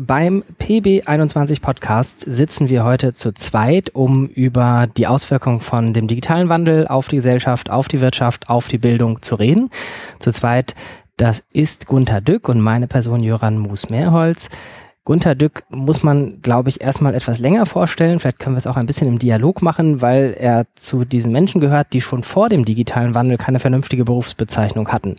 Beim 0.00 0.42
PB21 0.60 1.60
Podcast 1.60 2.20
sitzen 2.20 2.68
wir 2.68 2.84
heute 2.84 3.14
zu 3.14 3.32
zweit, 3.32 3.94
um 3.94 4.26
über 4.26 4.86
die 4.96 5.06
Auswirkungen 5.06 5.60
von 5.60 5.92
dem 5.92 6.06
digitalen 6.06 6.48
Wandel 6.48 6.86
auf 6.88 7.08
die 7.08 7.16
Gesellschaft, 7.16 7.70
auf 7.70 7.88
die 7.88 8.00
Wirtschaft, 8.00 8.48
auf 8.48 8.68
die 8.68 8.78
Bildung 8.78 9.22
zu 9.22 9.34
reden. 9.34 9.70
Zu 10.18 10.32
zweit, 10.32 10.74
das 11.16 11.42
ist 11.52 11.86
Gunther 11.86 12.20
Dück 12.20 12.48
und 12.48 12.60
meine 12.60 12.86
Person 12.86 13.22
Jöran 13.22 13.58
Moos-Mehrholz. 13.58 14.48
Gunther 15.08 15.34
Dück 15.34 15.62
muss 15.70 16.02
man, 16.02 16.42
glaube 16.42 16.68
ich, 16.68 16.82
erstmal 16.82 17.14
etwas 17.14 17.38
länger 17.38 17.64
vorstellen. 17.64 18.20
Vielleicht 18.20 18.40
können 18.40 18.56
wir 18.56 18.58
es 18.58 18.66
auch 18.66 18.76
ein 18.76 18.84
bisschen 18.84 19.08
im 19.08 19.18
Dialog 19.18 19.62
machen, 19.62 20.02
weil 20.02 20.36
er 20.38 20.66
zu 20.74 21.06
diesen 21.06 21.32
Menschen 21.32 21.62
gehört, 21.62 21.94
die 21.94 22.02
schon 22.02 22.22
vor 22.22 22.50
dem 22.50 22.66
digitalen 22.66 23.14
Wandel 23.14 23.38
keine 23.38 23.58
vernünftige 23.58 24.04
Berufsbezeichnung 24.04 24.88
hatten. 24.88 25.16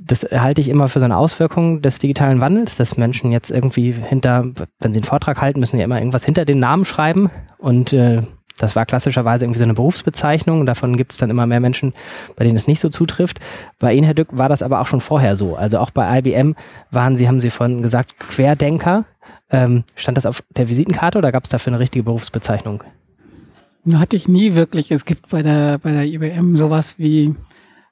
Das 0.00 0.22
halte 0.22 0.60
ich 0.60 0.68
immer 0.68 0.86
für 0.86 1.00
so 1.00 1.04
eine 1.04 1.16
Auswirkung 1.16 1.82
des 1.82 1.98
digitalen 1.98 2.40
Wandels, 2.40 2.76
dass 2.76 2.96
Menschen 2.96 3.32
jetzt 3.32 3.50
irgendwie 3.50 3.90
hinter, 3.92 4.44
wenn 4.78 4.92
sie 4.92 5.00
einen 5.00 5.04
Vortrag 5.04 5.40
halten, 5.40 5.58
müssen 5.58 5.80
ja 5.80 5.84
immer 5.84 5.98
irgendwas 5.98 6.24
hinter 6.24 6.44
den 6.44 6.60
Namen 6.60 6.84
schreiben 6.84 7.28
und 7.58 7.92
äh, 7.92 8.22
das 8.58 8.76
war 8.76 8.86
klassischerweise 8.86 9.44
irgendwie 9.44 9.58
so 9.58 9.64
eine 9.64 9.74
Berufsbezeichnung. 9.74 10.66
Davon 10.66 10.96
gibt 10.96 11.12
es 11.12 11.18
dann 11.18 11.30
immer 11.30 11.46
mehr 11.46 11.60
Menschen, 11.60 11.94
bei 12.36 12.44
denen 12.44 12.56
es 12.56 12.66
nicht 12.66 12.80
so 12.80 12.88
zutrifft. 12.88 13.40
Bei 13.78 13.94
Ihnen, 13.94 14.04
Herr 14.04 14.14
Dück, 14.14 14.36
war 14.36 14.48
das 14.48 14.62
aber 14.62 14.80
auch 14.80 14.86
schon 14.86 15.00
vorher 15.00 15.36
so. 15.36 15.56
Also 15.56 15.78
auch 15.78 15.90
bei 15.90 16.18
IBM 16.18 16.54
waren 16.90 17.16
Sie, 17.16 17.28
haben 17.28 17.40
Sie 17.40 17.50
vorhin 17.50 17.82
gesagt, 17.82 18.18
Querdenker. 18.18 19.04
Ähm, 19.50 19.84
stand 19.94 20.18
das 20.18 20.26
auf 20.26 20.42
der 20.56 20.68
Visitenkarte 20.68 21.18
oder 21.18 21.32
gab 21.32 21.44
es 21.44 21.50
dafür 21.50 21.72
eine 21.72 21.80
richtige 21.80 22.04
Berufsbezeichnung? 22.04 22.84
Hatte 23.94 24.16
ich 24.16 24.28
nie 24.28 24.54
wirklich. 24.54 24.90
Es 24.90 25.04
gibt 25.04 25.28
bei 25.30 25.42
der, 25.42 25.78
bei 25.78 25.92
der 25.92 26.04
IBM 26.04 26.56
sowas 26.56 26.98
wie 26.98 27.34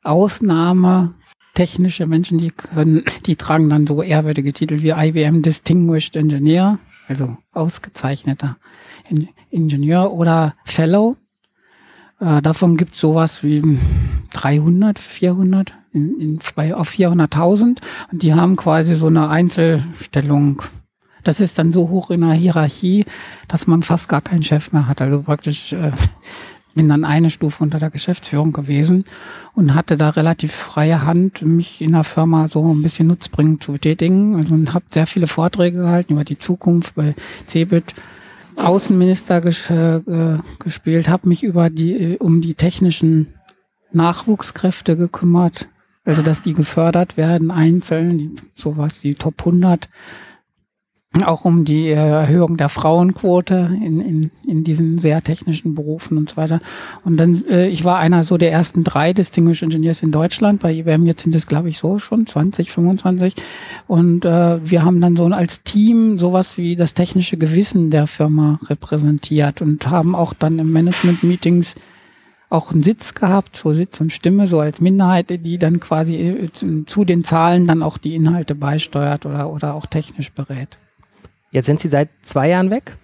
Ausnahme 0.02 1.14
technische 1.54 2.06
Menschen, 2.06 2.38
die 2.38 2.50
können, 2.50 3.02
die 3.24 3.36
tragen 3.36 3.68
dann 3.70 3.86
so 3.86 4.02
ehrwürdige 4.02 4.52
Titel 4.52 4.82
wie 4.82 4.90
IBM 4.90 5.42
Distinguished 5.42 6.14
Engineer, 6.14 6.78
also 7.08 7.36
ausgezeichneter 7.52 8.56
Ingenieur 9.50 10.12
oder 10.12 10.54
Fellow. 10.64 11.16
Äh, 12.20 12.42
davon 12.42 12.76
gibt 12.76 12.94
es 12.94 13.00
sowas 13.00 13.42
wie 13.42 13.78
300, 14.32 14.98
400 14.98 15.74
in, 15.92 16.20
in, 16.20 16.38
bei, 16.54 16.74
auf 16.74 16.90
400.000 16.90 17.78
und 18.12 18.22
die 18.22 18.34
haben 18.34 18.56
quasi 18.56 18.94
so 18.96 19.06
eine 19.06 19.28
Einzelstellung. 19.28 20.62
Das 21.24 21.40
ist 21.40 21.58
dann 21.58 21.72
so 21.72 21.88
hoch 21.88 22.10
in 22.10 22.20
der 22.20 22.32
Hierarchie, 22.32 23.04
dass 23.48 23.66
man 23.66 23.82
fast 23.82 24.08
gar 24.08 24.20
keinen 24.20 24.44
Chef 24.44 24.72
mehr 24.72 24.86
hat. 24.86 25.00
Also 25.00 25.22
praktisch 25.22 25.72
äh, 25.72 25.92
bin 26.76 26.88
dann 26.88 27.04
eine 27.04 27.30
Stufe 27.30 27.64
unter 27.64 27.78
der 27.78 27.90
Geschäftsführung 27.90 28.52
gewesen 28.52 29.06
und 29.54 29.74
hatte 29.74 29.96
da 29.96 30.10
relativ 30.10 30.52
freie 30.52 31.04
Hand, 31.04 31.42
mich 31.42 31.80
in 31.80 31.92
der 31.92 32.04
Firma 32.04 32.48
so 32.48 32.62
ein 32.72 32.82
bisschen 32.82 33.08
nutzbringend 33.08 33.62
zu 33.62 33.72
betätigen. 33.72 34.36
Also 34.36 34.54
und 34.54 34.74
habe 34.74 34.84
sehr 34.90 35.06
viele 35.06 35.26
Vorträge 35.26 35.78
gehalten 35.78 36.12
über 36.12 36.24
die 36.24 36.38
Zukunft 36.38 36.94
bei 36.94 37.14
CeBIT 37.48 37.94
Außenminister 38.56 39.40
ges 39.40 39.68
äh, 39.70 40.00
gespielt, 40.58 41.08
habe 41.08 41.28
mich 41.28 41.42
über 41.44 41.68
die 41.68 42.16
um 42.18 42.40
die 42.40 42.54
technischen 42.54 43.34
Nachwuchskräfte 43.92 44.96
gekümmert, 44.96 45.68
also 46.04 46.22
dass 46.22 46.42
die 46.42 46.54
gefördert 46.54 47.16
werden 47.16 47.50
einzeln, 47.50 48.18
die, 48.18 48.36
sowas 48.54 49.00
die 49.00 49.14
Top 49.14 49.40
100 49.40 49.88
auch 51.24 51.44
um 51.44 51.64
die 51.64 51.88
Erhöhung 51.88 52.56
der 52.56 52.68
Frauenquote 52.68 53.70
in, 53.82 54.00
in, 54.00 54.30
in 54.46 54.64
diesen 54.64 54.98
sehr 54.98 55.22
technischen 55.22 55.74
Berufen 55.74 56.18
und 56.18 56.30
so 56.30 56.36
weiter. 56.36 56.60
Und 57.04 57.16
dann, 57.16 57.44
äh, 57.48 57.68
ich 57.68 57.84
war 57.84 57.98
einer 57.98 58.24
so 58.24 58.36
der 58.36 58.52
ersten 58.52 58.84
drei 58.84 59.12
Distinguished 59.12 59.62
Engineers 59.62 60.02
in 60.02 60.12
Deutschland. 60.12 60.60
Bei 60.60 60.72
IBM 60.72 61.06
jetzt 61.06 61.22
sind 61.22 61.34
es, 61.34 61.46
glaube 61.46 61.68
ich, 61.68 61.78
so 61.78 61.98
schon 61.98 62.26
20, 62.26 62.70
25. 62.70 63.34
Und 63.86 64.24
äh, 64.24 64.58
wir 64.68 64.84
haben 64.84 65.00
dann 65.00 65.16
so 65.16 65.26
als 65.26 65.62
Team 65.62 66.18
sowas 66.18 66.58
wie 66.58 66.76
das 66.76 66.94
technische 66.94 67.36
Gewissen 67.36 67.90
der 67.90 68.06
Firma 68.06 68.58
repräsentiert 68.64 69.62
und 69.62 69.88
haben 69.88 70.14
auch 70.14 70.34
dann 70.34 70.58
im 70.58 70.72
Management-Meetings 70.72 71.76
auch 72.48 72.72
einen 72.72 72.82
Sitz 72.82 73.14
gehabt, 73.14 73.56
so 73.56 73.72
Sitz 73.72 74.00
und 74.00 74.12
Stimme, 74.12 74.46
so 74.46 74.60
als 74.60 74.80
Minderheit, 74.80 75.30
die 75.30 75.58
dann 75.58 75.80
quasi 75.80 76.14
äh, 76.16 76.84
zu 76.86 77.04
den 77.04 77.24
Zahlen 77.24 77.66
dann 77.66 77.82
auch 77.82 77.98
die 77.98 78.14
Inhalte 78.14 78.54
beisteuert 78.54 79.26
oder, 79.26 79.50
oder 79.50 79.74
auch 79.74 79.86
technisch 79.86 80.30
berät. 80.30 80.78
Jetzt 81.50 81.66
sind 81.66 81.80
Sie 81.80 81.88
seit 81.88 82.10
zwei 82.22 82.48
Jahren 82.48 82.70
weg? 82.70 82.96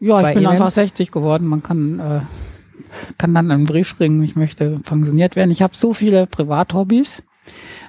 Ja, 0.00 0.20
ich 0.20 0.34
bin 0.34 0.42
Ihnen? 0.42 0.52
einfach 0.52 0.70
60 0.70 1.10
geworden. 1.10 1.46
Man 1.46 1.62
kann, 1.62 1.98
äh, 1.98 2.20
kann 3.18 3.34
dann 3.34 3.50
einen 3.50 3.64
Brief 3.64 3.96
bringen, 3.96 4.22
ich 4.22 4.36
möchte 4.36 4.80
pensioniert 4.80 5.36
werden. 5.36 5.50
Ich 5.50 5.62
habe 5.62 5.76
so 5.76 5.94
viele 5.94 6.26
Privathobbys. 6.26 7.22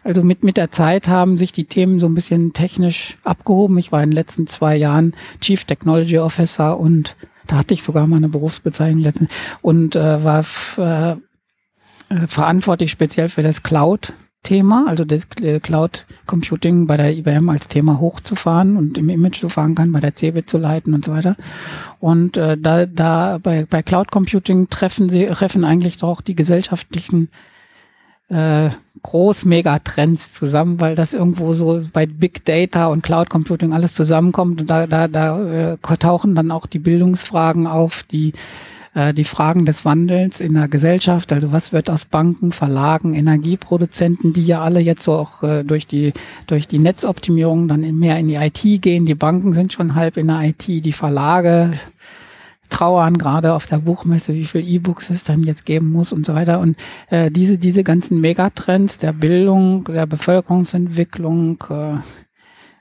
Also 0.03 0.23
mit, 0.23 0.43
mit 0.43 0.57
der 0.57 0.71
Zeit 0.71 1.07
haben 1.07 1.37
sich 1.37 1.51
die 1.51 1.65
Themen 1.65 1.99
so 1.99 2.05
ein 2.05 2.13
bisschen 2.13 2.53
technisch 2.53 3.17
abgehoben. 3.23 3.77
Ich 3.77 3.91
war 3.91 4.03
in 4.03 4.11
den 4.11 4.15
letzten 4.15 4.47
zwei 4.47 4.75
Jahren 4.75 5.13
Chief 5.41 5.63
Technology 5.63 6.19
Officer 6.19 6.79
und 6.79 7.15
da 7.47 7.57
hatte 7.57 7.73
ich 7.73 7.83
sogar 7.83 8.05
mal 8.07 8.17
eine 8.17 8.29
Berufsbezeichnung 8.29 9.13
und 9.61 9.95
äh, 9.95 10.23
war 10.23 10.45
äh, 10.77 11.11
äh, 12.09 12.27
verantwortlich 12.27 12.91
speziell 12.91 13.29
für 13.29 13.43
das 13.43 13.63
Cloud 13.63 14.13
Thema, 14.45 14.85
also 14.87 15.03
das 15.03 15.27
Cloud 15.61 16.05
Computing 16.27 16.87
bei 16.87 16.95
der 16.95 17.11
IBM 17.17 17.49
als 17.49 17.67
Thema 17.67 17.99
hochzufahren 17.99 18.77
und 18.77 18.97
im 18.97 19.09
Image 19.09 19.39
zu 19.39 19.49
fahren 19.49 19.75
kann, 19.75 19.91
bei 19.91 19.99
der 19.99 20.15
CeBIT 20.15 20.49
zu 20.49 20.57
leiten 20.57 20.93
und 20.93 21.03
so 21.03 21.11
weiter. 21.11 21.35
Und 21.99 22.37
äh, 22.37 22.55
da, 22.57 22.85
da 22.85 23.39
bei, 23.41 23.65
bei 23.67 23.81
Cloud 23.81 24.11
Computing 24.11 24.69
treffen 24.69 25.09
sie, 25.09 25.25
treffen 25.25 25.65
eigentlich 25.65 25.97
doch 25.97 26.21
die 26.21 26.35
gesellschaftlichen 26.35 27.29
äh, 28.29 28.69
Groß-Megatrends 29.01 30.31
zusammen, 30.31 30.79
weil 30.79 30.95
das 30.95 31.13
irgendwo 31.13 31.53
so 31.53 31.81
bei 31.91 32.05
Big 32.05 32.45
Data 32.45 32.87
und 32.87 33.03
Cloud 33.03 33.29
Computing 33.29 33.73
alles 33.73 33.93
zusammenkommt 33.93 34.61
und 34.61 34.69
da, 34.69 34.87
da, 34.87 35.07
da 35.07 35.73
äh, 35.73 35.77
tauchen 35.97 36.35
dann 36.35 36.51
auch 36.51 36.67
die 36.67 36.79
Bildungsfragen 36.79 37.67
auf, 37.67 38.03
die 38.03 38.33
äh, 38.95 39.13
die 39.13 39.25
Fragen 39.25 39.65
des 39.65 39.85
Wandels 39.85 40.39
in 40.39 40.53
der 40.53 40.67
Gesellschaft, 40.67 41.31
also 41.31 41.51
was 41.51 41.73
wird 41.73 41.89
aus 41.89 42.05
Banken, 42.05 42.51
Verlagen, 42.51 43.13
Energieproduzenten, 43.13 44.33
die 44.33 44.45
ja 44.45 44.61
alle 44.61 44.79
jetzt 44.79 45.03
so 45.03 45.13
auch 45.13 45.43
äh, 45.43 45.63
durch 45.63 45.85
die 45.85 46.13
durch 46.47 46.67
die 46.67 46.79
Netzoptimierung 46.79 47.67
dann 47.67 47.81
mehr 47.99 48.17
in 48.17 48.27
die 48.27 48.35
IT 48.35 48.81
gehen. 48.81 49.05
Die 49.05 49.15
Banken 49.15 49.53
sind 49.53 49.73
schon 49.73 49.95
halb 49.95 50.17
in 50.17 50.27
der 50.27 50.41
IT, 50.43 50.67
die 50.67 50.93
Verlage 50.93 51.73
trauern 52.69 53.17
gerade 53.17 53.53
auf 53.53 53.67
der 53.67 53.77
Buchmesse, 53.77 54.33
wie 54.33 54.45
viel 54.45 54.67
E-Books 54.67 55.09
es 55.11 55.23
dann 55.23 55.43
jetzt 55.43 55.65
geben 55.65 55.91
muss 55.91 56.11
und 56.11 56.25
so 56.25 56.33
weiter. 56.33 56.59
Und 56.59 56.77
äh, 57.09 57.29
diese 57.29 57.57
diese 57.57 57.83
ganzen 57.83 58.21
Megatrends 58.21 58.97
der 58.97 59.13
Bildung, 59.13 59.83
der 59.85 60.07
Bevölkerungsentwicklung, 60.07 61.63
äh, 61.69 61.97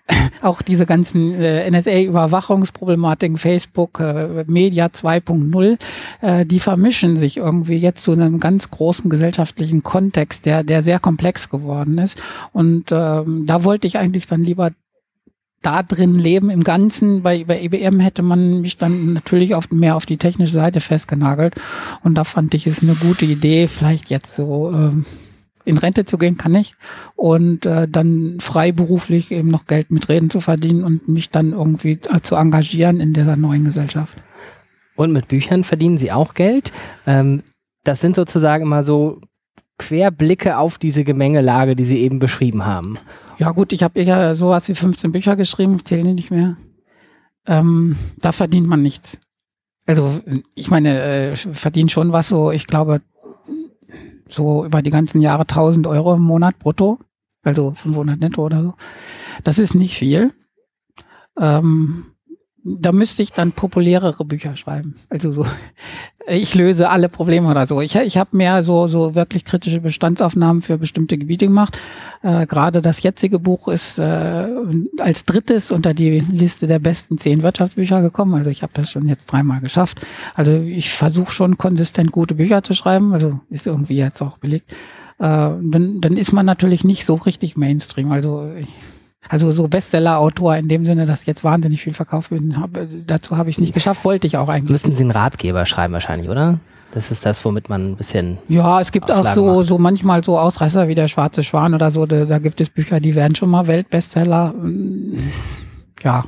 auch 0.42 0.62
diese 0.62 0.86
ganzen 0.86 1.32
äh, 1.34 1.70
NSA-Überwachungsproblematiken, 1.70 3.36
Facebook, 3.36 4.00
äh, 4.00 4.44
Media 4.46 4.86
2.0, 4.86 5.78
äh, 6.20 6.44
die 6.44 6.60
vermischen 6.60 7.16
sich 7.16 7.38
irgendwie 7.38 7.76
jetzt 7.76 8.04
zu 8.04 8.12
einem 8.12 8.40
ganz 8.40 8.70
großen 8.70 9.08
gesellschaftlichen 9.08 9.82
Kontext, 9.82 10.44
der, 10.46 10.62
der 10.62 10.82
sehr 10.82 10.98
komplex 10.98 11.48
geworden 11.48 11.98
ist. 11.98 12.20
Und 12.52 12.92
ähm, 12.92 13.46
da 13.46 13.64
wollte 13.64 13.86
ich 13.86 13.98
eigentlich 13.98 14.26
dann 14.26 14.44
lieber 14.44 14.72
da 15.62 15.82
drin 15.82 16.18
leben 16.18 16.50
im 16.50 16.62
Ganzen. 16.62 17.22
Bei, 17.22 17.44
bei 17.44 17.62
IBM 17.62 18.00
hätte 18.00 18.22
man 18.22 18.60
mich 18.60 18.76
dann 18.76 19.14
natürlich 19.14 19.54
auf, 19.54 19.70
mehr 19.70 19.96
auf 19.96 20.04
die 20.04 20.18
technische 20.18 20.52
Seite 20.52 20.80
festgenagelt. 20.80 21.54
Und 22.02 22.16
da 22.16 22.24
fand 22.24 22.52
ich 22.52 22.66
es 22.66 22.82
eine 22.82 22.94
gute 22.94 23.24
Idee, 23.24 23.66
vielleicht 23.66 24.10
jetzt 24.10 24.34
so 24.34 24.70
ähm, 24.70 25.06
in 25.64 25.78
Rente 25.78 26.04
zu 26.04 26.18
gehen 26.18 26.36
kann 26.36 26.54
ich 26.54 26.74
und 27.16 27.66
äh, 27.66 27.88
dann 27.88 28.38
freiberuflich 28.40 29.30
eben 29.30 29.50
noch 29.50 29.66
Geld 29.66 29.90
mit 29.90 30.08
Reden 30.08 30.30
zu 30.30 30.40
verdienen 30.40 30.84
und 30.84 31.08
mich 31.08 31.30
dann 31.30 31.52
irgendwie 31.52 31.98
äh, 32.10 32.20
zu 32.22 32.36
engagieren 32.36 33.00
in 33.00 33.12
dieser 33.12 33.36
neuen 33.36 33.64
Gesellschaft. 33.64 34.16
Und 34.96 35.12
mit 35.12 35.28
Büchern 35.28 35.64
verdienen 35.64 35.98
Sie 35.98 36.12
auch 36.12 36.34
Geld. 36.34 36.72
Ähm, 37.06 37.42
das 37.82 38.00
sind 38.00 38.16
sozusagen 38.16 38.62
immer 38.62 38.84
so 38.84 39.20
Querblicke 39.78 40.58
auf 40.58 40.78
diese 40.78 41.04
Gemengelage, 41.04 41.74
die 41.74 41.84
Sie 41.84 41.98
eben 41.98 42.18
beschrieben 42.18 42.64
haben. 42.64 42.98
Ja 43.38 43.50
gut, 43.50 43.72
ich 43.72 43.82
habe 43.82 44.00
ja 44.02 44.34
sowas 44.34 44.68
wie 44.68 44.74
15 44.74 45.12
Bücher 45.12 45.36
geschrieben, 45.36 45.76
ich 45.76 45.84
zähle 45.84 46.14
nicht 46.14 46.30
mehr. 46.30 46.56
Ähm, 47.46 47.96
da 48.18 48.32
verdient 48.32 48.68
man 48.68 48.82
nichts. 48.82 49.18
Also 49.86 50.20
ich 50.54 50.70
meine, 50.70 51.02
äh, 51.02 51.36
verdient 51.36 51.90
schon 51.90 52.12
was 52.12 52.28
so, 52.28 52.50
ich 52.50 52.66
glaube 52.66 53.02
so 54.28 54.64
über 54.64 54.82
die 54.82 54.90
ganzen 54.90 55.20
Jahre 55.20 55.42
1000 55.42 55.86
Euro 55.86 56.14
im 56.14 56.22
Monat 56.22 56.58
brutto, 56.58 56.98
also 57.42 57.72
500 57.72 58.18
netto 58.18 58.44
oder 58.44 58.62
so. 58.62 58.74
Das 59.42 59.58
ist 59.58 59.74
nicht 59.74 59.96
viel. 59.96 60.32
Ähm, 61.38 62.13
da 62.64 62.92
müsste 62.92 63.22
ich 63.22 63.32
dann 63.32 63.52
populärere 63.52 64.24
Bücher 64.24 64.56
schreiben. 64.56 64.94
Also 65.10 65.32
so, 65.32 65.46
ich 66.26 66.54
löse 66.54 66.88
alle 66.88 67.10
Probleme 67.10 67.50
oder 67.50 67.66
so. 67.66 67.80
Ich, 67.82 67.94
ich 67.94 68.16
habe 68.16 68.36
mehr 68.36 68.62
so 68.62 68.88
so 68.88 69.14
wirklich 69.14 69.44
kritische 69.44 69.80
Bestandsaufnahmen 69.80 70.62
für 70.62 70.78
bestimmte 70.78 71.18
Gebiete 71.18 71.46
gemacht. 71.46 71.78
Äh, 72.22 72.46
Gerade 72.46 72.80
das 72.80 73.02
jetzige 73.02 73.38
Buch 73.38 73.68
ist 73.68 73.98
äh, 73.98 74.46
als 74.98 75.26
drittes 75.26 75.70
unter 75.70 75.92
die 75.92 76.18
Liste 76.20 76.66
der 76.66 76.78
besten 76.78 77.18
zehn 77.18 77.42
Wirtschaftsbücher 77.42 78.00
gekommen. 78.00 78.34
Also 78.34 78.50
ich 78.50 78.62
habe 78.62 78.72
das 78.74 78.90
schon 78.90 79.06
jetzt 79.06 79.26
dreimal 79.26 79.60
geschafft. 79.60 80.00
Also 80.34 80.52
ich 80.52 80.90
versuche 80.90 81.32
schon 81.32 81.58
konsistent 81.58 82.12
gute 82.12 82.34
Bücher 82.34 82.62
zu 82.62 82.72
schreiben. 82.72 83.12
Also 83.12 83.40
ist 83.50 83.66
irgendwie 83.66 83.98
jetzt 83.98 84.22
auch 84.22 84.38
belegt. 84.38 84.72
Äh, 85.18 85.26
dann, 85.26 86.00
dann 86.00 86.16
ist 86.16 86.32
man 86.32 86.46
natürlich 86.46 86.82
nicht 86.82 87.04
so 87.04 87.14
richtig 87.14 87.58
Mainstream. 87.58 88.10
Also 88.10 88.50
ich, 88.58 88.68
also 89.28 89.50
so 89.50 89.68
Bestseller-Autor 89.68 90.56
in 90.56 90.68
dem 90.68 90.84
Sinne, 90.84 91.06
dass 91.06 91.26
jetzt 91.26 91.44
wahnsinnig 91.44 91.82
viel 91.82 91.94
verkauft 91.94 92.30
wird, 92.30 92.42
dazu 93.06 93.36
habe 93.36 93.50
ich 93.50 93.58
nicht 93.58 93.74
geschafft, 93.74 94.04
wollte 94.04 94.26
ich 94.26 94.36
auch 94.36 94.48
eigentlich. 94.48 94.70
Müssen 94.70 94.94
Sie 94.94 95.02
einen 95.02 95.10
Ratgeber 95.10 95.66
schreiben 95.66 95.92
wahrscheinlich, 95.92 96.28
oder? 96.28 96.58
Das 96.92 97.10
ist 97.10 97.26
das, 97.26 97.44
womit 97.44 97.68
man 97.68 97.92
ein 97.92 97.96
bisschen. 97.96 98.38
Ja, 98.46 98.80
es 98.80 98.92
gibt 98.92 99.10
Auflagen 99.10 99.28
auch 99.28 99.34
so, 99.34 99.46
macht. 99.56 99.66
so 99.66 99.78
manchmal 99.78 100.22
so 100.22 100.38
Ausreißer 100.38 100.86
wie 100.86 100.94
der 100.94 101.08
Schwarze 101.08 101.42
Schwan 101.42 101.74
oder 101.74 101.90
so. 101.90 102.06
Da, 102.06 102.24
da 102.24 102.38
gibt 102.38 102.60
es 102.60 102.70
Bücher, 102.70 103.00
die 103.00 103.16
werden 103.16 103.34
schon 103.34 103.50
mal 103.50 103.66
Weltbestseller. 103.66 104.54
Ja, 106.04 106.24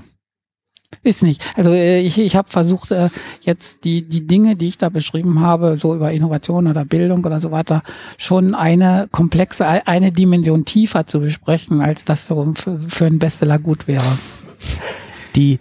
ist 1.03 1.23
nicht. 1.23 1.43
Also 1.57 1.73
äh, 1.73 2.01
ich, 2.01 2.19
ich 2.19 2.37
habe 2.37 2.49
versucht, 2.49 2.91
äh, 2.91 3.09
jetzt 3.43 3.85
die, 3.85 4.03
die 4.03 4.27
Dinge, 4.27 4.57
die 4.57 4.69
ich 4.69 4.79
da 4.79 4.89
beschrieben 4.89 5.41
habe, 5.41 5.77
so 5.77 5.95
über 5.95 6.13
Innovation 6.13 6.67
oder 6.67 6.85
Bildung 6.85 7.25
oder 7.25 7.41
so 7.41 7.51
weiter, 7.51 7.83
schon 8.19 8.55
eine 8.55 9.09
komplexe, 9.11 9.67
eine 9.87 10.13
Dimension 10.13 10.65
tiefer 10.65 11.07
zu 11.07 11.21
besprechen, 11.21 11.81
als 11.81 12.05
das 12.05 12.27
so 12.27 12.53
für, 12.55 12.79
für 12.79 13.07
einen 13.07 13.19
Bestseller 13.19 13.59
gut 13.59 13.89
wäre. 13.89 14.05
Die 15.35 15.59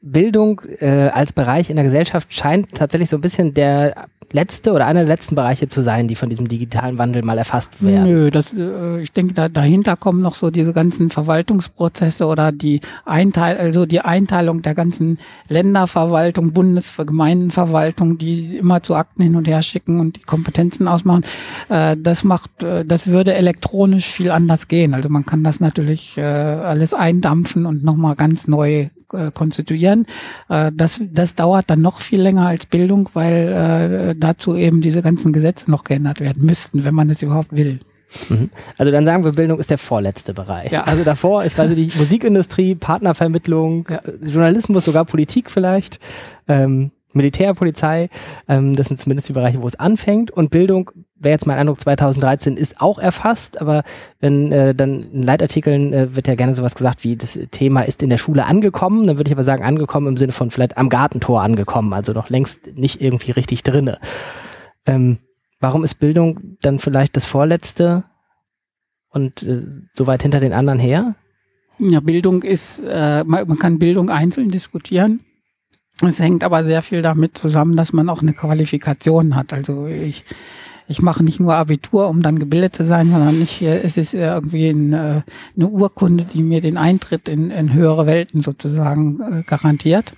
Bildung 0.00 0.60
äh, 0.78 1.08
als 1.08 1.32
Bereich 1.32 1.70
in 1.70 1.76
der 1.76 1.84
Gesellschaft 1.84 2.32
scheint 2.32 2.74
tatsächlich 2.74 3.08
so 3.08 3.16
ein 3.16 3.20
bisschen 3.20 3.54
der 3.54 4.08
letzte 4.32 4.72
oder 4.72 4.86
einer 4.86 5.00
der 5.00 5.08
letzten 5.08 5.34
Bereiche 5.34 5.68
zu 5.68 5.80
sein, 5.82 6.06
die 6.06 6.14
von 6.14 6.28
diesem 6.28 6.48
digitalen 6.48 6.98
Wandel 6.98 7.22
mal 7.22 7.38
erfasst 7.38 7.82
werden? 7.82 8.04
Nö, 8.04 8.30
das, 8.30 8.46
äh, 8.56 9.00
ich 9.00 9.12
denke, 9.12 9.34
da, 9.34 9.48
dahinter 9.48 9.96
kommen 9.96 10.20
noch 10.20 10.34
so 10.34 10.50
diese 10.50 10.72
ganzen 10.72 11.10
Verwaltungsprozesse 11.10 12.26
oder 12.26 12.52
die 12.52 12.80
Einteil, 13.04 13.56
also 13.56 13.86
die 13.86 14.00
Einteilung 14.00 14.62
der 14.62 14.74
ganzen 14.74 15.18
Länderverwaltung, 15.48 16.52
Bundesgemeindenverwaltung, 16.52 18.18
die 18.18 18.56
immer 18.58 18.82
zu 18.82 18.94
Akten 18.94 19.22
hin 19.22 19.36
und 19.36 19.48
her 19.48 19.62
schicken 19.62 20.00
und 20.00 20.16
die 20.16 20.22
Kompetenzen 20.22 20.88
ausmachen. 20.88 21.24
Äh, 21.68 21.96
das 21.98 22.22
macht, 22.22 22.62
äh, 22.62 22.84
das 22.84 23.06
würde 23.06 23.34
elektronisch 23.34 24.06
viel 24.06 24.30
anders 24.30 24.68
gehen. 24.68 24.92
Also 24.92 25.08
man 25.08 25.24
kann 25.24 25.42
das 25.42 25.58
natürlich 25.58 26.18
äh, 26.18 26.22
alles 26.22 26.92
eindampfen 26.92 27.64
und 27.64 27.82
nochmal 27.82 28.14
ganz 28.14 28.46
neu 28.46 28.88
äh, 29.12 29.30
konstituieren. 29.32 30.06
Äh, 30.48 30.72
das, 30.74 31.00
das 31.12 31.34
dauert 31.34 31.70
dann 31.70 31.80
noch 31.80 32.00
viel 32.00 32.20
länger 32.20 32.46
als 32.46 32.66
Bildung, 32.66 33.08
weil 33.14 34.10
äh, 34.10 34.14
dazu 34.16 34.56
eben 34.56 34.80
diese 34.80 35.02
ganzen 35.02 35.32
Gesetze 35.32 35.70
noch 35.70 35.84
geändert 35.84 36.20
werden 36.20 36.44
müssten, 36.44 36.84
wenn 36.84 36.94
man 36.94 37.10
es 37.10 37.22
überhaupt 37.22 37.56
will. 37.56 37.80
Mhm. 38.28 38.50
Also 38.78 38.90
dann 38.90 39.04
sagen 39.04 39.24
wir, 39.24 39.32
Bildung 39.32 39.58
ist 39.58 39.70
der 39.70 39.78
vorletzte 39.78 40.32
Bereich. 40.32 40.72
Ja. 40.72 40.84
Also 40.84 41.04
davor 41.04 41.44
ist 41.44 41.58
also 41.60 41.74
die 41.74 41.90
Musikindustrie, 41.98 42.74
Partnervermittlung, 42.74 43.86
ja. 43.90 44.00
Journalismus, 44.22 44.84
sogar 44.84 45.04
Politik 45.04 45.50
vielleicht. 45.50 45.98
Ähm, 46.48 46.90
Militär, 47.14 47.54
Polizei, 47.54 48.10
ähm, 48.48 48.76
das 48.76 48.86
sind 48.86 48.98
zumindest 48.98 49.28
die 49.28 49.32
Bereiche, 49.32 49.62
wo 49.62 49.66
es 49.66 49.76
anfängt. 49.76 50.30
Und 50.30 50.50
Bildung, 50.50 50.90
wäre 51.14 51.32
jetzt 51.32 51.46
mein 51.46 51.58
Eindruck, 51.58 51.80
2013 51.80 52.56
ist 52.56 52.80
auch 52.80 52.98
erfasst, 52.98 53.60
aber 53.60 53.82
wenn 54.20 54.52
äh, 54.52 54.74
dann 54.74 55.10
in 55.10 55.22
Leitartikeln 55.22 55.92
äh, 55.92 56.14
wird 56.14 56.28
ja 56.28 56.34
gerne 56.34 56.54
sowas 56.54 56.74
gesagt 56.74 57.04
wie, 57.04 57.16
das 57.16 57.38
Thema 57.50 57.82
ist 57.82 58.02
in 58.02 58.10
der 58.10 58.18
Schule 58.18 58.44
angekommen, 58.44 59.06
dann 59.06 59.16
würde 59.16 59.28
ich 59.28 59.34
aber 59.34 59.44
sagen, 59.44 59.64
angekommen 59.64 60.06
im 60.06 60.16
Sinne 60.16 60.32
von 60.32 60.50
vielleicht 60.50 60.76
am 60.76 60.90
Gartentor 60.90 61.42
angekommen, 61.42 61.94
also 61.94 62.12
noch 62.12 62.28
längst 62.28 62.76
nicht 62.76 63.00
irgendwie 63.00 63.32
richtig 63.32 63.62
drinne. 63.62 63.98
Ähm, 64.84 65.18
warum 65.60 65.84
ist 65.84 65.94
Bildung 65.94 66.58
dann 66.60 66.78
vielleicht 66.78 67.16
das 67.16 67.24
Vorletzte 67.24 68.04
und 69.08 69.42
äh, 69.44 69.64
so 69.94 70.06
weit 70.06 70.22
hinter 70.22 70.40
den 70.40 70.52
anderen 70.52 70.78
her? 70.78 71.14
Ja, 71.78 72.00
Bildung 72.00 72.42
ist, 72.42 72.80
äh, 72.80 73.24
man, 73.24 73.48
man 73.48 73.58
kann 73.58 73.78
Bildung 73.78 74.10
einzeln 74.10 74.50
diskutieren 74.50 75.20
es 76.02 76.20
hängt 76.20 76.44
aber 76.44 76.64
sehr 76.64 76.82
viel 76.82 77.02
damit 77.02 77.36
zusammen, 77.36 77.76
dass 77.76 77.92
man 77.92 78.08
auch 78.08 78.22
eine 78.22 78.32
Qualifikation 78.32 79.34
hat. 79.34 79.52
Also 79.52 79.86
ich, 79.86 80.24
ich 80.86 81.02
mache 81.02 81.24
nicht 81.24 81.40
nur 81.40 81.54
Abitur, 81.54 82.08
um 82.08 82.22
dann 82.22 82.38
gebildet 82.38 82.76
zu 82.76 82.84
sein, 82.84 83.10
sondern 83.10 83.40
ich, 83.42 83.62
es 83.62 83.96
ist 83.96 84.14
irgendwie 84.14 84.68
eine, 84.68 85.24
eine 85.56 85.68
Urkunde, 85.68 86.24
die 86.24 86.42
mir 86.42 86.60
den 86.60 86.76
Eintritt 86.76 87.28
in, 87.28 87.50
in 87.50 87.72
höhere 87.72 88.06
Welten 88.06 88.42
sozusagen 88.42 89.20
äh, 89.20 89.42
garantiert. 89.42 90.12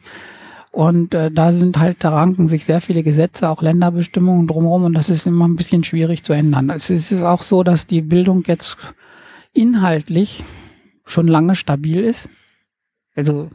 Und 0.73 1.15
äh, 1.15 1.33
da 1.33 1.53
sind 1.53 1.79
halt, 1.79 2.05
da 2.05 2.11
ranken 2.11 2.47
sich 2.47 2.65
sehr 2.65 2.81
viele 2.81 3.03
Gesetze, 3.03 3.49
auch 3.49 3.61
Länderbestimmungen 3.61 4.47
drumherum 4.47 4.85
und 4.85 4.93
das 4.93 5.09
ist 5.09 5.27
immer 5.27 5.49
ein 5.49 5.57
bisschen 5.57 5.83
schwierig 5.83 6.23
zu 6.23 6.33
ändern. 6.33 6.71
Es 6.71 6.91
ist 6.91 7.13
auch 7.23 7.43
so, 7.43 7.65
dass 7.65 7.87
die 7.87 8.03
Bildung 8.03 8.45
jetzt 8.47 8.77
inhaltlich 9.53 10.45
schon 11.05 11.27
lange 11.27 11.57
stabil 11.57 11.99
ist. 12.05 12.29
Also 13.17 13.51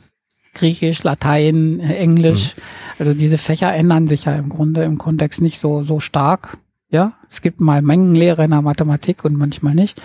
Griechisch, 0.55 1.03
Latein, 1.03 1.79
Englisch. 1.79 2.55
Mhm. 2.55 2.61
Also 2.99 3.13
diese 3.13 3.37
Fächer 3.37 3.73
ändern 3.73 4.07
sich 4.07 4.25
ja 4.25 4.33
im 4.33 4.49
Grunde 4.49 4.83
im 4.83 4.97
Kontext 4.97 5.41
nicht 5.41 5.59
so, 5.59 5.83
so 5.83 5.99
stark. 5.99 6.57
Ja, 6.89 7.13
es 7.29 7.41
gibt 7.41 7.59
mal 7.59 7.81
Mengenlehre 7.81 8.45
in 8.45 8.51
der 8.51 8.61
Mathematik 8.61 9.25
und 9.25 9.37
manchmal 9.37 9.75
nicht. 9.75 10.01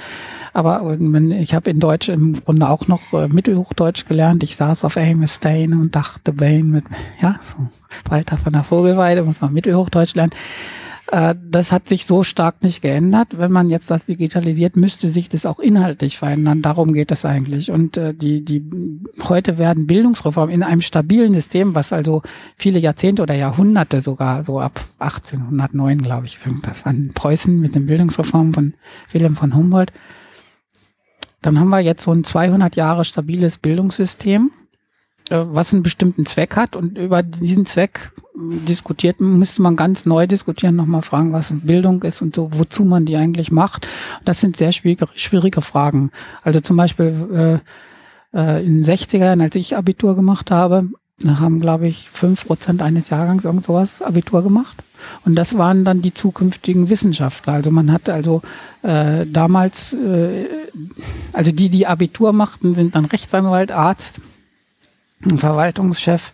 Aber 0.53 0.99
ich 0.99 1.55
habe 1.55 1.71
in 1.71 1.79
Deutsch 1.79 2.09
im 2.09 2.33
Grunde 2.33 2.69
auch 2.69 2.89
noch 2.89 3.13
äh, 3.13 3.29
Mittelhochdeutsch 3.29 4.07
gelernt. 4.07 4.43
Ich 4.43 4.57
saß 4.57 4.85
auf 4.85 4.97
Amos 4.97 5.37
Stein 5.37 5.75
und 5.75 5.95
dachte 5.95 6.33
Bane 6.33 6.65
mit, 6.65 6.85
ja, 7.23 7.39
so 7.41 7.69
Walter 8.11 8.37
von 8.39 8.53
der 8.53 8.65
Vogelweide, 8.65 9.23
muss 9.23 9.41
man 9.41 9.53
Mittelhochdeutsch 9.53 10.15
lernen. 10.15 10.33
Äh, 11.11 11.35
das 11.43 11.73
hat 11.73 11.89
sich 11.89 12.07
so 12.07 12.23
stark 12.23 12.63
nicht 12.63 12.83
geändert. 12.83 13.39
Wenn 13.39 13.51
man 13.51 13.69
jetzt 13.69 13.91
das 13.91 14.07
digitalisiert, 14.07 14.77
müsste 14.77 15.11
sich 15.11 15.29
das 15.29 15.45
auch 15.45 15.59
inhaltlich 15.59 16.19
verändern. 16.19 16.63
Darum 16.63 16.93
geht 16.93 17.11
es 17.11 17.25
eigentlich. 17.25 17.71
Und 17.71 17.97
äh, 17.97 18.15
die, 18.15 18.45
die 18.45 18.63
heute 19.25 19.59
werden 19.59 19.87
Bildungsreformen 19.87 20.55
in 20.55 20.63
einem 20.63 20.81
stabilen 20.81 21.35
System, 21.35 21.75
was 21.75 21.93
also 21.93 22.23
viele 22.57 22.79
Jahrzehnte 22.79 23.23
oder 23.23 23.35
Jahrhunderte 23.35 24.01
sogar, 24.01 24.45
so 24.45 24.61
ab 24.61 24.81
1809, 25.01 26.03
glaube 26.03 26.27
ich, 26.27 26.39
fängt 26.39 26.67
das 26.67 26.85
an, 26.85 27.11
Preußen 27.15 27.59
mit 27.59 27.75
den 27.75 27.87
Bildungsreformen 27.87 28.55
von 28.55 28.75
Wilhelm 29.11 29.35
von 29.35 29.55
Humboldt. 29.55 29.93
Dann 31.43 31.59
haben 31.59 31.71
wir 31.71 31.81
jetzt 31.81 32.05
so 32.05 32.13
ein 32.13 32.23
200 32.23 32.77
Jahre 32.77 33.05
stabiles 33.05 33.59
Bildungssystem 33.59 34.51
was 35.31 35.73
einen 35.73 35.83
bestimmten 35.83 36.27
Zweck 36.27 36.57
hat 36.57 36.77
und 36.77 36.99
über 36.99 37.23
diesen 37.23 37.67
Zweck 37.67 38.13
diskutiert, 38.35 39.21
müsste 39.21 39.63
man 39.63 39.77
ganz 39.77 40.07
neu 40.07 40.27
diskutieren, 40.27 40.77
nochmal 40.77 41.03
fragen, 41.03 41.33
was 41.33 41.53
Bildung 41.53 42.03
ist 42.03 42.23
und 42.23 42.35
so, 42.35 42.51
wozu 42.53 42.85
man 42.85 43.05
die 43.05 43.17
eigentlich 43.17 43.51
macht. 43.51 43.87
Das 44.25 44.41
sind 44.41 44.57
sehr 44.57 44.73
schwierige, 44.73 45.07
schwierige 45.15 45.63
Fragen. 45.63 46.11
Also 46.43 46.61
zum 46.61 46.77
Beispiel 46.77 47.61
äh, 48.35 48.39
äh, 48.39 48.65
in 48.65 48.83
den 48.83 48.85
60er 48.85 49.19
Jahren, 49.19 49.41
als 49.41 49.55
ich 49.57 49.77
Abitur 49.77 50.17
gemacht 50.17 50.51
habe, 50.51 50.89
haben, 51.27 51.61
glaube 51.61 51.87
ich, 51.87 52.09
fünf 52.09 52.47
Prozent 52.47 52.81
eines 52.81 53.11
Jahrgangs 53.11 53.45
irgend 53.45 53.67
sowas 53.67 54.01
Abitur 54.01 54.43
gemacht. 54.43 54.83
Und 55.25 55.35
das 55.35 55.59
waren 55.59 55.85
dann 55.85 56.03
die 56.03 56.15
zukünftigen 56.15 56.89
Wissenschaftler. 56.89 57.55
Also 57.55 57.71
man 57.71 57.93
hat 57.93 58.09
also 58.09 58.41
äh, 58.83 59.27
damals, 59.27 59.93
äh, 59.93 60.47
also 61.33 61.53
die, 61.53 61.69
die 61.69 61.87
Abitur 61.87 62.33
machten, 62.33 62.75
sind 62.75 62.95
dann 62.95 63.05
Rechtsanwalt, 63.05 63.71
Arzt, 63.73 64.21
Verwaltungschef, 65.21 66.33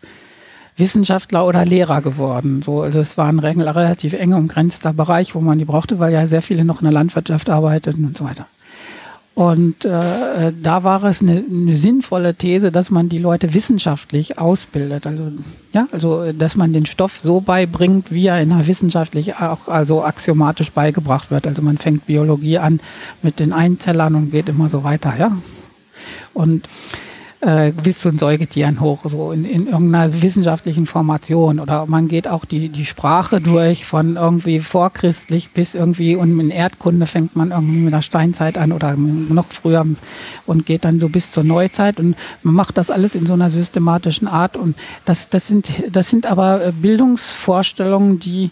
Wissenschaftler 0.77 1.47
oder 1.47 1.65
Lehrer 1.65 2.03
geworden. 2.03 2.63
So, 2.63 2.83
also 2.83 3.01
es 3.01 3.17
war 3.17 3.27
ein 3.29 3.39
relativ 3.39 4.13
eng 4.13 4.35
umgrenzter 4.35 4.93
Bereich, 4.93 5.35
wo 5.35 5.41
man 5.41 5.59
die 5.59 5.65
brauchte, 5.65 5.99
weil 5.99 6.13
ja 6.13 6.27
sehr 6.27 6.43
viele 6.43 6.65
noch 6.65 6.81
in 6.81 6.85
der 6.85 6.93
Landwirtschaft 6.93 7.49
arbeiteten 7.49 8.05
und 8.05 8.17
so 8.17 8.25
weiter. 8.25 8.47
Und 9.37 9.85
äh, 9.85 10.51
da 10.63 10.83
war 10.83 11.05
es 11.05 11.21
eine, 11.21 11.45
eine 11.51 11.75
sinnvolle 11.75 12.35
These, 12.35 12.73
dass 12.73 12.91
man 12.91 13.11
die 13.11 13.19
Leute 13.19 13.53
wissenschaftlich 13.53 14.39
ausbildet. 14.39 15.07
Also 15.07 15.31
ja, 15.75 15.87
also 15.93 16.33
dass 16.33 16.57
man 16.57 16.73
den 16.73 16.87
Stoff 16.87 17.21
so 17.21 17.43
beibringt, 17.43 18.11
wie 18.13 18.29
er 18.29 18.41
in 18.41 18.49
der 18.49 18.67
wissenschaftlich 18.67 19.37
auch 19.37 19.69
also 19.69 20.03
axiomatisch 20.03 20.73
beigebracht 20.73 21.31
wird. 21.31 21.47
Also 21.47 21.61
man 21.61 21.77
fängt 21.77 22.07
Biologie 22.07 22.57
an 22.57 22.81
mit 23.21 23.39
den 23.39 23.53
Einzellern 23.53 24.15
und 24.15 24.31
geht 24.31 24.49
immer 24.49 24.71
so 24.71 24.85
weiter, 24.85 25.13
ja. 25.19 25.33
Und 26.33 26.67
äh, 27.41 27.73
bis 27.73 28.01
zu 28.01 28.11
den 28.11 28.19
Säugetieren 28.19 28.81
hoch, 28.81 29.01
so 29.05 29.33
in, 29.33 29.45
in 29.45 29.67
irgendeiner 29.67 30.23
wissenschaftlichen 30.23 30.87
Formation. 30.87 31.61
Oder 31.61 31.87
man 31.87 32.09
geht 32.09 32.29
auch 32.29 32.45
die, 32.45 32.69
die 32.69 32.87
Sprache 32.87 33.41
durch 33.41 33.85
von 33.85 34.17
irgendwie 34.17 34.59
vorchristlich 34.59 35.51
bis 35.51 35.75
irgendwie 35.75 36.17
und 36.17 36.39
in 36.41 36.51
Erdkunde 36.51 37.07
fängt 37.07 37.37
man 37.37 37.51
irgendwie 37.51 37.81
mit 37.81 37.93
der 37.93 38.03
Steinzeit 38.03 38.57
an 38.57 38.73
oder 38.73 38.97
noch 38.97 39.47
früher 39.47 39.85
und 40.47 40.67
geht 40.67 40.85
dann 40.85 40.99
so 40.99 41.09
bis 41.09 41.31
zur 41.31 41.45
Neuzeit 41.45 42.01
und 42.01 42.17
man 42.43 42.55
macht 42.55 42.79
das 42.79 42.91
alles 42.91 43.15
in 43.15 43.27
so 43.27 43.35
einer 43.35 43.51
systematischen 43.51 44.29
Art 44.29 44.57
und 44.57 44.77
das, 45.05 45.29
das 45.29 45.47
sind, 45.47 45.71
das 45.91 46.09
sind 46.09 46.27
aber 46.27 46.73
Bildungsvorstellungen, 46.73 48.19
die 48.19 48.51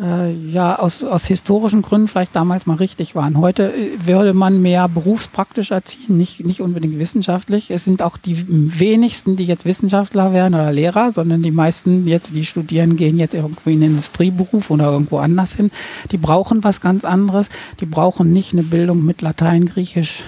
äh, 0.00 0.32
ja 0.32 0.78
aus, 0.78 1.04
aus 1.04 1.26
historischen 1.26 1.82
Gründen 1.82 2.08
vielleicht 2.08 2.34
damals 2.34 2.66
mal 2.66 2.76
richtig 2.76 3.14
waren. 3.14 3.38
Heute 3.38 3.72
äh, 3.72 4.06
würde 4.06 4.32
man 4.32 4.62
mehr 4.62 4.88
berufspraktisch 4.88 5.70
erziehen, 5.70 6.16
nicht, 6.16 6.44
nicht 6.44 6.60
unbedingt 6.60 6.98
wissenschaftlich. 6.98 7.70
Es 7.70 7.84
sind 7.84 8.02
auch 8.02 8.16
die 8.16 8.44
wenigsten, 8.48 9.36
die 9.36 9.44
jetzt 9.44 9.66
Wissenschaftler 9.66 10.32
werden 10.32 10.54
oder 10.54 10.72
Lehrer, 10.72 11.12
sondern 11.12 11.42
die 11.42 11.50
meisten 11.50 12.06
jetzt, 12.06 12.34
die 12.34 12.44
studieren, 12.44 12.96
gehen 12.96 13.18
jetzt 13.18 13.34
irgendwo 13.34 13.70
in 13.70 13.80
den 13.80 13.90
Industrieberuf 13.90 14.70
oder 14.70 14.90
irgendwo 14.90 15.18
anders 15.18 15.54
hin. 15.54 15.70
Die 16.10 16.18
brauchen 16.18 16.64
was 16.64 16.80
ganz 16.80 17.04
anderes. 17.04 17.46
Die 17.80 17.86
brauchen 17.86 18.32
nicht 18.32 18.52
eine 18.52 18.62
Bildung 18.62 19.04
mit 19.04 19.22
Latein, 19.22 19.66
Griechisch, 19.66 20.22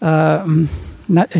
äh, 0.00 0.38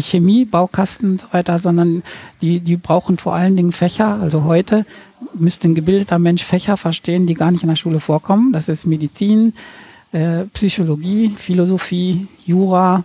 Chemie, 0.00 0.44
Baukasten 0.44 1.12
und 1.12 1.20
so 1.20 1.26
weiter, 1.32 1.58
sondern 1.58 2.02
die, 2.40 2.60
die 2.60 2.76
brauchen 2.76 3.16
vor 3.16 3.34
allen 3.34 3.56
Dingen 3.56 3.72
Fächer. 3.72 4.20
Also 4.20 4.44
heute 4.44 4.86
müsste 5.34 5.68
ein 5.68 5.74
gebildeter 5.74 6.18
Mensch 6.18 6.44
Fächer 6.44 6.76
verstehen, 6.76 7.26
die 7.26 7.34
gar 7.34 7.50
nicht 7.50 7.62
in 7.62 7.68
der 7.68 7.76
Schule 7.76 8.00
vorkommen. 8.00 8.52
Das 8.52 8.68
ist 8.68 8.86
Medizin, 8.86 9.54
äh, 10.12 10.44
Psychologie, 10.52 11.32
Philosophie, 11.36 12.28
Jura, 12.44 13.04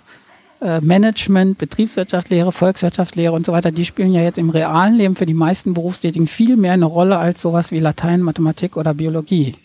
äh, 0.61 0.79
Management, 0.81 1.57
Betriebswirtschaftslehre, 1.57 2.51
Volkswirtschaftslehre 2.51 3.33
und 3.33 3.45
so 3.45 3.51
weiter. 3.51 3.71
Die 3.71 3.85
spielen 3.85 4.13
ja 4.13 4.21
jetzt 4.21 4.37
im 4.37 4.49
realen 4.49 4.95
Leben 4.95 5.15
für 5.15 5.25
die 5.25 5.33
meisten 5.33 5.73
Berufstätigen 5.73 6.27
viel 6.27 6.57
mehr 6.57 6.73
eine 6.73 6.85
Rolle 6.85 7.17
als 7.17 7.41
sowas 7.41 7.71
wie 7.71 7.79
Latein, 7.79 8.21
Mathematik 8.21 8.77
oder 8.77 8.93
Biologie. 8.93 9.55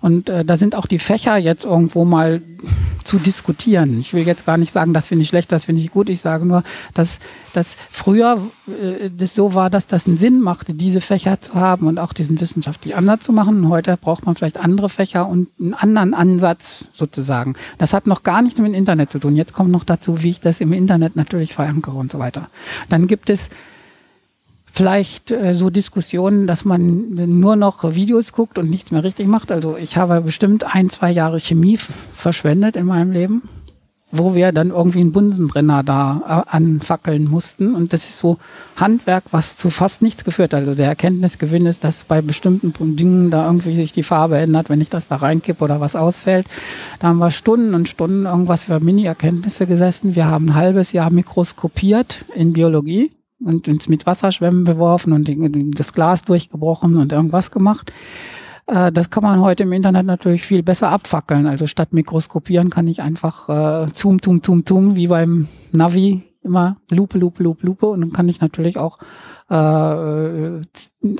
Und 0.00 0.28
äh, 0.28 0.44
da 0.44 0.56
sind 0.56 0.74
auch 0.74 0.86
die 0.86 0.98
Fächer 0.98 1.36
jetzt 1.36 1.64
irgendwo 1.64 2.04
mal 2.04 2.40
zu 3.04 3.18
diskutieren. 3.18 3.98
Ich 4.00 4.12
will 4.12 4.26
jetzt 4.26 4.44
gar 4.44 4.58
nicht 4.58 4.72
sagen, 4.72 4.92
das 4.92 5.08
finde 5.08 5.22
ich 5.22 5.28
schlecht, 5.28 5.50
das 5.50 5.64
finde 5.64 5.80
ich 5.80 5.90
gut. 5.90 6.10
Ich 6.10 6.20
sage 6.20 6.44
nur, 6.44 6.62
dass, 6.92 7.18
dass 7.54 7.76
früher 7.90 8.38
äh, 8.66 9.10
das 9.10 9.34
so 9.34 9.54
war, 9.54 9.70
dass 9.70 9.86
das 9.86 10.06
einen 10.06 10.18
Sinn 10.18 10.40
machte, 10.40 10.74
diese 10.74 11.00
Fächer 11.00 11.40
zu 11.40 11.54
haben 11.54 11.86
und 11.86 11.98
auch 11.98 12.12
diesen 12.12 12.40
wissenschaftlich 12.40 12.94
anders 12.96 13.20
zu 13.20 13.32
machen. 13.32 13.64
Und 13.64 13.70
heute 13.70 13.96
braucht 13.96 14.26
man 14.26 14.34
vielleicht 14.34 14.58
andere 14.58 14.88
Fächer 14.88 15.26
und 15.26 15.48
einen 15.58 15.74
anderen 15.74 16.14
Ansatz 16.14 16.84
sozusagen. 16.92 17.54
Das 17.78 17.92
hat 17.92 18.06
noch 18.06 18.22
gar 18.22 18.42
nichts 18.42 18.60
mit 18.60 18.68
dem 18.68 18.74
Internet 18.74 19.10
zu 19.10 19.18
tun. 19.18 19.36
Jetzt 19.36 19.54
kommt 19.54 19.70
noch 19.70 19.84
dazu, 19.84 20.22
wie 20.22 20.30
ich 20.30 20.40
das 20.40 20.60
im 20.60 20.72
Internet 20.72 21.16
natürlich 21.16 21.54
verankere 21.54 21.96
und 21.96 22.12
so 22.12 22.18
weiter. 22.18 22.48
Dann 22.90 23.06
gibt 23.06 23.30
es 23.30 23.48
vielleicht 24.78 25.32
äh, 25.32 25.56
so 25.56 25.70
Diskussionen, 25.70 26.46
dass 26.46 26.64
man 26.64 27.16
nur 27.40 27.56
noch 27.56 27.96
Videos 27.96 28.32
guckt 28.32 28.58
und 28.58 28.70
nichts 28.70 28.92
mehr 28.92 29.02
richtig 29.02 29.26
macht. 29.26 29.50
Also 29.50 29.76
ich 29.76 29.96
habe 29.96 30.20
bestimmt 30.20 30.72
ein, 30.72 30.88
zwei 30.88 31.10
Jahre 31.10 31.40
Chemie 31.40 31.76
verschwendet 31.76 32.76
in 32.76 32.86
meinem 32.86 33.10
Leben, 33.10 33.42
wo 34.12 34.36
wir 34.36 34.52
dann 34.52 34.70
irgendwie 34.70 35.00
einen 35.00 35.10
Bunsenbrenner 35.10 35.82
da 35.82 36.44
äh, 36.46 36.56
anfackeln 36.56 37.28
mussten. 37.28 37.74
Und 37.74 37.92
das 37.92 38.08
ist 38.08 38.18
so 38.18 38.38
Handwerk, 38.76 39.24
was 39.32 39.56
zu 39.56 39.68
fast 39.70 40.00
nichts 40.00 40.22
geführt 40.22 40.52
hat. 40.52 40.60
Also 40.60 40.76
der 40.76 40.86
Erkenntnisgewinn 40.86 41.66
ist, 41.66 41.82
dass 41.82 42.04
bei 42.04 42.22
bestimmten 42.22 42.72
Dingen 42.94 43.32
da 43.32 43.46
irgendwie 43.46 43.74
sich 43.74 43.90
die 43.90 44.04
Farbe 44.04 44.38
ändert, 44.38 44.70
wenn 44.70 44.80
ich 44.80 44.90
das 44.90 45.08
da 45.08 45.16
reinkippe 45.16 45.64
oder 45.64 45.80
was 45.80 45.96
ausfällt. 45.96 46.46
Da 47.00 47.08
haben 47.08 47.18
wir 47.18 47.32
Stunden 47.32 47.74
und 47.74 47.88
Stunden 47.88 48.26
irgendwas 48.26 48.66
für 48.66 48.78
Mini-Erkenntnisse 48.78 49.66
gesessen. 49.66 50.14
Wir 50.14 50.26
haben 50.26 50.50
ein 50.50 50.54
halbes 50.54 50.92
Jahr 50.92 51.10
mikroskopiert 51.10 52.24
in 52.36 52.52
Biologie 52.52 53.10
und 53.40 53.68
uns 53.68 53.88
mit 53.88 54.06
Wasserschwämmen 54.06 54.64
beworfen 54.64 55.12
und 55.12 55.28
das 55.78 55.92
Glas 55.92 56.22
durchgebrochen 56.22 56.96
und 56.96 57.12
irgendwas 57.12 57.50
gemacht. 57.50 57.92
Äh, 58.66 58.92
das 58.92 59.10
kann 59.10 59.22
man 59.22 59.40
heute 59.40 59.64
im 59.64 59.72
Internet 59.72 60.06
natürlich 60.06 60.42
viel 60.42 60.62
besser 60.62 60.90
abfackeln. 60.90 61.46
Also 61.46 61.66
statt 61.66 61.92
mikroskopieren 61.92 62.70
kann 62.70 62.86
ich 62.86 63.02
einfach 63.02 63.48
äh, 63.48 63.88
zoom, 63.94 64.18
zoom, 64.22 64.42
zoom, 64.44 64.64
zoom, 64.66 64.96
wie 64.96 65.08
beim 65.08 65.48
Navi 65.72 66.22
immer 66.42 66.76
Lupe, 66.90 67.18
Lupe, 67.18 67.42
Lupe, 67.42 67.66
Lupe 67.66 67.86
und 67.86 68.00
dann 68.00 68.12
kann 68.12 68.28
ich 68.28 68.40
natürlich 68.40 68.78
auch 68.78 68.98
äh, 69.50 70.60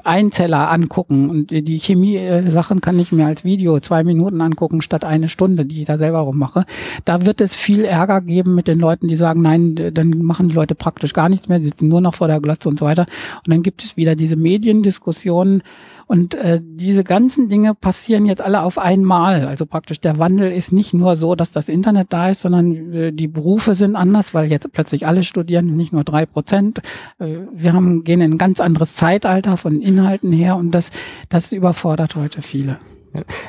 Einzeller 0.04 0.70
angucken 0.70 1.30
und 1.30 1.50
die 1.50 1.78
Chemie-Sachen 1.78 2.80
kann 2.80 2.98
ich 2.98 3.12
mir 3.12 3.26
als 3.26 3.44
Video 3.44 3.78
zwei 3.78 4.02
Minuten 4.02 4.40
angucken 4.40 4.82
statt 4.82 5.04
eine 5.04 5.28
Stunde, 5.28 5.64
die 5.64 5.80
ich 5.80 5.86
da 5.86 5.98
selber 5.98 6.18
rummache. 6.18 6.64
Da 7.04 7.24
wird 7.24 7.40
es 7.40 7.56
viel 7.56 7.84
Ärger 7.84 8.20
geben 8.20 8.54
mit 8.56 8.66
den 8.66 8.80
Leuten, 8.80 9.06
die 9.06 9.16
sagen, 9.16 9.40
nein, 9.42 9.76
dann 9.94 10.18
machen 10.18 10.48
die 10.48 10.54
Leute 10.54 10.74
praktisch 10.74 11.14
gar 11.14 11.28
nichts 11.28 11.48
mehr, 11.48 11.62
sitzen 11.62 11.88
nur 11.88 12.00
noch 12.00 12.16
vor 12.16 12.26
der 12.26 12.40
Glotze 12.40 12.68
und 12.68 12.78
so 12.78 12.86
weiter. 12.86 13.06
Und 13.46 13.52
dann 13.52 13.62
gibt 13.62 13.84
es 13.84 13.96
wieder 13.96 14.16
diese 14.16 14.36
Mediendiskussionen, 14.36 15.62
und 16.08 16.34
äh, 16.36 16.62
diese 16.64 17.04
ganzen 17.04 17.50
Dinge 17.50 17.74
passieren 17.74 18.24
jetzt 18.24 18.40
alle 18.40 18.62
auf 18.62 18.78
einmal. 18.78 19.46
Also 19.46 19.66
praktisch 19.66 20.00
der 20.00 20.18
Wandel 20.18 20.50
ist 20.50 20.72
nicht 20.72 20.94
nur 20.94 21.16
so, 21.16 21.34
dass 21.34 21.52
das 21.52 21.68
Internet 21.68 22.06
da 22.14 22.30
ist, 22.30 22.40
sondern 22.40 22.94
äh, 22.94 23.12
die 23.12 23.28
Berufe 23.28 23.74
sind 23.74 23.94
anders, 23.94 24.32
weil 24.32 24.50
jetzt 24.50 24.72
plötzlich 24.72 25.06
alle 25.06 25.22
studieren, 25.22 25.76
nicht 25.76 25.92
nur 25.92 26.04
drei 26.04 26.24
Prozent. 26.24 26.80
Äh, 27.18 27.36
wir 27.52 27.74
haben, 27.74 28.04
in 28.20 28.32
ein 28.32 28.38
ganz 28.38 28.60
anderes 28.60 28.94
Zeitalter 28.94 29.56
von 29.56 29.80
Inhalten 29.80 30.32
her 30.32 30.56
und 30.56 30.72
das, 30.72 30.90
das 31.28 31.52
überfordert 31.52 32.16
heute 32.16 32.42
viele. 32.42 32.78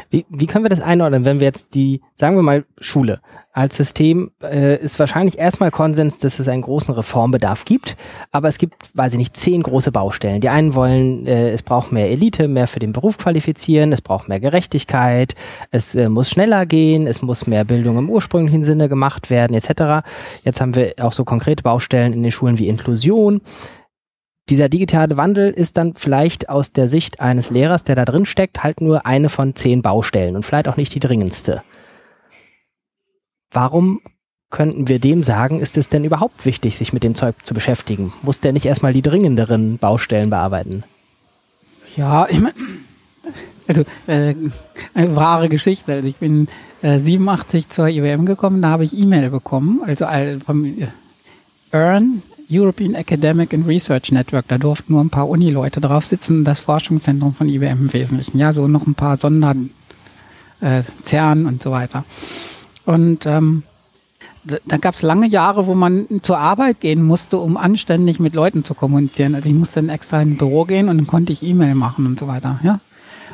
Wie, 0.09 0.25
wie 0.29 0.47
können 0.47 0.63
wir 0.63 0.69
das 0.69 0.81
einordnen, 0.81 1.25
wenn 1.25 1.39
wir 1.39 1.47
jetzt 1.47 1.75
die, 1.75 2.01
sagen 2.15 2.35
wir 2.35 2.43
mal, 2.43 2.65
Schule 2.79 3.21
als 3.51 3.75
System 3.75 4.31
äh, 4.41 4.77
ist 4.77 4.99
wahrscheinlich 4.99 5.37
erstmal 5.37 5.71
Konsens, 5.71 6.17
dass 6.17 6.39
es 6.39 6.47
einen 6.47 6.61
großen 6.61 6.93
Reformbedarf 6.93 7.65
gibt, 7.65 7.97
aber 8.31 8.47
es 8.47 8.57
gibt, 8.57 8.75
weiß 8.93 9.13
ich 9.13 9.17
nicht, 9.17 9.35
zehn 9.35 9.63
große 9.63 9.91
Baustellen. 9.91 10.39
Die 10.39 10.49
einen 10.49 10.75
wollen, 10.75 11.25
äh, 11.25 11.49
es 11.49 11.63
braucht 11.63 11.91
mehr 11.91 12.09
Elite, 12.09 12.47
mehr 12.47 12.67
für 12.67 12.79
den 12.79 12.93
Beruf 12.93 13.17
qualifizieren, 13.17 13.91
es 13.91 14.01
braucht 14.01 14.29
mehr 14.29 14.39
Gerechtigkeit, 14.39 15.35
es 15.71 15.93
äh, 15.95 16.07
muss 16.07 16.29
schneller 16.29 16.65
gehen, 16.65 17.05
es 17.05 17.21
muss 17.21 17.47
mehr 17.47 17.65
Bildung 17.65 17.97
im 17.97 18.09
ursprünglichen 18.09 18.63
Sinne 18.63 18.87
gemacht 18.87 19.29
werden, 19.29 19.55
etc. 19.55 20.07
Jetzt 20.43 20.61
haben 20.61 20.75
wir 20.75 20.93
auch 21.01 21.13
so 21.13 21.25
konkrete 21.25 21.63
Baustellen 21.63 22.13
in 22.13 22.23
den 22.23 22.31
Schulen 22.31 22.59
wie 22.59 22.67
Inklusion 22.67 23.41
dieser 24.49 24.69
digitale 24.69 25.17
Wandel 25.17 25.51
ist 25.51 25.77
dann 25.77 25.93
vielleicht 25.95 26.49
aus 26.49 26.71
der 26.71 26.87
Sicht 26.87 27.19
eines 27.19 27.49
Lehrers, 27.49 27.83
der 27.83 27.95
da 27.95 28.05
drin 28.05 28.25
steckt, 28.25 28.63
halt 28.63 28.81
nur 28.81 29.05
eine 29.05 29.29
von 29.29 29.55
zehn 29.55 29.81
Baustellen 29.81 30.35
und 30.35 30.43
vielleicht 30.43 30.67
auch 30.67 30.77
nicht 30.77 30.93
die 30.95 30.99
dringendste. 30.99 31.63
Warum 33.51 34.01
könnten 34.49 34.87
wir 34.87 34.99
dem 34.99 35.21
sagen, 35.21 35.59
ist 35.59 35.77
es 35.77 35.89
denn 35.89 36.03
überhaupt 36.03 36.45
wichtig, 36.45 36.75
sich 36.75 36.93
mit 36.93 37.03
dem 37.03 37.15
Zeug 37.15 37.35
zu 37.43 37.53
beschäftigen? 37.53 38.13
Muss 38.23 38.39
der 38.39 38.53
nicht 38.53 38.65
erstmal 38.65 38.93
die 38.93 39.03
dringenderen 39.03 39.77
Baustellen 39.77 40.29
bearbeiten? 40.31 40.83
Ja, 41.95 42.27
ich 42.29 42.39
meine, 42.39 42.55
also 43.67 43.83
äh, 44.07 44.33
eine 44.95 45.15
wahre 45.15 45.49
Geschichte. 45.49 45.93
Also 45.93 46.07
ich 46.07 46.17
bin 46.17 46.47
äh, 46.81 46.97
87 46.97 47.69
zur 47.69 47.87
IWM 47.87 48.25
gekommen, 48.25 48.61
da 48.61 48.69
habe 48.69 48.83
ich 48.83 48.97
E-Mail 48.97 49.29
bekommen, 49.29 49.81
also 49.85 50.07
vom 50.43 50.65
äh, 50.65 50.87
Earn, 51.71 52.23
European 52.51 52.95
Academic 52.95 53.53
and 53.53 53.67
Research 53.67 54.11
Network. 54.11 54.47
Da 54.47 54.57
durften 54.57 54.93
nur 54.93 55.03
ein 55.03 55.09
paar 55.09 55.29
Uni-Leute 55.29 55.81
drauf 55.81 56.05
sitzen, 56.05 56.43
das 56.43 56.61
Forschungszentrum 56.61 57.33
von 57.33 57.47
IBM 57.47 57.85
im 57.85 57.93
Wesentlichen. 57.93 58.37
Ja, 58.37 58.53
so 58.53 58.67
noch 58.67 58.87
ein 58.87 58.95
paar 58.95 59.17
Sonder, 59.17 59.55
äh, 60.61 60.83
CERN 61.05 61.45
und 61.45 61.61
so 61.61 61.71
weiter. 61.71 62.03
Und 62.85 63.25
ähm, 63.25 63.63
da, 64.43 64.77
gab 64.77 64.95
es 64.95 65.01
lange 65.01 65.27
Jahre, 65.27 65.67
wo 65.67 65.75
man 65.75 66.07
zur 66.21 66.39
Arbeit 66.39 66.79
gehen 66.79 67.03
musste, 67.03 67.37
um 67.37 67.57
anständig 67.57 68.19
mit 68.19 68.33
Leuten 68.33 68.63
zu 68.63 68.73
kommunizieren. 68.73 69.35
Also 69.35 69.49
ich 69.49 69.55
musste 69.55 69.81
dann 69.81 69.89
extra 69.89 70.21
in 70.21 70.31
ein 70.31 70.37
Büro 70.37 70.65
gehen 70.65 70.89
und 70.89 70.97
dann 70.97 71.07
konnte 71.07 71.33
ich 71.33 71.43
E-Mail 71.43 71.75
machen 71.75 72.05
und 72.05 72.19
so 72.19 72.27
weiter. 72.27 72.59
Ja, 72.63 72.79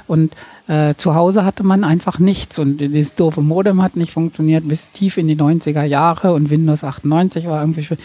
und 0.08 0.34
äh, 0.68 0.96
zu 0.98 1.16
Hause 1.16 1.46
hatte 1.46 1.64
man 1.64 1.84
einfach 1.84 2.20
nichts 2.20 2.60
und 2.60 2.80
dieses 2.80 3.16
doofe 3.16 3.42
Modem 3.42 3.82
hat 3.82 3.96
nicht 3.96 4.12
funktioniert 4.12 4.68
bis 4.68 4.92
tief 4.92 5.18
in 5.18 5.28
die 5.28 5.36
90er 5.36 5.84
Jahre 5.84 6.34
und 6.34 6.50
Windows 6.50 6.84
98 6.84 7.48
war 7.48 7.62
irgendwie 7.62 7.84
schon 7.84 7.98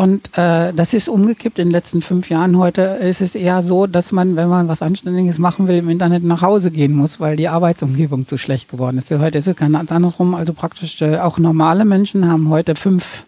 und 0.00 0.38
äh, 0.38 0.72
das 0.72 0.94
ist 0.94 1.10
umgekippt 1.10 1.58
in 1.58 1.66
den 1.66 1.72
letzten 1.72 2.00
fünf 2.00 2.30
Jahren. 2.30 2.56
Heute 2.56 2.80
ist 2.80 3.20
es 3.20 3.34
eher 3.34 3.62
so, 3.62 3.86
dass 3.86 4.12
man, 4.12 4.34
wenn 4.34 4.48
man 4.48 4.66
was 4.66 4.80
Anständiges 4.80 5.36
machen 5.36 5.68
will, 5.68 5.76
im 5.76 5.90
Internet 5.90 6.24
nach 6.24 6.40
Hause 6.40 6.70
gehen 6.70 6.94
muss, 6.94 7.20
weil 7.20 7.36
die 7.36 7.48
Arbeitsumgebung 7.48 8.26
zu 8.26 8.38
schlecht 8.38 8.70
geworden 8.70 8.96
ist. 8.96 9.10
Heute 9.10 9.36
ist 9.36 9.46
es 9.46 9.56
ganz 9.56 9.92
andersrum. 9.92 10.34
Also 10.34 10.54
praktisch 10.54 11.02
äh, 11.02 11.18
auch 11.18 11.36
normale 11.36 11.84
Menschen 11.84 12.26
haben 12.26 12.48
heute 12.48 12.76
fünf, 12.76 13.26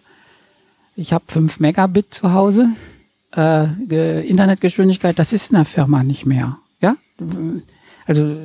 ich 0.95 1.13
habe 1.13 1.25
fünf 1.27 1.59
Megabit 1.59 2.11
zu 2.11 2.33
Hause. 2.33 2.69
Äh, 3.35 4.27
Internetgeschwindigkeit, 4.27 5.19
das 5.19 5.31
ist 5.31 5.51
in 5.51 5.57
der 5.57 5.65
Firma 5.65 6.01
nicht 6.01 6.25
mehr. 6.25 6.57
Ja, 6.81 6.95
also 8.07 8.35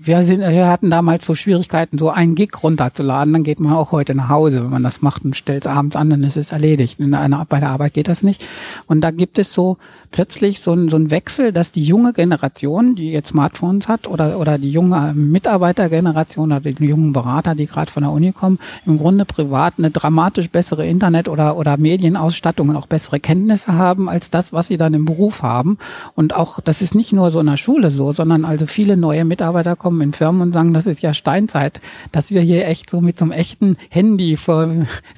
wir, 0.00 0.22
sind, 0.22 0.40
wir 0.40 0.66
hatten 0.66 0.88
damals 0.88 1.26
so 1.26 1.34
Schwierigkeiten, 1.34 1.98
so 1.98 2.10
einen 2.10 2.34
Gig 2.34 2.62
runterzuladen, 2.62 3.32
dann 3.32 3.44
geht 3.44 3.60
man 3.60 3.72
auch 3.74 3.92
heute 3.92 4.14
nach 4.14 4.30
Hause, 4.30 4.62
wenn 4.62 4.70
man 4.70 4.82
das 4.82 5.02
macht 5.02 5.24
und 5.24 5.36
stellt 5.36 5.66
es 5.66 5.70
abends 5.70 5.94
an, 5.96 6.08
dann 6.08 6.22
ist 6.22 6.36
es 6.36 6.52
erledigt. 6.52 6.98
In 7.00 7.14
einer, 7.14 7.44
bei 7.44 7.60
der 7.60 7.70
Arbeit 7.70 7.94
geht 7.94 8.08
das 8.08 8.22
nicht. 8.22 8.44
Und 8.86 9.02
da 9.02 9.10
gibt 9.10 9.38
es 9.38 9.52
so 9.52 9.76
plötzlich 10.10 10.60
so 10.60 10.72
ein, 10.72 10.88
so 10.88 10.96
ein 10.96 11.10
Wechsel, 11.10 11.52
dass 11.52 11.72
die 11.72 11.82
junge 11.82 12.12
Generation, 12.12 12.94
die 12.94 13.10
jetzt 13.10 13.28
Smartphones 13.28 13.88
hat, 13.88 14.08
oder, 14.08 14.38
oder 14.38 14.58
die 14.58 14.70
junge 14.70 15.12
Mitarbeitergeneration 15.14 16.52
oder 16.52 16.60
die 16.60 16.84
jungen 16.84 17.12
Berater, 17.12 17.54
die 17.54 17.66
gerade 17.66 17.90
von 17.90 18.02
der 18.02 18.12
Uni 18.12 18.32
kommen, 18.32 18.58
im 18.86 18.98
Grunde 18.98 19.24
privat 19.24 19.74
eine 19.78 19.90
dramatisch 19.90 20.50
bessere 20.50 20.86
Internet- 20.86 21.28
oder, 21.28 21.56
oder 21.56 21.76
Medienausstattung 21.76 22.68
und 22.68 22.76
auch 22.76 22.86
bessere 22.86 23.20
Kenntnisse 23.20 23.74
haben, 23.74 24.08
als 24.08 24.30
das, 24.30 24.52
was 24.52 24.68
sie 24.68 24.76
dann 24.76 24.94
im 24.94 25.04
Beruf 25.04 25.42
haben. 25.42 25.78
Und 26.14 26.34
auch, 26.34 26.60
das 26.60 26.82
ist 26.82 26.94
nicht 26.94 27.12
nur 27.12 27.30
so 27.30 27.40
in 27.40 27.46
der 27.46 27.56
Schule 27.56 27.90
so, 27.90 28.12
sondern 28.12 28.44
also 28.44 28.66
viele 28.66 28.96
neue 28.96 29.24
Mitarbeiter 29.24 29.76
kommen 29.76 30.00
in 30.00 30.12
Firmen 30.12 30.42
und 30.42 30.52
sagen, 30.52 30.72
das 30.72 30.86
ist 30.86 31.02
ja 31.02 31.14
Steinzeit, 31.14 31.80
dass 32.12 32.30
wir 32.30 32.40
hier 32.40 32.66
echt 32.66 32.90
so 32.90 33.00
mit 33.00 33.18
so 33.18 33.24
einem 33.24 33.32
echten 33.32 33.76
Handy, 33.90 34.38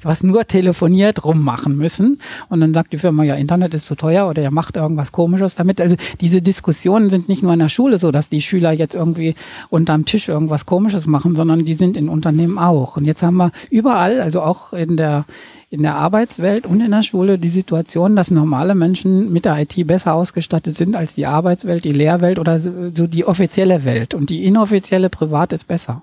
was 0.03 0.23
nur 0.23 0.45
telefoniert, 0.47 1.23
rummachen 1.23 1.77
müssen. 1.77 2.19
Und 2.49 2.61
dann 2.61 2.73
sagt 2.73 2.93
die 2.93 2.97
Firma, 2.97 3.23
ja, 3.23 3.35
Internet 3.35 3.73
ist 3.73 3.87
zu 3.87 3.95
teuer 3.95 4.27
oder 4.27 4.41
ihr 4.41 4.51
macht 4.51 4.77
irgendwas 4.79 5.11
Komisches 5.11 5.55
damit. 5.55 5.79
Also 5.79 5.95
diese 6.21 6.41
Diskussionen 6.41 7.09
sind 7.09 7.29
nicht 7.29 7.43
nur 7.43 7.53
in 7.53 7.59
der 7.59 7.69
Schule 7.69 7.99
so, 7.99 8.11
dass 8.11 8.29
die 8.29 8.41
Schüler 8.41 8.71
jetzt 8.71 8.95
irgendwie 8.95 9.35
unterm 9.69 10.05
Tisch 10.05 10.29
irgendwas 10.29 10.65
Komisches 10.65 11.05
machen, 11.05 11.35
sondern 11.35 11.65
die 11.65 11.75
sind 11.75 11.97
in 11.97 12.09
Unternehmen 12.09 12.57
auch. 12.57 12.97
Und 12.97 13.05
jetzt 13.05 13.23
haben 13.23 13.37
wir 13.37 13.51
überall, 13.69 14.21
also 14.21 14.41
auch 14.41 14.73
in 14.73 14.97
der 14.97 15.25
in 15.71 15.83
der 15.83 15.95
Arbeitswelt 15.95 16.65
und 16.65 16.81
in 16.81 16.89
der 16.89 17.03
Schule 17.03 17.37
die 17.37 17.49
Situation, 17.49 18.15
dass 18.15 18.31
normale 18.31 18.73
Menschen 18.73 19.31
mit 19.31 19.45
der 19.45 19.59
IT 19.59 19.85
besser 19.85 20.15
ausgestattet 20.15 20.77
sind 20.77 20.95
als 20.95 21.13
die 21.13 21.27
Arbeitswelt, 21.27 21.83
die 21.83 21.91
Lehrwelt 21.91 22.39
oder 22.39 22.59
so 22.59 23.05
die 23.05 23.25
offizielle 23.25 23.85
Welt. 23.85 24.15
Und 24.15 24.31
die 24.31 24.45
inoffizielle 24.45 25.09
Privat 25.09 25.53
ist 25.53 25.67
besser. 25.67 26.01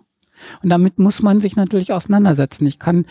Und 0.63 0.69
damit 0.69 0.99
muss 0.99 1.23
man 1.23 1.41
sich 1.41 1.57
natürlich 1.57 1.93
auseinandersetzen. 1.93 2.67
Ich 2.67 2.79
kann 2.79 3.07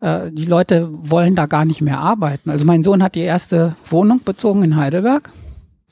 äh, 0.00 0.30
die 0.30 0.46
Leute 0.46 0.88
wollen 0.92 1.34
da 1.34 1.46
gar 1.46 1.64
nicht 1.64 1.80
mehr 1.80 1.98
arbeiten. 1.98 2.50
Also 2.50 2.64
mein 2.64 2.82
Sohn 2.82 3.02
hat 3.02 3.14
die 3.14 3.20
erste 3.20 3.74
Wohnung 3.84 4.22
bezogen 4.24 4.62
in 4.62 4.76
Heidelberg 4.76 5.30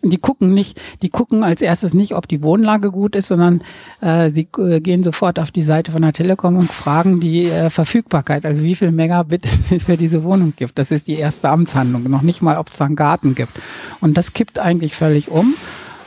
die 0.03 0.19
gucken 0.19 0.55
nicht, 0.55 0.81
die 1.03 1.09
gucken 1.09 1.43
als 1.43 1.61
erstes 1.61 1.93
nicht, 1.93 2.15
ob 2.15 2.29
die 2.29 2.43
Wohnlage 2.43 2.91
gut 2.91 3.17
ist, 3.17 3.29
sondern 3.29 3.62
äh, 4.00 4.31
sie 4.31 4.49
äh, 4.59 4.81
gehen 4.81 5.03
sofort 5.03 5.38
auf 5.38 5.50
die 5.50 5.62
Seite 5.62 5.91
von 5.91 6.03
der 6.03 6.12
Telekom 6.12 6.57
und 6.57 6.71
fragen 6.71 7.21
die 7.21 7.47
äh, 7.47 7.71
Verfügbarkeit, 7.71 8.47
also 8.47 8.62
wie 8.62 8.75
viel 8.75 8.93
Megabit 8.93 9.45
es 9.45 9.83
für 9.85 9.97
diese 9.97 10.23
Wohnung 10.23 10.55
gibt. 10.57 10.79
Das 10.79 10.91
ist 10.91 11.09
die 11.09 11.17
erste 11.17 11.49
Amtshandlung, 11.49 12.05
noch 12.05 12.23
nicht 12.23 12.43
mal, 12.43 12.59
ob 12.59 12.73
es 12.73 12.81
einen 12.81 12.97
Garten 12.97 13.35
gibt. 13.35 13.59
Und 14.00 14.17
das 14.17 14.33
kippt 14.33 14.59
eigentlich 14.59 14.95
völlig 14.95 15.31
um. 15.31 15.55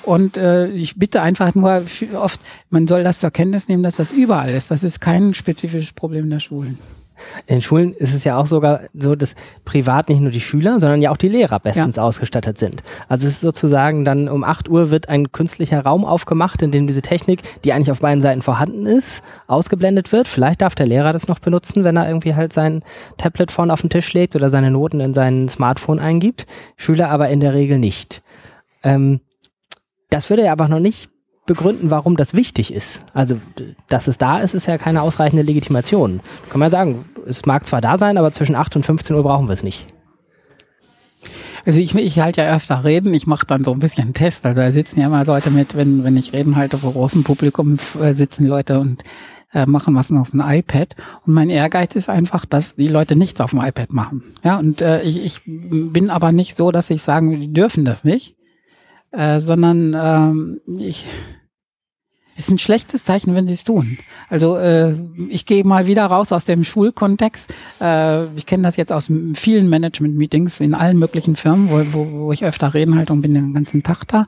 Und 0.03 0.36
äh, 0.36 0.70
ich 0.70 0.96
bitte 0.96 1.22
einfach 1.22 1.53
nur 1.53 1.84
oft, 2.15 2.39
man 2.70 2.88
soll 2.88 3.03
das 3.03 3.20
zur 3.20 3.29
Kenntnis 3.29 3.67
nehmen, 3.67 3.84
dass 3.84 3.98
das 3.98 4.12
überall 4.12 4.50
ist. 4.50 4.72
Das 4.72 4.84
ist 4.84 5.00
kein 5.00 5.34
spezifisches 5.34 5.91
Problem 5.91 6.29
der 6.29 6.39
Schulen. 6.39 6.79
In 7.47 7.57
den 7.57 7.61
Schulen 7.61 7.93
ist 7.93 8.13
es 8.13 8.23
ja 8.23 8.37
auch 8.37 8.47
sogar 8.47 8.81
so, 8.93 9.15
dass 9.15 9.35
privat 9.65 10.09
nicht 10.09 10.21
nur 10.21 10.31
die 10.31 10.41
Schüler, 10.41 10.79
sondern 10.79 11.01
ja 11.01 11.11
auch 11.11 11.17
die 11.17 11.29
Lehrer 11.29 11.59
bestens 11.59 11.97
ja. 11.97 12.03
ausgestattet 12.03 12.57
sind. 12.57 12.83
Also 13.07 13.27
es 13.27 13.33
ist 13.33 13.41
sozusagen 13.41 14.05
dann 14.05 14.29
um 14.29 14.43
8 14.43 14.69
Uhr 14.69 14.91
wird 14.91 15.09
ein 15.09 15.31
künstlicher 15.31 15.81
Raum 15.81 16.05
aufgemacht, 16.05 16.61
in 16.61 16.71
dem 16.71 16.87
diese 16.87 17.01
Technik, 17.01 17.41
die 17.63 17.73
eigentlich 17.73 17.91
auf 17.91 17.99
beiden 17.99 18.21
Seiten 18.21 18.41
vorhanden 18.41 18.85
ist, 18.85 19.23
ausgeblendet 19.47 20.11
wird. 20.11 20.27
Vielleicht 20.27 20.61
darf 20.61 20.75
der 20.75 20.87
Lehrer 20.87 21.13
das 21.13 21.27
noch 21.27 21.39
benutzen, 21.39 21.83
wenn 21.83 21.97
er 21.97 22.07
irgendwie 22.07 22.35
halt 22.35 22.53
sein 22.53 22.83
Tablet 23.17 23.51
vorne 23.51 23.73
auf 23.73 23.81
den 23.81 23.89
Tisch 23.89 24.13
legt 24.13 24.35
oder 24.35 24.49
seine 24.49 24.71
Noten 24.71 24.99
in 24.99 25.13
sein 25.13 25.49
Smartphone 25.49 25.99
eingibt. 25.99 26.45
Schüler 26.77 27.09
aber 27.09 27.29
in 27.29 27.39
der 27.39 27.53
Regel 27.53 27.77
nicht. 27.77 28.23
Ähm, 28.83 29.21
das 30.09 30.29
würde 30.29 30.43
ja 30.43 30.51
aber 30.51 30.67
noch 30.67 30.79
nicht 30.79 31.11
begründen, 31.45 31.91
warum 31.91 32.17
das 32.17 32.33
wichtig 32.33 32.74
ist. 32.74 33.03
Also, 33.13 33.38
dass 33.89 34.07
es 34.07 34.17
da 34.17 34.39
ist, 34.39 34.53
ist 34.53 34.67
ja 34.67 34.77
keine 34.77 35.01
ausreichende 35.01 35.43
Legitimation. 35.43 36.21
Kann 36.50 36.60
man 36.60 36.67
ja 36.67 36.71
sagen, 36.71 37.05
es 37.25 37.45
mag 37.45 37.65
zwar 37.65 37.81
da 37.81 37.98
sein, 37.98 38.17
aber 38.17 38.31
zwischen 38.31 38.55
8 38.55 38.75
und 38.77 38.86
15 38.86 39.15
Uhr 39.15 39.24
brauchen 39.24 39.48
wir 39.48 39.53
es 39.53 39.63
nicht. 39.63 39.88
Also 41.65 41.79
ich, 41.79 41.93
ich 41.93 42.19
halte 42.19 42.41
ja 42.41 42.55
öfter 42.55 42.83
Reden, 42.83 43.13
ich 43.13 43.27
mache 43.27 43.45
dann 43.45 43.63
so 43.63 43.71
ein 43.71 43.79
bisschen 43.79 44.13
Test. 44.13 44.45
Also 44.45 44.62
da 44.62 44.71
sitzen 44.71 45.00
ja 45.00 45.07
immer 45.07 45.25
Leute 45.25 45.51
mit, 45.51 45.75
wenn, 45.75 46.03
wenn 46.03 46.17
ich 46.17 46.33
Reden 46.33 46.55
halte 46.55 46.77
vor 46.77 46.93
großem 46.93 47.24
Publikum, 47.24 47.77
äh, 48.01 48.13
sitzen 48.13 48.48
Leute 48.48 48.79
und 48.79 49.03
äh, 49.53 49.65
machen 49.65 49.95
was 49.95 50.12
auf 50.12 50.31
dem 50.31 50.41
iPad. 50.43 50.95
Und 51.25 51.33
mein 51.33 51.50
Ehrgeiz 51.50 51.95
ist 51.95 52.10
einfach, 52.10 52.45
dass 52.45 52.75
die 52.75 52.88
Leute 52.88 53.15
nichts 53.15 53.41
auf 53.41 53.51
dem 53.51 53.62
iPad 53.62 53.93
machen. 53.93 54.24
Ja, 54.43 54.57
und 54.57 54.81
äh, 54.81 55.01
ich, 55.03 55.24
ich 55.24 55.41
bin 55.45 56.10
aber 56.10 56.31
nicht 56.31 56.57
so, 56.57 56.71
dass 56.71 56.89
ich 56.89 57.01
sagen, 57.01 57.39
die 57.39 57.53
dürfen 57.53 57.86
das 57.86 58.03
nicht, 58.03 58.36
äh, 59.12 59.39
sondern 59.39 59.96
ähm, 59.98 60.62
ich 60.80 61.06
ist 62.38 62.50
ein 62.50 62.60
schlechtes 62.60 63.03
Zeichen, 63.03 63.36
wenn 63.36 63.48
sie 63.48 63.53
es 63.53 63.63
tun. 63.63 63.98
Also 64.30 64.58
äh, 64.58 64.96
ich 65.30 65.46
gehe 65.46 65.63
mal 65.63 65.86
wieder 65.86 66.06
raus 66.06 66.32
aus 66.32 66.46
dem 66.46 66.63
Schulkontext. 66.63 67.53
Äh, 67.80 68.25
ich 68.36 68.46
kenne 68.46 68.63
das 68.63 68.77
jetzt 68.77 68.91
aus 68.91 69.12
vielen 69.36 69.70
Management-Meetings 69.70 70.60
in 70.60 70.74
allen 70.74 70.98
möglichen 70.98 71.36
Firmen, 71.36 71.70
wo, 71.70 71.84
wo, 71.94 72.12
wo 72.25 72.32
ich 72.32 72.44
öfter 72.44 72.74
reden 72.74 72.96
halt 72.96 73.12
und 73.12 73.22
bin 73.22 73.34
den 73.34 73.53
ganzen 73.53 73.84
Tag 73.84 74.06
da. 74.08 74.27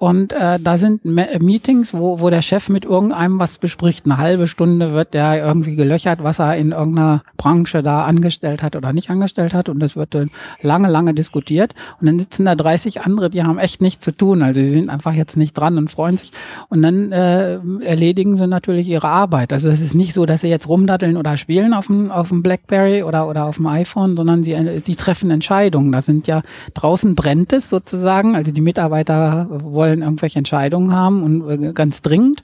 Und 0.00 0.32
äh, 0.32 0.58
da 0.58 0.78
sind 0.78 1.04
Meetings, 1.04 1.92
wo, 1.92 2.20
wo 2.20 2.30
der 2.30 2.40
Chef 2.40 2.70
mit 2.70 2.86
irgendeinem 2.86 3.38
was 3.38 3.58
bespricht. 3.58 4.06
Eine 4.06 4.16
halbe 4.16 4.46
Stunde 4.46 4.94
wird 4.94 5.12
der 5.12 5.44
irgendwie 5.44 5.76
gelöchert, 5.76 6.24
was 6.24 6.38
er 6.38 6.56
in 6.56 6.72
irgendeiner 6.72 7.22
Branche 7.36 7.82
da 7.82 8.04
angestellt 8.04 8.62
hat 8.62 8.76
oder 8.76 8.94
nicht 8.94 9.10
angestellt 9.10 9.52
hat. 9.52 9.68
Und 9.68 9.78
das 9.78 9.96
wird 9.96 10.14
dann 10.14 10.30
lange, 10.62 10.88
lange 10.88 11.12
diskutiert. 11.12 11.74
Und 12.00 12.06
dann 12.06 12.18
sitzen 12.18 12.46
da 12.46 12.54
30 12.54 13.02
andere, 13.02 13.28
die 13.28 13.42
haben 13.42 13.58
echt 13.58 13.82
nichts 13.82 14.02
zu 14.02 14.16
tun. 14.16 14.42
Also 14.42 14.62
sie 14.62 14.70
sind 14.70 14.88
einfach 14.88 15.12
jetzt 15.12 15.36
nicht 15.36 15.52
dran 15.52 15.76
und 15.76 15.90
freuen 15.90 16.16
sich. 16.16 16.30
Und 16.70 16.80
dann 16.80 17.12
äh, 17.12 17.58
erledigen 17.84 18.38
sie 18.38 18.46
natürlich 18.46 18.88
ihre 18.88 19.08
Arbeit. 19.08 19.52
Also 19.52 19.68
es 19.68 19.82
ist 19.82 19.94
nicht 19.94 20.14
so, 20.14 20.24
dass 20.24 20.40
sie 20.40 20.48
jetzt 20.48 20.66
rumdatteln 20.66 21.18
oder 21.18 21.36
spielen 21.36 21.74
auf 21.74 21.88
dem, 21.88 22.10
auf 22.10 22.30
dem 22.30 22.42
Blackberry 22.42 23.02
oder, 23.02 23.28
oder 23.28 23.44
auf 23.44 23.56
dem 23.56 23.66
iPhone, 23.66 24.16
sondern 24.16 24.44
sie, 24.44 24.56
sie 24.82 24.96
treffen 24.96 25.30
Entscheidungen. 25.30 25.92
Da 25.92 26.00
sind 26.00 26.26
ja 26.26 26.40
draußen 26.72 27.14
brennt 27.14 27.52
es 27.52 27.68
sozusagen. 27.68 28.34
Also 28.34 28.50
die 28.50 28.62
Mitarbeiter 28.62 29.46
wollen 29.50 29.89
wollen 29.90 30.02
irgendwelche 30.02 30.38
Entscheidungen 30.38 30.94
haben 30.94 31.22
und 31.22 31.62
äh, 31.62 31.72
ganz 31.72 32.02
dringend. 32.02 32.42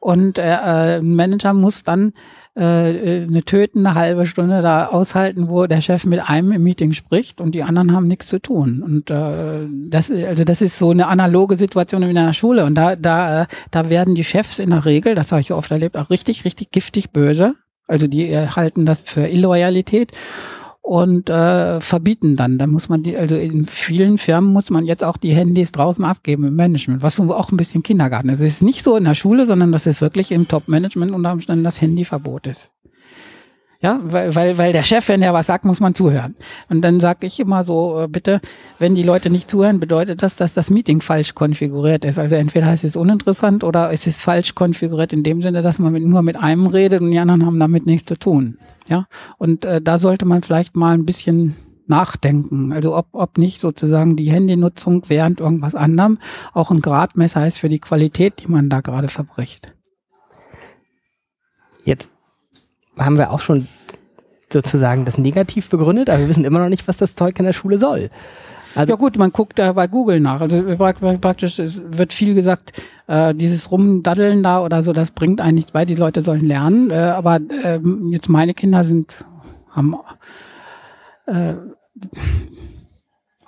Und 0.00 0.38
äh, 0.38 0.42
äh, 0.42 0.98
ein 0.98 1.16
Manager 1.16 1.54
muss 1.54 1.82
dann 1.82 2.12
äh, 2.54 2.62
eine 2.62 3.42
tötende 3.44 3.94
halbe 3.94 4.26
Stunde 4.26 4.62
da 4.62 4.86
aushalten, 4.86 5.48
wo 5.48 5.66
der 5.66 5.80
Chef 5.80 6.04
mit 6.04 6.28
einem 6.28 6.52
im 6.52 6.62
Meeting 6.62 6.92
spricht 6.92 7.40
und 7.40 7.54
die 7.54 7.62
anderen 7.62 7.92
haben 7.92 8.06
nichts 8.06 8.28
zu 8.28 8.40
tun. 8.40 8.82
Und 8.82 9.10
äh, 9.10 9.66
das, 9.90 10.10
also 10.10 10.44
das 10.44 10.62
ist 10.62 10.78
so 10.78 10.90
eine 10.90 11.08
analoge 11.08 11.56
Situation 11.56 12.02
in 12.02 12.16
einer 12.16 12.32
Schule. 12.32 12.64
Und 12.64 12.74
da, 12.76 12.96
da, 12.96 13.42
äh, 13.42 13.46
da 13.70 13.88
werden 13.90 14.14
die 14.14 14.24
Chefs 14.24 14.58
in 14.58 14.70
der 14.70 14.84
Regel, 14.84 15.14
das 15.14 15.32
habe 15.32 15.40
ich 15.40 15.52
oft 15.52 15.70
erlebt, 15.70 15.96
auch 15.96 16.10
richtig, 16.10 16.44
richtig 16.44 16.70
giftig 16.70 17.10
böse. 17.10 17.54
Also 17.86 18.06
die 18.06 18.36
halten 18.36 18.84
das 18.84 19.02
für 19.02 19.26
Illoyalität 19.26 20.12
und 20.88 21.28
äh, 21.28 21.82
verbieten 21.82 22.36
dann. 22.36 22.56
Da 22.56 22.66
muss 22.66 22.88
man 22.88 23.02
die, 23.02 23.14
also 23.14 23.36
in 23.36 23.66
vielen 23.66 24.16
Firmen 24.16 24.54
muss 24.54 24.70
man 24.70 24.86
jetzt 24.86 25.04
auch 25.04 25.18
die 25.18 25.34
Handys 25.34 25.70
draußen 25.70 26.02
abgeben 26.02 26.44
im 26.44 26.56
Management, 26.56 27.02
was 27.02 27.20
auch 27.20 27.52
ein 27.52 27.58
bisschen 27.58 27.82
Kindergarten 27.82 28.30
ist. 28.30 28.40
Es 28.40 28.54
ist 28.54 28.62
nicht 28.62 28.82
so 28.82 28.96
in 28.96 29.04
der 29.04 29.14
Schule, 29.14 29.44
sondern 29.44 29.70
das 29.70 29.86
ist 29.86 30.00
wirklich 30.00 30.32
im 30.32 30.48
Top-Management 30.48 31.12
unter 31.12 31.32
Umständen 31.32 31.62
das 31.62 31.82
Handyverbot 31.82 32.46
ist. 32.46 32.70
Ja, 33.80 34.00
weil, 34.02 34.34
weil, 34.34 34.58
weil 34.58 34.72
der 34.72 34.82
Chef, 34.82 35.08
wenn 35.08 35.22
er 35.22 35.32
was 35.32 35.46
sagt, 35.46 35.64
muss 35.64 35.78
man 35.78 35.94
zuhören. 35.94 36.34
Und 36.68 36.82
dann 36.82 36.98
sage 36.98 37.26
ich 37.28 37.38
immer 37.38 37.64
so, 37.64 38.00
äh, 38.00 38.08
bitte, 38.08 38.40
wenn 38.80 38.96
die 38.96 39.04
Leute 39.04 39.30
nicht 39.30 39.48
zuhören, 39.48 39.78
bedeutet 39.78 40.20
das, 40.20 40.34
dass 40.34 40.52
das 40.52 40.68
Meeting 40.68 41.00
falsch 41.00 41.36
konfiguriert 41.36 42.04
ist. 42.04 42.18
Also 42.18 42.34
entweder 42.34 42.74
ist 42.74 42.82
es 42.82 42.96
uninteressant 42.96 43.62
oder 43.62 43.92
es 43.92 44.08
ist 44.08 44.20
falsch 44.20 44.56
konfiguriert 44.56 45.12
in 45.12 45.22
dem 45.22 45.42
Sinne, 45.42 45.62
dass 45.62 45.78
man 45.78 45.92
mit, 45.92 46.02
nur 46.04 46.22
mit 46.22 46.36
einem 46.36 46.66
redet 46.66 47.00
und 47.02 47.12
die 47.12 47.20
anderen 47.20 47.46
haben 47.46 47.60
damit 47.60 47.86
nichts 47.86 48.08
zu 48.08 48.18
tun. 48.18 48.58
Ja, 48.88 49.06
und 49.38 49.64
äh, 49.64 49.80
da 49.80 49.98
sollte 49.98 50.24
man 50.24 50.42
vielleicht 50.42 50.74
mal 50.74 50.94
ein 50.94 51.06
bisschen 51.06 51.54
nachdenken. 51.86 52.72
Also 52.72 52.96
ob, 52.96 53.06
ob 53.12 53.38
nicht 53.38 53.60
sozusagen 53.60 54.16
die 54.16 54.30
Handynutzung 54.30 55.04
während 55.06 55.38
irgendwas 55.38 55.76
anderem 55.76 56.18
auch 56.52 56.72
ein 56.72 56.80
Gradmesser 56.80 57.46
ist 57.46 57.58
für 57.58 57.68
die 57.68 57.78
Qualität, 57.78 58.40
die 58.40 58.48
man 58.48 58.68
da 58.68 58.80
gerade 58.80 59.06
verbricht. 59.06 59.72
Jetzt 61.84 62.10
haben 62.98 63.18
wir 63.18 63.30
auch 63.30 63.40
schon 63.40 63.66
sozusagen 64.52 65.04
das 65.04 65.18
negativ 65.18 65.68
begründet, 65.68 66.08
aber 66.08 66.20
wir 66.20 66.28
wissen 66.28 66.44
immer 66.44 66.60
noch 66.60 66.68
nicht, 66.68 66.88
was 66.88 66.96
das 66.96 67.14
Zeug 67.14 67.38
in 67.38 67.44
der 67.44 67.52
Schule 67.52 67.78
soll. 67.78 68.10
Also 68.74 68.92
ja 68.92 68.96
gut, 68.96 69.18
man 69.18 69.32
guckt 69.32 69.58
da 69.58 69.72
bei 69.72 69.86
Google 69.88 70.20
nach. 70.20 70.40
Also 70.40 70.62
praktisch 71.20 71.58
es 71.58 71.80
wird 71.84 72.12
viel 72.12 72.34
gesagt, 72.34 72.72
äh, 73.06 73.34
dieses 73.34 73.70
Rumdaddeln 73.70 74.42
da 74.42 74.62
oder 74.62 74.82
so, 74.82 74.92
das 74.92 75.10
bringt 75.10 75.40
eigentlich 75.40 75.54
nichts 75.54 75.72
bei. 75.72 75.84
Die 75.84 75.94
Leute 75.94 76.22
sollen 76.22 76.46
lernen. 76.46 76.90
Äh, 76.90 76.94
aber 76.94 77.40
äh, 77.64 77.80
jetzt 78.10 78.28
meine 78.28 78.54
Kinder 78.54 78.84
sind 78.84 79.24
haben 79.70 79.96
äh, 81.26 81.54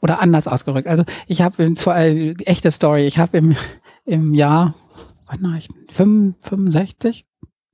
oder 0.03 0.21
anders 0.21 0.49
ausgerückt. 0.49 0.89
Also 0.89 1.05
ich 1.27 1.43
habe 1.43 1.75
zwar 1.75 1.99
äh, 1.99 2.33
echte 2.45 2.71
Story. 2.71 3.07
Ich 3.07 3.19
habe 3.19 3.39
im 3.39 3.55
im 4.07 4.35
Jahr 4.35 4.75
wann 5.27 5.43
war 5.43 5.57
ich 5.57 5.69
65 5.91 7.27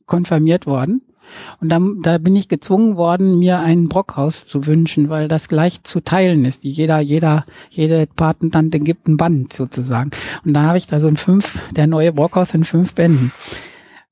konfirmiert 0.05 0.67
worden 0.67 1.03
und 1.61 1.69
dann, 1.69 2.03
da 2.03 2.19
bin 2.19 2.37
ich 2.37 2.49
gezwungen 2.49 2.97
worden, 2.97 3.39
mir 3.39 3.61
ein 3.61 3.89
Brockhaus 3.89 4.47
zu 4.47 4.67
wünschen, 4.67 5.09
weil 5.09 5.29
das 5.29 5.49
gleich 5.49 5.83
zu 5.83 6.01
teilen 6.01 6.45
ist. 6.45 6.65
Jeder, 6.65 7.01
jeder, 7.01 7.45
jede 7.71 8.07
Patentante 8.07 8.81
gibt 8.81 9.09
ein 9.09 9.17
Band 9.17 9.53
sozusagen. 9.53 10.11
Und 10.45 10.55
da 10.55 10.63
habe 10.63 10.79
ich 10.79 10.87
da 10.87 11.01
so 11.01 11.09
ein 11.09 11.17
fünf, 11.17 11.71
der 11.73 11.87
neue 11.87 12.13
Brockhaus 12.13 12.55
in 12.55 12.65
fünf 12.65 12.95
Bänden. 12.95 13.33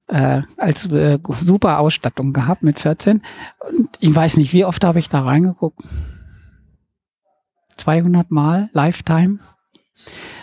Äh, 0.06 0.42
als 0.58 0.90
äh, 0.92 1.18
super 1.28 1.78
Ausstattung 1.78 2.34
gehabt 2.34 2.62
mit 2.62 2.78
14. 2.78 3.22
Und 3.70 3.88
ich 4.00 4.14
weiß 4.14 4.36
nicht, 4.36 4.52
wie 4.52 4.66
oft 4.66 4.84
habe 4.84 4.98
ich 4.98 5.08
da 5.08 5.20
reingeguckt? 5.22 5.80
200 7.78 8.30
Mal, 8.30 8.68
Lifetime. 8.72 9.38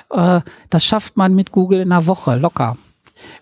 Äh, 0.10 0.42
das 0.70 0.86
schafft 0.86 1.16
man 1.16 1.36
mit 1.36 1.52
Google 1.52 1.80
in 1.80 1.92
einer 1.92 2.08
Woche 2.08 2.36
locker. 2.38 2.78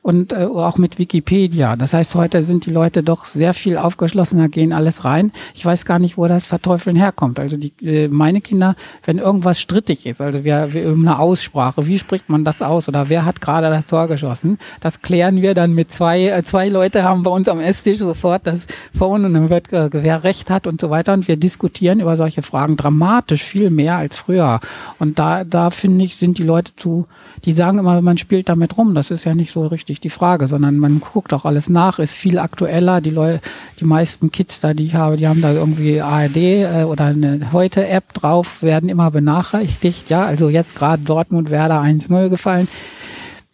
Und 0.02 0.34
äh, 0.34 0.46
auch 0.46 0.78
mit 0.78 1.00
Wikipedia. 1.00 1.76
Das 1.76 1.94
heißt, 1.94 2.16
heute 2.16 2.44
sind 2.44 2.66
die 2.66 2.72
Leute 2.72 3.04
doch 3.04 3.26
sehr 3.26 3.54
viel 3.54 3.78
aufgeschlossener, 3.78 4.50
gehen 4.50 4.74
alles 4.74 5.06
rein. 5.06 5.32
Ich 5.56 5.66
weiß 5.66 5.86
gar 5.86 6.00
nicht, 6.00 6.18
wo 6.18 6.28
das 6.28 6.48
Verteufeln 6.48 6.96
herkommt. 6.96 7.40
Also 7.40 7.58
die, 7.58 7.74
äh, 7.82 8.08
meine 8.08 8.42
Kinder, 8.42 8.76
wenn 9.06 9.18
irgendwas 9.18 9.60
strittig 9.60 10.06
ist, 10.06 10.22
also 10.22 10.44
wir, 10.44 10.74
wir 10.74 10.90
eine 10.90 11.20
Aussprache, 11.20 11.88
wie 11.88 11.98
spricht 11.98 12.30
man 12.30 12.44
das 12.44 12.62
aus 12.62 12.88
oder 12.88 13.10
wer 13.10 13.26
hat 13.26 13.42
gerade 13.42 13.70
das 13.70 13.86
Tor 13.86 14.08
geschossen, 14.08 14.58
das 14.82 15.02
klären 15.02 15.42
wir 15.42 15.54
dann 15.54 15.74
mit 15.74 15.92
zwei, 15.92 16.28
äh, 16.28 16.44
zwei 16.44 16.70
Leute 16.70 17.04
haben 17.04 17.24
bei 17.24 17.32
uns 17.32 17.48
am 17.48 17.60
Esstisch 17.60 18.00
sofort 18.00 18.48
das 18.48 18.62
Phone 18.98 19.26
und 19.26 19.34
dann 19.34 19.50
wird 19.50 19.74
äh, 19.74 19.90
wer 19.92 20.24
recht 20.24 20.50
hat 20.50 20.68
und 20.68 20.80
so 20.80 20.90
weiter 20.90 21.14
und 21.14 21.28
wir 21.28 21.38
diskutieren 21.38 22.00
über 22.00 22.18
solche 22.18 22.42
Fragen 22.42 22.78
dramatisch 22.78 23.44
viel 23.44 23.70
mehr 23.70 23.98
als 23.98 24.18
früher. 24.18 24.60
Und 25.00 25.20
da, 25.20 25.44
da 25.44 25.70
finde 25.70 26.06
ich, 26.06 26.16
sind 26.16 26.38
die 26.38 26.44
Leute 26.44 26.76
zu, 26.76 27.08
die 27.46 27.54
sagen 27.54 27.80
immer, 27.80 28.02
man 28.02 28.18
spielt 28.18 28.50
damit 28.50 28.78
rum. 28.78 28.94
Das 28.96 29.12
ist 29.12 29.26
ja 29.26 29.36
nicht 29.36 29.52
so 29.52 29.68
richtig 29.68 29.79
die 29.86 30.10
Frage, 30.10 30.48
sondern 30.48 30.78
man 30.78 31.00
guckt 31.00 31.34
auch 31.34 31.46
alles 31.46 31.70
nach, 31.70 32.00
ist 32.00 32.16
viel 32.16 32.40
aktueller. 32.40 33.02
Die 33.02 33.10
Leute, 33.10 33.42
die 33.80 33.86
meisten 33.86 34.32
Kids 34.32 34.60
da, 34.60 34.74
die 34.74 34.86
ich 34.86 34.96
habe, 34.96 35.18
die 35.18 35.28
haben 35.28 35.42
da 35.42 35.54
irgendwie 35.54 36.02
ARD 36.02 36.38
äh, 36.38 36.84
oder 36.88 37.06
eine 37.06 37.52
Heute-App 37.52 38.14
drauf, 38.14 38.62
werden 38.62 38.90
immer 38.90 39.12
benachrichtigt. 39.12 40.10
Ja, 40.10 40.26
also 40.26 40.50
jetzt 40.50 40.76
gerade 40.76 41.04
Dortmund 41.04 41.50
Werder 41.50 41.82
1-0 41.82 42.30
gefallen. 42.30 42.68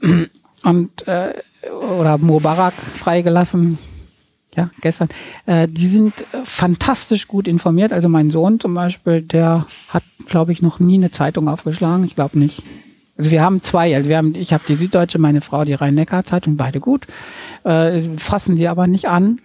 Und 0.64 1.08
äh, 1.08 1.34
oder 1.72 2.18
Mubarak 2.18 2.74
freigelassen, 2.74 3.78
ja, 4.56 4.70
gestern, 4.82 5.10
äh, 5.46 5.68
die 5.68 5.88
sind 5.88 6.14
fantastisch 6.44 7.28
gut 7.28 7.48
informiert. 7.48 7.92
Also 7.92 8.08
mein 8.08 8.32
Sohn 8.32 8.60
zum 8.60 8.74
Beispiel, 8.74 9.22
der 9.22 9.66
hat, 9.90 10.04
glaube 10.28 10.52
ich, 10.52 10.62
noch 10.62 10.80
nie 10.80 10.96
eine 10.96 11.12
Zeitung 11.12 11.50
aufgeschlagen. 11.50 12.06
Ich 12.06 12.16
glaube 12.16 12.40
nicht. 12.40 12.64
Also 13.18 13.32
wir 13.32 13.42
haben 13.42 13.64
zwei, 13.64 13.96
also 13.96 14.10
wir 14.10 14.18
haben, 14.18 14.36
ich 14.36 14.52
habe 14.52 14.64
die 14.68 14.76
Süddeutsche, 14.76 15.20
meine 15.20 15.42
Frau 15.42 15.64
die 15.64 15.74
Rhein-Neckar-Zeitung, 15.74 16.58
beide 16.58 16.80
gut, 16.80 17.08
äh, 17.64 18.02
fassen 18.18 18.58
sie 18.58 18.68
aber 18.68 18.88
nicht 18.88 19.08
an, 19.08 19.40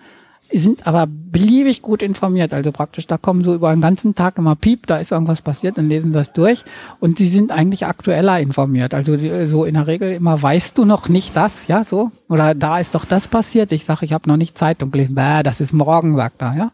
sind 0.53 0.87
aber 0.87 1.07
beliebig 1.07 1.81
gut 1.81 2.03
informiert, 2.03 2.53
also 2.53 2.73
praktisch, 2.73 3.07
da 3.07 3.17
kommen 3.17 3.45
so 3.45 3.55
über 3.55 3.71
den 3.71 3.81
ganzen 3.81 4.15
Tag 4.17 4.39
immer 4.39 4.57
Piep, 4.57 4.87
da 4.87 4.99
ist 4.99 5.13
irgendwas 5.13 5.43
passiert, 5.43 5.79
dann 5.79 5.89
lesen 5.89 6.13
das 6.13 6.33
durch. 6.33 6.65
Und 6.99 7.19
sie 7.19 7.29
sind 7.29 7.53
eigentlich 7.53 7.87
aktueller 7.87 8.41
informiert, 8.41 8.95
also 8.95 9.17
die, 9.17 9.47
so 9.47 9.65
in 9.65 9.75
der 9.75 9.87
Regel 9.87 10.13
immer, 10.13 10.41
weißt 10.41 10.77
du 10.77 10.85
noch 10.85 11.09
nicht 11.09 11.37
das, 11.37 11.69
ja, 11.69 11.85
so, 11.85 12.11
oder 12.29 12.55
da 12.55 12.79
ist 12.79 12.95
doch 12.95 13.05
das 13.05 13.29
passiert, 13.29 13.71
ich 13.73 13.85
sage, 13.85 14.05
ich 14.05 14.13
habe 14.13 14.29
noch 14.29 14.37
nicht 14.37 14.59
Zeitung 14.59 14.91
gelesen, 14.91 15.15
Bäh, 15.15 15.43
das 15.45 15.61
ist 15.61 15.73
morgen, 15.73 16.17
sagt 16.17 16.43
er, 16.43 16.57
ja, 16.57 16.73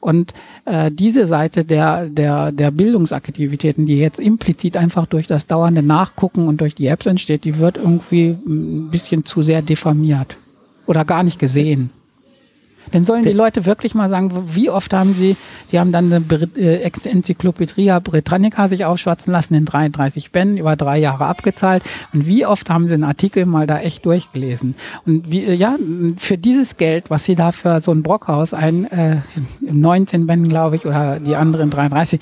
und 0.00 0.32
äh, 0.64 0.90
diese 0.90 1.26
Seite 1.26 1.64
der, 1.64 2.06
der, 2.06 2.52
der 2.52 2.70
Bildungsaktivitäten, 2.70 3.86
die 3.86 3.98
jetzt 3.98 4.20
implizit 4.20 4.76
einfach 4.76 5.06
durch 5.06 5.26
das 5.26 5.46
dauernde 5.46 5.82
Nachgucken 5.82 6.48
und 6.48 6.60
durch 6.60 6.74
die 6.74 6.86
Apps 6.86 7.06
entsteht, 7.06 7.44
die 7.44 7.58
wird 7.58 7.76
irgendwie 7.76 8.36
ein 8.46 8.90
bisschen 8.90 9.24
zu 9.24 9.42
sehr 9.42 9.62
diffamiert 9.62 10.36
oder 10.86 11.04
gar 11.04 11.22
nicht 11.22 11.38
gesehen. 11.38 11.90
Dann 12.92 13.06
sollen 13.06 13.22
die 13.22 13.32
Leute 13.32 13.66
wirklich 13.66 13.94
mal 13.94 14.10
sagen, 14.10 14.32
wie 14.54 14.70
oft 14.70 14.92
haben 14.92 15.14
sie, 15.14 15.36
die 15.72 15.78
haben 15.78 15.92
dann 15.92 16.12
eine 16.12 16.24
äh, 16.56 16.90
Enzyklopädie 17.04 17.92
Britannica 18.02 18.68
sich 18.68 18.84
aufschwatzen 18.84 19.32
lassen 19.32 19.54
in 19.54 19.64
33 19.64 20.32
Bänden, 20.32 20.56
über 20.58 20.76
drei 20.76 20.98
Jahre 20.98 21.26
abgezahlt. 21.26 21.82
Und 22.12 22.26
wie 22.26 22.46
oft 22.46 22.70
haben 22.70 22.88
sie 22.88 22.94
einen 22.94 23.04
Artikel 23.04 23.46
mal 23.46 23.66
da 23.66 23.78
echt 23.78 24.04
durchgelesen? 24.04 24.74
Und 25.06 25.30
wie, 25.30 25.44
äh, 25.44 25.54
ja, 25.54 25.76
für 26.16 26.38
dieses 26.38 26.76
Geld, 26.76 27.10
was 27.10 27.24
sie 27.24 27.34
da 27.34 27.52
für 27.52 27.80
so 27.80 27.92
ein 27.92 28.02
Brockhaus, 28.02 28.54
ein 28.54 28.84
äh, 28.90 29.16
19 29.60 30.26
Bänden, 30.26 30.48
glaube 30.48 30.76
ich, 30.76 30.86
oder 30.86 31.20
die 31.20 31.36
anderen 31.36 31.70
33, 31.70 32.20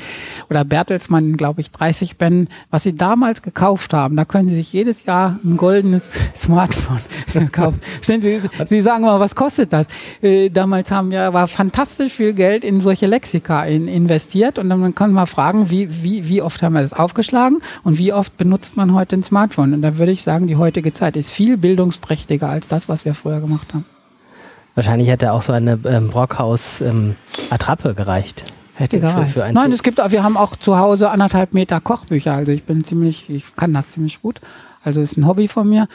oder 0.51 0.65
Bertelsmann, 0.65 1.37
glaube 1.37 1.61
ich, 1.61 1.71
30 1.71 2.17
Bänden, 2.17 2.49
was 2.71 2.83
sie 2.83 2.95
damals 2.95 3.43
gekauft 3.43 3.93
haben, 3.93 4.17
da 4.17 4.25
können 4.25 4.49
sie 4.49 4.57
sich 4.57 4.73
jedes 4.73 5.05
Jahr 5.05 5.39
ein 5.45 5.57
goldenes 5.57 6.13
Smartphone 6.37 7.01
kaufen. 7.53 7.81
Sie, 8.03 8.41
sie 8.67 8.81
sagen 8.81 9.05
mal, 9.05 9.21
was 9.21 9.35
kostet 9.35 9.73
das? 9.73 9.87
Äh, 10.23 10.51
damals 10.57 10.91
haben 10.91 11.13
ja, 11.13 11.33
war 11.33 11.47
fantastisch 11.47 12.15
viel 12.15 12.33
Geld 12.33 12.65
in 12.65 12.81
solche 12.81 13.07
Lexika 13.07 13.65
in, 13.65 13.89
investiert 13.89 14.59
und 14.59 14.69
dann 14.69 14.95
kann 14.95 15.13
man 15.13 15.27
fragen, 15.27 15.71
wie, 15.71 16.03
wie, 16.03 16.29
wie 16.29 16.43
oft 16.43 16.63
haben 16.63 16.75
wir 16.75 16.83
das 16.83 16.93
aufgeschlagen 16.93 17.59
und 17.85 17.99
wie 17.99 18.13
oft 18.13 18.37
benutzt 18.37 18.77
man 18.77 18.95
heute 18.95 19.17
ein 19.17 19.23
Smartphone? 19.23 19.75
Und 19.75 19.83
da 19.83 19.99
würde 19.99 20.13
ich 20.13 20.23
sagen, 20.23 20.47
die 20.47 20.57
heutige 20.57 20.95
Zeit 20.95 21.17
ist 21.17 21.31
viel 21.31 21.57
bildungsprächtiger 21.57 22.49
als 22.49 22.69
das, 22.69 22.89
was 22.89 23.05
wir 23.05 23.15
früher 23.15 23.41
gemacht 23.41 23.75
haben. 23.75 23.85
Wahrscheinlich 24.75 25.09
hätte 25.09 25.33
auch 25.33 25.43
so 25.43 25.53
eine 25.53 25.79
ähm, 25.85 26.09
Brockhaus-Attrappe 26.09 27.89
ähm, 27.89 27.97
gereicht. 27.97 28.45
Hätte 28.75 29.01
gereicht. 29.01 29.33
Für, 29.33 29.41
für 29.41 29.53
Nein, 29.53 29.73
es 29.73 29.83
gibt, 29.83 29.99
wir 29.99 30.23
haben 30.23 30.37
auch 30.37 30.55
zu 30.57 30.79
Hause 30.79 31.11
anderthalb 31.11 31.55
Meter 31.55 31.81
Kochbücher. 31.81 32.35
Also 32.35 32.53
ich 32.53 32.65
bin 32.65 32.85
ziemlich, 32.85 33.31
ich 33.31 33.57
kann 33.57 33.73
das 33.73 33.91
ziemlich 33.91 34.21
gut. 34.21 34.41
Also 34.85 35.01
ist 35.01 35.17
ein 35.17 35.27
Hobby 35.27 35.49
von 35.49 35.69
mir. 35.69 35.89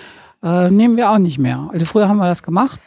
Äh, 0.44 0.72
nehmen 0.72 0.98
wir 0.98 1.12
auch 1.12 1.20
nicht 1.20 1.38
mehr. 1.38 1.70
Also 1.72 1.86
früher 1.86 2.08
haben 2.08 2.18
wir 2.18 2.26
das 2.26 2.42
gemacht. 2.42 2.80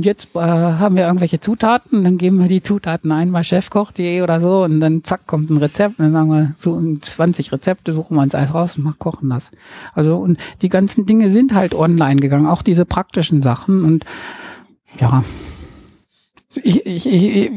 Jetzt 0.00 0.34
äh, 0.34 0.40
haben 0.40 0.96
wir 0.96 1.06
irgendwelche 1.06 1.38
Zutaten, 1.38 2.02
dann 2.02 2.18
geben 2.18 2.40
wir 2.40 2.48
die 2.48 2.62
Zutaten 2.62 3.12
ein 3.12 3.30
bei 3.30 3.44
chefkoch.de 3.44 4.22
oder 4.22 4.40
so 4.40 4.64
und 4.64 4.80
dann 4.80 5.04
zack 5.04 5.24
kommt 5.26 5.48
ein 5.50 5.58
Rezept. 5.58 6.00
Und 6.00 6.06
dann 6.06 6.12
sagen 6.12 6.30
wir 6.30 6.54
so 6.58 6.82
20 7.00 7.52
Rezepte, 7.52 7.92
suchen 7.92 8.16
wir 8.16 8.22
uns 8.22 8.34
alles 8.34 8.52
raus 8.52 8.76
und 8.76 8.84
machen, 8.84 8.98
kochen 8.98 9.30
das. 9.30 9.52
Also 9.94 10.16
und 10.16 10.38
die 10.62 10.68
ganzen 10.68 11.06
Dinge 11.06 11.30
sind 11.30 11.54
halt 11.54 11.76
online 11.76 12.20
gegangen, 12.20 12.46
auch 12.46 12.62
diese 12.62 12.84
praktischen 12.84 13.40
Sachen 13.40 13.84
und 13.84 14.04
ja. 14.98 15.22
Ich, 16.56 16.86
ich, 16.86 17.06
ich, 17.06 17.52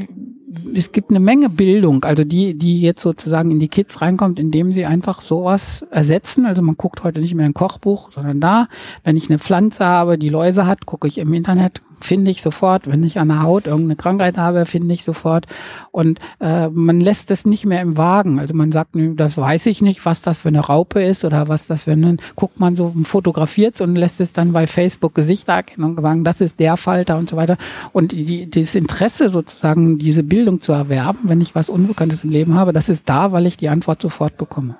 es 0.75 0.91
gibt 0.91 1.11
eine 1.11 1.19
Menge 1.19 1.49
Bildung, 1.49 2.03
also 2.03 2.23
die, 2.23 2.55
die 2.55 2.81
jetzt 2.81 3.01
sozusagen 3.01 3.51
in 3.51 3.59
die 3.59 3.67
Kids 3.67 4.01
reinkommt, 4.01 4.39
indem 4.39 4.71
sie 4.71 4.85
einfach 4.85 5.21
sowas 5.21 5.85
ersetzen. 5.91 6.45
Also 6.45 6.61
man 6.61 6.75
guckt 6.77 7.03
heute 7.03 7.21
nicht 7.21 7.35
mehr 7.35 7.45
ein 7.45 7.53
Kochbuch, 7.53 8.11
sondern 8.11 8.39
da, 8.39 8.67
wenn 9.03 9.17
ich 9.17 9.29
eine 9.29 9.39
Pflanze 9.39 9.85
habe, 9.85 10.17
die 10.17 10.29
Läuse 10.29 10.65
hat, 10.65 10.85
gucke 10.85 11.07
ich 11.07 11.19
im 11.19 11.33
Internet, 11.33 11.81
finde 12.01 12.31
ich 12.31 12.41
sofort. 12.41 12.87
Wenn 12.87 13.03
ich 13.03 13.19
an 13.19 13.27
der 13.27 13.43
Haut 13.43 13.67
irgendeine 13.67 13.95
Krankheit 13.95 14.37
habe, 14.37 14.65
finde 14.65 14.93
ich 14.93 15.03
sofort. 15.03 15.45
Und 15.91 16.19
äh, 16.39 16.69
man 16.69 16.99
lässt 16.99 17.31
es 17.31 17.45
nicht 17.45 17.65
mehr 17.65 17.81
im 17.81 17.97
Wagen. 17.97 18.39
Also 18.39 18.53
man 18.53 18.71
sagt, 18.71 18.91
das 18.93 19.37
weiß 19.37 19.65
ich 19.67 19.81
nicht, 19.81 20.05
was 20.05 20.21
das 20.21 20.39
für 20.39 20.49
eine 20.49 20.61
Raupe 20.61 21.01
ist 21.01 21.25
oder 21.25 21.47
was 21.47 21.67
das 21.67 21.83
für 21.83 21.91
ein, 21.91 22.17
guckt 22.35 22.59
man 22.59 22.75
so, 22.75 22.93
fotografiert 23.03 23.79
und 23.81 23.95
lässt 23.95 24.21
es 24.21 24.33
dann 24.33 24.53
bei 24.53 24.67
Facebook 24.67 25.15
Gesichter 25.15 25.53
erkennen 25.53 25.83
und 25.83 26.01
sagen, 26.01 26.23
das 26.23 26.41
ist 26.41 26.59
der 26.59 26.77
Falter 26.77 27.17
und 27.17 27.29
so 27.29 27.35
weiter. 27.35 27.57
Und 27.91 28.11
die, 28.11 28.49
das 28.49 28.75
Interesse 28.75 29.29
sozusagen, 29.29 29.97
diese 29.97 30.23
Bildung 30.23 30.38
zu 30.59 30.71
erwerben, 30.71 31.19
wenn 31.23 31.41
ich 31.41 31.55
was 31.55 31.69
Unbekanntes 31.69 32.23
im 32.23 32.31
Leben 32.31 32.55
habe, 32.55 32.73
das 32.73 32.89
ist 32.89 33.07
da, 33.07 33.31
weil 33.31 33.45
ich 33.45 33.57
die 33.57 33.69
Antwort 33.69 34.01
sofort 34.01 34.37
bekomme. 34.37 34.75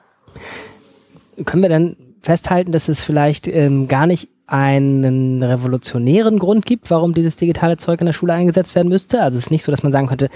Können 1.46 1.64
wir 1.64 1.70
dann 1.70 1.96
festhalten, 2.22 2.72
dass 2.72 2.90
es 2.90 3.02
vielleicht 3.02 3.48
ähm, 3.48 3.88
gar 3.88 4.08
nicht 4.08 4.30
einen 4.48 5.44
revolutionären 5.44 6.40
Grund 6.40 6.66
gibt, 6.66 6.90
warum 6.90 7.14
dieses 7.14 7.36
digitale 7.36 7.78
Zeug 7.78 8.02
in 8.02 8.08
der 8.08 8.14
Schule 8.14 8.34
eingesetzt 8.34 8.76
werden 8.76 8.90
müsste. 8.90 9.22
Also 9.22 9.38
es 9.38 9.46
ist 9.46 9.52
nicht 9.52 9.64
so, 9.64 9.72
dass 9.72 9.84
man 9.84 9.92
sagen 9.92 10.08
könnte, 10.08 10.30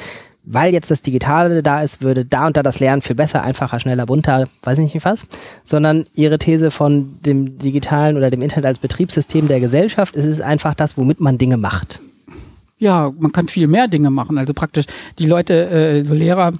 weil 0.43 0.73
jetzt 0.73 0.91
das 0.91 1.01
Digitale 1.01 1.63
da 1.63 1.81
ist, 1.81 2.01
würde 2.01 2.25
da 2.25 2.47
und 2.47 2.57
da 2.57 2.63
das 2.63 2.79
Lernen 2.79 3.01
viel 3.01 3.15
besser, 3.15 3.43
einfacher, 3.43 3.79
schneller, 3.79 4.05
bunter, 4.05 4.47
weiß 4.61 4.77
ich 4.79 4.93
nicht 4.93 5.05
was, 5.05 5.25
sondern 5.63 6.03
ihre 6.15 6.37
These 6.37 6.69
von 6.69 7.17
dem 7.25 7.57
Digitalen 7.57 8.17
oder 8.17 8.29
dem 8.29 8.41
Internet 8.41 8.65
als 8.65 8.79
Betriebssystem 8.79 9.47
der 9.47 9.59
Gesellschaft, 9.59 10.15
es 10.15 10.25
ist 10.25 10.41
einfach 10.41 10.75
das, 10.75 10.97
womit 10.97 11.19
man 11.19 11.37
Dinge 11.37 11.57
macht. 11.57 11.99
Ja, 12.83 13.13
man 13.17 13.31
kann 13.31 13.47
viel 13.47 13.67
mehr 13.67 13.87
Dinge 13.87 14.09
machen. 14.09 14.37
Also 14.37 14.53
praktisch 14.53 14.85
die 15.17 15.25
Leute, 15.25 15.69
äh, 15.69 16.03
so 16.03 16.13
Lehrer, 16.13 16.51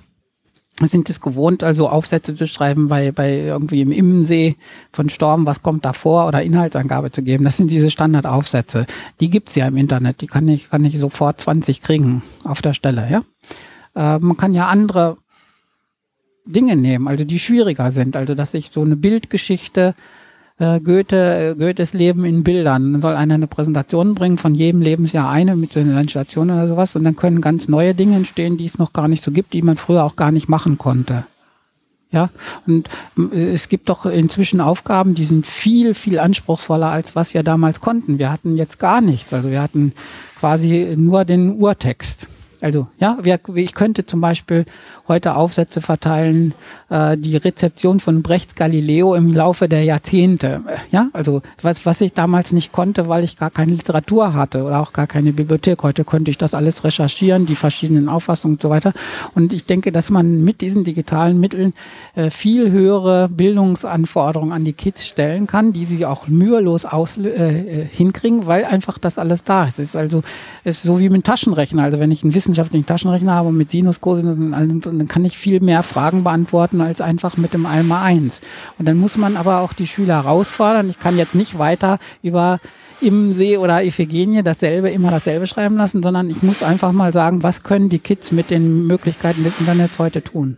sind 0.79 1.09
es 1.09 1.19
gewohnt, 1.19 1.63
also 1.63 1.89
Aufsätze 1.89 2.33
zu 2.33 2.47
schreiben, 2.47 2.87
bei, 2.87 3.11
bei 3.11 3.39
irgendwie 3.39 3.81
im 3.81 3.91
Immensee 3.91 4.55
von 4.91 5.09
Storm, 5.09 5.45
was 5.45 5.61
kommt 5.61 5.83
da 5.83 5.91
vor 5.91 6.27
oder 6.27 6.41
Inhaltsangabe 6.41 7.11
zu 7.11 7.23
geben. 7.23 7.43
Das 7.43 7.57
sind 7.57 7.69
diese 7.69 7.91
Standardaufsätze. 7.91 8.85
Die 9.19 9.29
gibt's 9.29 9.55
ja 9.55 9.67
im 9.67 9.75
Internet. 9.75 10.21
Die 10.21 10.27
kann 10.27 10.47
ich, 10.47 10.69
kann 10.69 10.85
ich 10.85 10.97
sofort 10.97 11.41
20 11.41 11.81
kriegen 11.81 12.23
auf 12.45 12.61
der 12.61 12.73
Stelle, 12.73 13.07
ja. 13.11 13.23
Äh, 13.95 14.19
man 14.19 14.37
kann 14.37 14.53
ja 14.53 14.67
andere 14.67 15.17
Dinge 16.45 16.77
nehmen, 16.77 17.09
also 17.09 17.25
die 17.25 17.39
schwieriger 17.39 17.91
sind. 17.91 18.15
Also, 18.15 18.33
dass 18.33 18.53
ich 18.53 18.71
so 18.71 18.81
eine 18.81 18.95
Bildgeschichte 18.95 19.93
äh, 20.59 20.79
Goethe, 20.79 21.51
äh, 21.51 21.55
Goethes 21.55 21.93
Leben 21.93 22.25
in 22.25 22.43
Bildern. 22.43 22.93
Dann 22.93 23.01
soll 23.01 23.15
einer 23.15 23.35
eine 23.35 23.47
Präsentation 23.47 24.15
bringen, 24.15 24.37
von 24.37 24.55
jedem 24.55 24.81
Lebensjahr 24.81 25.29
eine 25.29 25.55
mit 25.55 25.73
so 25.73 25.79
einer 25.79 25.99
Installation 25.99 26.49
oder 26.49 26.67
sowas. 26.67 26.95
Und 26.95 27.03
dann 27.03 27.15
können 27.15 27.41
ganz 27.41 27.67
neue 27.67 27.95
Dinge 27.95 28.15
entstehen, 28.15 28.57
die 28.57 28.65
es 28.65 28.77
noch 28.77 28.93
gar 28.93 29.07
nicht 29.07 29.23
so 29.23 29.31
gibt, 29.31 29.53
die 29.53 29.61
man 29.61 29.77
früher 29.77 30.03
auch 30.03 30.15
gar 30.15 30.31
nicht 30.31 30.49
machen 30.49 30.77
konnte. 30.77 31.25
Ja, 32.11 32.29
und 32.67 32.87
äh, 33.33 33.53
es 33.53 33.69
gibt 33.69 33.89
doch 33.89 34.05
inzwischen 34.05 34.61
Aufgaben, 34.61 35.15
die 35.15 35.25
sind 35.25 35.47
viel, 35.47 35.95
viel 35.95 36.19
anspruchsvoller, 36.19 36.89
als 36.89 37.15
was 37.15 37.33
wir 37.33 37.41
damals 37.41 37.81
konnten. 37.81 38.19
Wir 38.19 38.31
hatten 38.31 38.55
jetzt 38.55 38.77
gar 38.77 39.01
nichts. 39.01 39.33
Also 39.33 39.49
wir 39.49 39.61
hatten 39.61 39.93
quasi 40.39 40.93
nur 40.95 41.25
den 41.25 41.57
Urtext. 41.57 42.27
Also 42.63 42.87
ja, 42.97 43.17
ich 43.55 43.73
könnte 43.73 44.05
zum 44.05 44.21
Beispiel 44.21 44.63
heute 45.09 45.35
Aufsätze 45.35 45.81
verteilen, 45.81 46.53
äh, 46.89 47.17
die 47.17 47.35
Rezeption 47.35 47.99
von 47.99 48.21
Brechts 48.21 48.55
Galileo 48.55 49.15
im 49.15 49.33
Laufe 49.33 49.67
der 49.67 49.83
Jahrzehnte. 49.83 50.61
Ja, 50.89 51.09
also 51.11 51.41
was, 51.61 51.85
was 51.85 51.99
ich 51.99 52.13
damals 52.13 52.53
nicht 52.53 52.71
konnte, 52.71 53.09
weil 53.09 53.25
ich 53.25 53.35
gar 53.37 53.49
keine 53.49 53.73
Literatur 53.73 54.33
hatte 54.33 54.63
oder 54.63 54.79
auch 54.79 54.93
gar 54.93 55.07
keine 55.07 55.33
Bibliothek. 55.33 55.83
Heute 55.83 56.05
könnte 56.05 56.31
ich 56.31 56.37
das 56.37 56.53
alles 56.53 56.85
recherchieren, 56.85 57.45
die 57.45 57.55
verschiedenen 57.55 58.07
Auffassungen 58.07 58.55
und 58.55 58.61
so 58.61 58.69
weiter. 58.69 58.93
Und 59.35 59.51
ich 59.51 59.65
denke, 59.65 59.91
dass 59.91 60.09
man 60.09 60.45
mit 60.45 60.61
diesen 60.61 60.85
digitalen 60.85 61.41
Mitteln 61.41 61.73
äh, 62.15 62.29
viel 62.29 62.71
höhere 62.71 63.27
Bildungsanforderungen 63.27 64.53
an 64.53 64.63
die 64.63 64.71
Kids 64.71 65.05
stellen 65.05 65.47
kann, 65.47 65.73
die 65.73 65.83
sie 65.83 66.05
auch 66.05 66.27
mühelos 66.27 66.85
aus, 66.85 67.17
äh, 67.17 67.27
äh 67.27 67.85
hinkriegen, 67.85 68.45
weil 68.45 68.63
einfach 68.63 68.97
das 68.97 69.17
alles 69.17 69.43
da 69.43 69.65
ist. 69.65 69.79
Es 69.79 69.89
ist 69.89 69.95
also 69.97 70.21
es 70.63 70.77
ist 70.77 70.83
so 70.83 70.99
wie 70.99 71.09
mit 71.09 71.25
Taschenrechner. 71.25 71.83
Also 71.83 71.99
wenn 71.99 72.11
ich 72.11 72.23
einen 72.23 72.31
wissenschaftlichen 72.53 72.85
Taschenrechner 72.85 73.33
habe 73.33 73.51
mit 73.51 73.71
Sinus, 73.71 73.99
Cosinus 73.99 74.37
und 74.37 74.53
allem, 74.53 74.81
dann 74.81 75.07
kann 75.07 75.25
ich 75.25 75.37
viel 75.37 75.59
mehr 75.59 75.81
Fragen 75.81 76.23
beantworten 76.23 76.81
als 76.81 77.01
einfach 77.01 77.35
mit 77.37 77.53
dem 77.53 77.65
Einmal 77.65 78.03
eins. 78.03 78.41
Und 78.77 78.87
dann 78.87 78.97
muss 78.97 79.17
man 79.17 79.37
aber 79.37 79.59
auch 79.61 79.73
die 79.73 79.87
Schüler 79.87 80.23
herausfordern. 80.23 80.89
Ich 80.89 80.99
kann 80.99 81.17
jetzt 81.17 81.33
nicht 81.33 81.57
weiter 81.57 81.97
über 82.21 82.59
Immensee 83.01 83.57
oder 83.57 83.83
Iphigenie 83.83 84.43
dasselbe, 84.43 84.89
immer 84.89 85.09
dasselbe 85.09 85.47
schreiben 85.47 85.77
lassen, 85.77 86.03
sondern 86.03 86.29
ich 86.29 86.43
muss 86.43 86.61
einfach 86.61 86.91
mal 86.91 87.11
sagen, 87.11 87.43
was 87.43 87.63
können 87.63 87.89
die 87.89 87.99
Kids 87.99 88.31
mit 88.31 88.49
den 88.49 88.85
Möglichkeiten 88.85 89.43
des 89.43 89.59
Internets 89.59 89.97
heute 89.99 90.23
tun? 90.23 90.57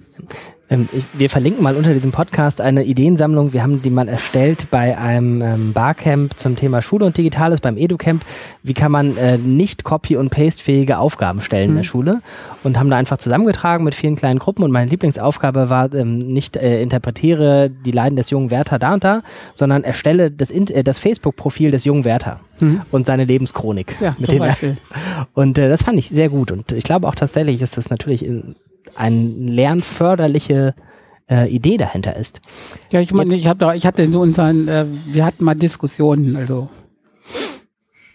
Ähm, 0.70 0.90
wir 1.14 1.30
verlinken 1.30 1.64
mal 1.64 1.76
unter 1.76 1.94
diesem 1.94 2.12
Podcast 2.12 2.60
eine 2.60 2.84
Ideensammlung. 2.84 3.54
Wir 3.54 3.62
haben 3.62 3.82
die 3.82 3.90
mal 3.90 4.08
erstellt 4.08 4.68
bei 4.72 4.98
einem 4.98 5.42
ähm, 5.42 5.74
Barcamp 5.74 6.40
zum 6.40 6.56
Thema 6.56 6.82
Schule 6.82 7.06
und 7.06 7.18
Digitales 7.18 7.62
beim 7.62 7.78
EduCamp. 7.78 8.24
Wie 8.64 8.74
kann 8.74 8.92
man 8.92 9.16
äh, 9.18 9.38
nicht 9.38 9.84
copy- 9.84 10.18
und 10.18 10.32
paste-fähige 10.32 10.98
Aufgaben 10.98 11.42
stellen 11.42 11.70
in 11.70 11.76
der 11.76 11.84
mhm. 11.84 11.88
Schule? 11.88 12.22
Und 12.64 12.80
haben 12.80 12.90
da 12.90 12.98
einfach 12.98 13.18
zusammengetragen 13.18 13.84
mit 13.84 13.94
vielen 13.94 14.16
kleinen 14.16 14.40
Gruppen. 14.40 14.64
Und 14.64 14.72
meine 14.72 14.90
Lieblingsaufgabe 14.90 15.70
war 15.70 15.94
ähm, 15.94 16.18
nicht 16.18 16.58
äh, 16.58 16.82
interpretiere 16.82 17.70
die 17.70 17.92
Leiden 17.92 18.16
des 18.16 18.32
jungen 18.32 18.50
Werther 18.50 18.80
da 18.80 18.94
und 18.96 19.04
da, 19.04 19.22
sondern 19.54 19.84
erstelle 19.84 20.32
das, 20.32 20.50
äh, 20.50 20.84
das 20.84 20.98
Facebook-Profil 20.98 21.70
des 21.70 21.84
jungen 21.84 22.06
Werther 22.06 22.40
mhm. 22.60 22.82
und 22.92 23.06
seine 23.06 23.26
Lebenschronik. 23.26 23.96
Ja, 24.00 24.16
mit 24.18 24.30
zum 24.30 24.40
Beispiel. 24.40 24.74
Und 25.34 25.58
äh, 25.58 25.70
das 25.70 25.84
fand 25.84 26.00
ich 26.00 26.10
sehr 26.10 26.30
gut. 26.30 26.52
Und 26.52 26.72
ich 26.72 26.84
glaube 26.84 27.08
auch 27.08 27.16
tatsächlich 27.16 27.62
ist 27.62 27.78
das 27.78 27.90
natürlich 27.90 28.24
in, 28.26 28.56
eine 28.96 29.18
lernförderliche 29.18 30.76
äh, 31.30 31.50
Idee 31.50 31.78
dahinter 31.78 32.16
ist. 32.16 32.42
Ja, 32.92 33.02
ich 33.02 33.14
meine, 33.14 33.36
ich 33.36 33.48
hatte, 33.48 33.72
ich 33.76 33.86
hatte 33.86 34.12
so 34.12 34.22
unseren, 34.22 34.68
äh, 34.68 34.86
wir 35.08 35.26
hatten 35.26 35.44
mal 35.44 35.56
Diskussionen, 35.56 36.36
also 36.36 36.70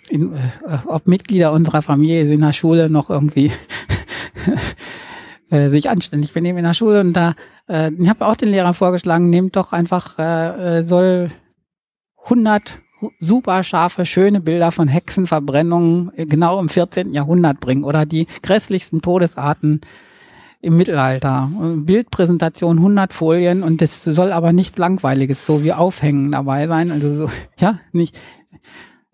in, 0.08 0.34
äh, 0.34 0.38
ob 0.86 1.06
Mitglieder 1.06 1.52
unserer 1.52 1.82
Familie 1.82 2.32
in 2.32 2.40
der 2.40 2.52
Schule 2.52 2.90
noch 2.90 3.10
irgendwie 3.10 3.52
äh, 5.50 5.68
sich 5.68 5.88
anständig 5.88 6.32
benehmen 6.32 6.58
in 6.58 6.64
der 6.64 6.74
Schule 6.74 7.00
und 7.00 7.12
da, 7.12 7.34
äh, 7.68 7.90
ich 7.92 8.08
habe 8.08 8.26
auch 8.26 8.36
den 8.36 8.50
Lehrern 8.50 8.74
vorgeschlagen, 8.74 9.30
nehmt 9.30 9.56
doch 9.56 9.72
einfach, 9.72 10.18
äh, 10.18 10.78
äh 10.78 10.82
soll 10.84 11.30
100 12.24 12.78
super 13.18 13.64
scharfe, 13.64 14.04
schöne 14.04 14.40
Bilder 14.40 14.72
von 14.72 14.86
Hexenverbrennungen 14.86 16.12
genau 16.28 16.60
im 16.60 16.68
14. 16.68 17.14
Jahrhundert 17.14 17.58
bringen 17.58 17.84
oder 17.84 18.04
die 18.04 18.26
grässlichsten 18.42 19.00
Todesarten 19.00 19.80
im 20.62 20.76
Mittelalter. 20.76 21.50
Bildpräsentation 21.76 22.78
100 22.78 23.12
Folien 23.12 23.62
und 23.62 23.80
das 23.80 24.04
soll 24.04 24.32
aber 24.32 24.52
nichts 24.52 24.78
Langweiliges, 24.78 25.46
so 25.46 25.64
wie 25.64 25.72
Aufhängen 25.72 26.32
dabei 26.32 26.66
sein. 26.66 26.90
Also 26.90 27.14
so, 27.14 27.30
ja, 27.58 27.80
nicht. 27.92 28.16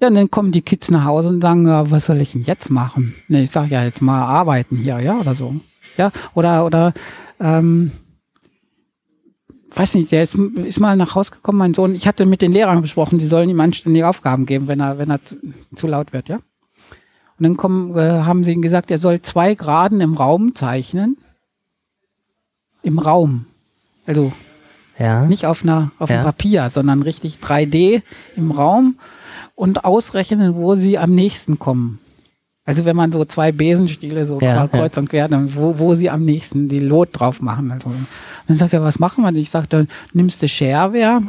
Ja, 0.00 0.08
und 0.08 0.14
dann 0.14 0.30
kommen 0.30 0.52
die 0.52 0.62
Kids 0.62 0.90
nach 0.90 1.04
Hause 1.04 1.28
und 1.30 1.40
sagen, 1.40 1.66
ja, 1.66 1.90
was 1.90 2.06
soll 2.06 2.20
ich 2.20 2.32
denn 2.32 2.42
jetzt 2.42 2.70
machen? 2.70 3.14
Ne, 3.28 3.42
ich 3.42 3.50
sag 3.50 3.70
ja 3.70 3.82
jetzt 3.82 4.02
mal 4.02 4.24
arbeiten 4.24 4.76
hier, 4.76 5.00
ja, 5.00 5.18
oder 5.18 5.34
so. 5.34 5.54
Ja, 5.96 6.12
oder, 6.34 6.66
oder, 6.66 6.92
ähm, 7.40 7.90
weiß 9.74 9.94
nicht, 9.94 10.12
der 10.12 10.22
ist, 10.22 10.34
ist 10.34 10.80
mal 10.80 10.96
nach 10.96 11.14
Hause 11.14 11.30
gekommen, 11.30 11.58
mein 11.58 11.72
Sohn. 11.72 11.94
Ich 11.94 12.06
hatte 12.06 12.26
mit 12.26 12.42
den 12.42 12.52
Lehrern 12.52 12.82
besprochen, 12.82 13.18
die 13.18 13.26
sollen 13.26 13.48
ihm 13.48 13.60
anständige 13.60 14.06
Aufgaben 14.06 14.44
geben, 14.44 14.68
wenn 14.68 14.80
er, 14.80 14.98
wenn 14.98 15.10
er 15.10 15.22
zu, 15.22 15.36
zu 15.74 15.86
laut 15.86 16.12
wird, 16.12 16.28
ja. 16.28 16.36
Und 17.38 17.42
dann 17.42 17.56
kommen, 17.56 17.96
äh, 17.96 18.22
haben 18.22 18.44
sie 18.44 18.52
ihm 18.52 18.62
gesagt, 18.62 18.90
er 18.90 18.98
soll 18.98 19.22
zwei 19.22 19.54
Graden 19.54 20.00
im 20.00 20.14
Raum 20.14 20.54
zeichnen 20.54 21.16
im 22.86 22.98
Raum. 22.98 23.46
Also 24.06 24.32
ja. 24.98 25.24
nicht 25.26 25.44
auf 25.44 25.62
einer 25.62 25.90
auf 25.98 26.08
ja. 26.08 26.18
dem 26.18 26.24
Papier, 26.24 26.70
sondern 26.72 27.02
richtig 27.02 27.38
3D 27.42 28.02
im 28.36 28.52
Raum 28.52 28.96
und 29.54 29.84
ausrechnen, 29.84 30.54
wo 30.54 30.76
sie 30.76 30.96
am 30.96 31.14
nächsten 31.14 31.58
kommen. 31.58 31.98
Also 32.64 32.84
wenn 32.84 32.96
man 32.96 33.12
so 33.12 33.24
zwei 33.24 33.52
Besenstiele 33.52 34.26
so 34.26 34.40
ja, 34.40 34.66
kreuz 34.66 34.96
und 34.96 35.08
quer, 35.08 35.28
dann 35.28 35.54
wo, 35.54 35.78
wo 35.78 35.94
sie 35.94 36.10
am 36.10 36.24
nächsten 36.24 36.68
die 36.68 36.80
Lot 36.80 37.10
drauf 37.12 37.40
machen. 37.40 37.70
Also, 37.70 37.92
dann 38.48 38.58
sagt 38.58 38.72
er, 38.72 38.82
was 38.82 38.98
machen 38.98 39.22
wir? 39.22 39.32
Ich 39.34 39.50
sage, 39.50 39.68
dann 39.68 39.88
nimmst 40.12 40.42
du 40.42 40.48
Shareware, 40.48 41.22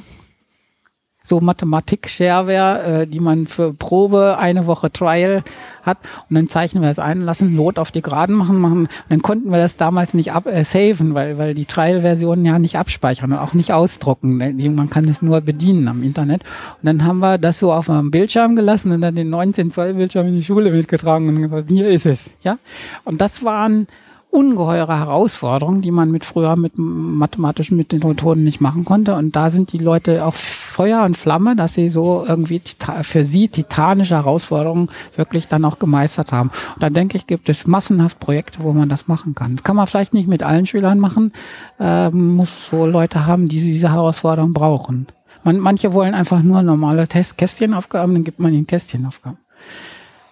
so 1.27 1.39
Mathematik-Shareware, 1.41 3.01
äh, 3.01 3.07
die 3.07 3.19
man 3.19 3.47
für 3.47 3.73
Probe 3.73 4.37
eine 4.39 4.67
Woche 4.67 4.91
Trial 4.91 5.43
hat 5.83 5.97
und 6.29 6.35
dann 6.35 6.49
zeichnen 6.49 6.83
wir 6.83 6.89
das 6.89 6.99
ein, 6.99 7.21
lassen 7.21 7.55
Lot 7.55 7.79
auf 7.79 7.91
die 7.91 8.01
Geraden 8.01 8.35
machen, 8.35 8.59
machen 8.59 8.79
und 8.81 8.89
dann 9.09 9.21
konnten 9.21 9.49
wir 9.49 9.57
das 9.57 9.77
damals 9.77 10.13
nicht 10.13 10.31
ab 10.33 10.45
äh, 10.47 10.63
saven, 10.63 11.13
weil 11.13 11.37
weil 11.37 11.53
die 11.53 11.65
Trial-Versionen 11.65 12.45
ja 12.45 12.59
nicht 12.59 12.77
abspeichern 12.77 13.31
und 13.31 13.39
auch 13.39 13.53
nicht 13.53 13.73
ausdrucken. 13.73 14.37
Ne, 14.37 14.69
man 14.69 14.89
kann 14.89 15.05
es 15.05 15.21
nur 15.21 15.41
bedienen 15.41 15.87
am 15.87 16.03
Internet. 16.03 16.43
Und 16.81 16.85
dann 16.85 17.05
haben 17.05 17.19
wir 17.19 17.37
das 17.37 17.59
so 17.59 17.71
auf 17.71 17.89
einem 17.89 18.11
Bildschirm 18.11 18.55
gelassen 18.55 18.91
und 18.91 19.01
dann 19.01 19.15
den 19.15 19.29
19 19.29 19.71
Zoll 19.71 19.93
Bildschirm 19.93 20.27
in 20.27 20.35
die 20.35 20.43
Schule 20.43 20.71
mitgetragen 20.71 21.29
und 21.29 21.41
gesagt, 21.41 21.69
hier 21.69 21.89
ist 21.89 22.05
es, 22.05 22.29
ja. 22.43 22.57
Und 23.03 23.21
das 23.21 23.43
waren 23.43 23.87
ungeheure 24.29 24.99
Herausforderungen, 24.99 25.81
die 25.81 25.91
man 25.91 26.11
mit 26.11 26.25
früher 26.25 26.55
mit 26.55 26.73
mathematischen 26.75 27.77
Methoden 27.77 28.43
nicht 28.43 28.61
machen 28.61 28.85
konnte. 28.85 29.15
Und 29.15 29.35
da 29.35 29.49
sind 29.49 29.71
die 29.71 29.77
Leute 29.77 30.25
auch 30.25 30.35
Feuer 30.77 31.03
und 31.05 31.17
Flamme, 31.17 31.55
dass 31.55 31.73
sie 31.73 31.89
so 31.89 32.23
irgendwie 32.27 32.61
für 33.01 33.25
sie 33.25 33.47
titanische 33.47 34.13
Herausforderungen 34.13 34.91
wirklich 35.15 35.47
dann 35.47 35.65
auch 35.65 35.79
gemeistert 35.79 36.31
haben. 36.31 36.51
Und 36.75 36.83
da 36.83 36.91
denke 36.91 37.17
ich, 37.17 37.25
gibt 37.25 37.49
es 37.49 37.65
massenhaft 37.65 38.19
Projekte, 38.19 38.59
wo 38.61 38.73
man 38.73 38.87
das 38.87 39.07
machen 39.07 39.33
kann. 39.33 39.55
Das 39.55 39.63
kann 39.63 39.75
man 39.75 39.87
vielleicht 39.87 40.13
nicht 40.13 40.27
mit 40.27 40.43
allen 40.43 40.67
Schülern 40.67 40.99
machen, 40.99 41.33
äh, 41.79 42.11
muss 42.11 42.69
so 42.69 42.85
Leute 42.85 43.25
haben, 43.25 43.47
die 43.47 43.59
diese 43.59 43.91
Herausforderungen 43.91 44.53
brauchen. 44.53 45.07
Man, 45.43 45.57
manche 45.57 45.93
wollen 45.93 46.13
einfach 46.13 46.43
nur 46.43 46.61
normale 46.61 47.07
Test 47.07 47.39
Kästchenaufgaben, 47.39 48.13
dann 48.13 48.23
gibt 48.23 48.39
man 48.39 48.53
ihnen 48.53 48.67
Kästchenaufgaben. 48.67 49.39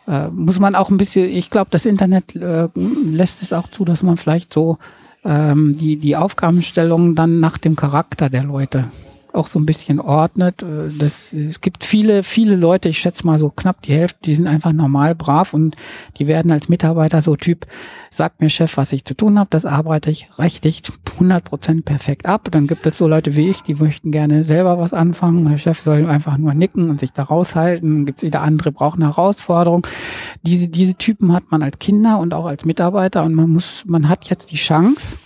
Äh, 0.08 0.28
muss 0.28 0.60
man 0.60 0.76
auch 0.76 0.92
ein 0.92 0.98
bisschen, 0.98 1.28
ich 1.28 1.50
glaube, 1.50 1.72
das 1.72 1.88
Internet 1.88 2.36
äh, 2.36 2.70
lässt 2.76 3.42
es 3.42 3.52
auch 3.52 3.68
zu, 3.68 3.84
dass 3.84 4.04
man 4.04 4.18
vielleicht 4.18 4.54
so 4.54 4.78
ähm, 5.24 5.76
die, 5.76 5.98
die 5.98 6.16
Aufgabenstellungen 6.16 7.16
dann 7.16 7.40
nach 7.40 7.58
dem 7.58 7.76
Charakter 7.76 8.30
der 8.30 8.44
Leute 8.44 8.86
auch 9.36 9.48
so 9.48 9.60
ein 9.60 9.66
bisschen 9.66 10.00
ordnet. 10.00 10.64
Äh, 10.64 10.90
das, 10.98 11.34
es 11.34 11.62
gibt 11.62 11.84
viele, 11.84 12.24
viele 12.24 12.56
Leute, 12.56 12.90
ich 12.90 13.00
schätze 13.00 13.26
mal 13.26 13.40
so 13.40 13.50
knapp 13.50 13.82
die 13.84 13.94
Hälfte, 13.94 14.20
die 14.26 14.36
sind 14.36 14.48
einfach 14.48 14.72
normal 14.72 15.16
brav 15.16 15.54
und 15.54 15.76
die 16.18 16.28
werden 16.28 16.52
als 16.52 16.70
Mitarbeiter 16.70 17.22
so 17.22 17.36
Typ, 17.36 17.66
sagt 18.10 18.42
mir 18.42 18.50
Chef, 18.50 18.78
was 18.78 18.94
ich 18.94 19.06
zu 19.06 19.14
tun 19.14 19.38
habe, 19.38 19.50
das 19.50 19.66
arbeite 19.66 20.10
ich 20.10 20.30
rechtlich 20.38 20.82
100% 21.20 21.84
perfekt 21.84 22.26
ab. 22.26 22.48
Dann 22.52 22.68
gibt 22.68 22.86
es 22.86 22.98
so 22.98 23.08
Leute 23.08 23.36
wie 23.36 23.50
ich, 23.50 23.62
die 23.62 23.76
möchten 23.76 24.12
gerne 24.12 24.44
selber 24.44 24.80
was 24.80 24.94
anfangen. 24.94 25.48
Der 25.50 25.58
Chef 25.58 25.82
soll 25.82 26.06
einfach 26.08 26.38
nur 26.38 26.54
nicken 26.54 26.90
und 26.90 27.00
sich 27.00 27.12
da 27.12 27.24
raushalten. 27.24 28.06
Gibt 28.06 28.20
es 28.20 28.28
wieder 28.28 28.42
andere, 28.42 28.72
brauchen 28.72 29.04
eine 29.04 29.12
Herausforderung. 29.12 29.86
Diese, 30.44 30.68
diese 30.68 30.96
Typen 30.96 31.34
hat 31.34 31.52
man 31.52 31.62
als 31.62 31.80
Kinder 31.80 32.20
und 32.20 32.34
auch 32.34 32.46
als 32.46 32.66
Mitarbeiter 32.66 33.24
und 33.24 33.34
man 33.34 33.50
muss, 33.50 33.84
man 33.86 34.10
hat 34.10 34.30
jetzt 34.30 34.52
die 34.52 34.58
Chance, 34.58 35.18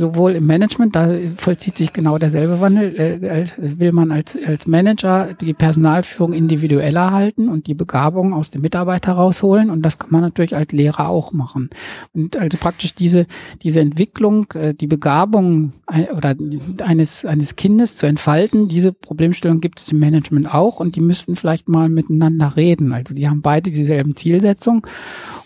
sowohl 0.00 0.32
im 0.32 0.46
Management, 0.46 0.96
da 0.96 1.10
vollzieht 1.36 1.76
sich 1.76 1.92
genau 1.92 2.18
derselbe 2.18 2.60
Wandel, 2.60 2.96
äh, 2.96 3.44
will 3.58 3.92
man 3.92 4.10
als, 4.10 4.36
als 4.44 4.66
Manager 4.66 5.34
die 5.34 5.52
Personalführung 5.54 6.32
individueller 6.32 7.12
halten 7.12 7.48
und 7.48 7.66
die 7.66 7.74
Begabung 7.74 8.32
aus 8.32 8.50
dem 8.50 8.62
Mitarbeiter 8.62 9.12
rausholen 9.12 9.70
und 9.70 9.82
das 9.82 9.98
kann 9.98 10.10
man 10.10 10.22
natürlich 10.22 10.56
als 10.56 10.72
Lehrer 10.72 11.08
auch 11.08 11.32
machen. 11.32 11.70
Und 12.14 12.36
also 12.36 12.56
praktisch 12.58 12.94
diese, 12.94 13.26
diese 13.62 13.80
Entwicklung, 13.80 14.46
äh, 14.54 14.74
die 14.74 14.86
Begabung 14.86 15.72
oder 16.16 16.34
eines, 16.82 17.24
eines 17.24 17.56
Kindes 17.56 17.96
zu 17.96 18.06
entfalten, 18.06 18.68
diese 18.68 18.92
Problemstellung 18.92 19.60
gibt 19.60 19.80
es 19.80 19.90
im 19.90 19.98
Management 19.98 20.52
auch 20.52 20.80
und 20.80 20.96
die 20.96 21.00
müssten 21.00 21.36
vielleicht 21.36 21.68
mal 21.68 21.88
miteinander 21.88 22.56
reden. 22.56 22.92
Also 22.92 23.14
die 23.14 23.28
haben 23.28 23.42
beide 23.42 23.70
dieselben 23.70 24.16
Zielsetzungen 24.16 24.82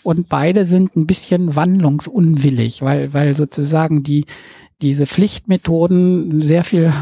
und 0.05 0.29
beide 0.29 0.64
sind 0.64 0.95
ein 0.97 1.07
bisschen 1.07 1.57
wandlungsunwillig, 1.57 2.83
weil, 2.83 3.12
weil 3.12 3.35
sozusagen 3.35 4.03
die, 4.03 4.27
diese 4.83 5.07
Pflichtmethoden 5.07 6.40
sehr 6.40 6.62
viel 6.62 6.93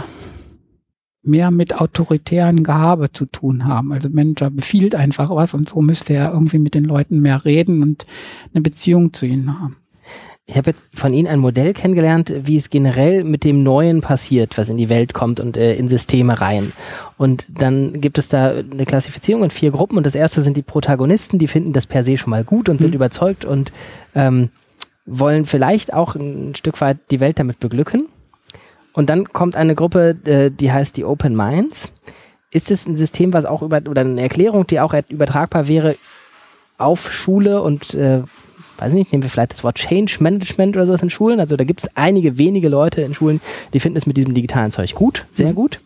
mehr 1.23 1.51
mit 1.51 1.75
autoritären 1.81 2.65
Gehabe 2.65 3.13
zu 3.13 3.27
tun 3.27 3.65
haben. 3.65 3.93
Also 3.93 4.09
Manager 4.09 4.51
befiehlt 4.51 4.95
einfach 4.95 5.31
was 5.31 5.55
und 5.55 5.69
so 5.69 5.83
müsste 5.83 6.15
er 6.15 6.33
irgendwie 6.33 6.59
mit 6.59 6.75
den 6.75 6.85
Leuten 6.85 7.21
mehr 7.21 7.45
reden 7.45 7.83
und 7.83 8.07
eine 8.53 8.63
Beziehung 8.63 9.13
zu 9.13 9.27
ihnen 9.27 9.61
haben. 9.61 9.77
Ich 10.53 10.59
habe 10.59 10.69
jetzt 10.69 10.87
von 10.93 11.15
Ihnen 11.15 11.29
ein 11.29 11.39
Modell 11.39 11.73
kennengelernt, 11.73 12.31
wie 12.43 12.59
es 12.59 12.69
generell 12.69 13.25
mit 13.25 13.43
dem 13.43 13.63
Neuen 13.63 14.03
passiert, 14.03 14.59
was 14.59 14.69
in 14.69 14.77
die 14.77 14.91
Welt 14.91 15.15
kommt 15.15 15.41
und 15.41 15.57
äh, 15.57 15.75
in 15.77 15.89
Systeme 15.89 16.43
rein. 16.43 16.75
Und 17.17 17.47
dann 17.49 18.03
gibt 18.03 18.19
es 18.19 18.29
da 18.29 18.51
eine 18.51 18.85
Klassifizierung 18.85 19.45
in 19.45 19.51
vier 19.51 19.71
Gruppen 19.71 19.97
und 19.97 20.05
das 20.05 20.15
erste 20.15 20.43
sind 20.43 20.59
die 20.59 20.63
Protagonisten, 20.63 21.39
die 21.39 21.49
finden 21.49 21.73
das 21.73 21.87
per 21.87 22.05
se 22.05 22.19
schon 22.19 22.33
mal 22.33 22.45
gut 22.45 22.69
und 22.69 22.83
sind 22.83 22.91
mhm. 22.91 22.97
überzeugt 22.97 23.47
und 23.47 23.73
ähm, 24.15 24.51
wollen 25.07 25.47
vielleicht 25.47 25.95
auch 25.95 26.17
ein 26.17 26.55
Stück 26.55 26.83
weit 26.83 26.99
die 27.11 27.21
Welt 27.21 27.39
damit 27.39 27.59
beglücken. 27.59 28.09
Und 28.93 29.09
dann 29.09 29.33
kommt 29.33 29.57
eine 29.57 29.75
Gruppe, 29.75 30.19
äh, 30.27 30.51
die 30.51 30.71
heißt 30.71 30.99
die 30.99 31.07
Open 31.07 31.35
Minds. 31.35 31.95
Ist 32.51 32.71
es 32.71 32.87
ein 32.87 32.97
System, 32.97 33.33
was 33.33 33.47
auch 33.47 33.63
über, 33.63 33.81
oder 33.89 34.03
eine 34.03 34.21
Erklärung, 34.21 34.67
die 34.67 34.81
auch 34.81 34.93
übertragbar 35.09 35.67
wäre 35.67 35.97
auf 36.77 37.11
Schule 37.11 37.63
und, 37.63 37.95
äh, 37.95 38.21
weiß 38.83 38.95
nicht, 38.95 39.13
nehmen 39.13 39.23
wir 39.23 39.31
vielleicht 39.31 39.53
das 39.53 39.65
Wort 39.65 39.77
Change 39.77 40.19
Management 40.21 40.77
oder 40.77 40.87
sowas 40.87 41.03
in 41.03 41.11
Schulen. 41.11 41.41
Also 41.41 41.57
da 41.57 41.65
gibt 41.65 41.81
es 41.81 41.97
einige 41.97 42.39
wenige 42.39 42.69
Leute 42.69 43.03
in 43.03 43.15
Schulen, 43.15 43.41
die 43.73 43.81
finden 43.81 43.97
es 43.97 44.07
mit 44.07 44.17
diesem 44.17 44.35
digitalen 44.35 44.73
Zeug 44.73 44.95
gut, 44.95 45.27
sehr 45.31 45.51
mhm. 45.51 45.55
gut. 45.55 45.81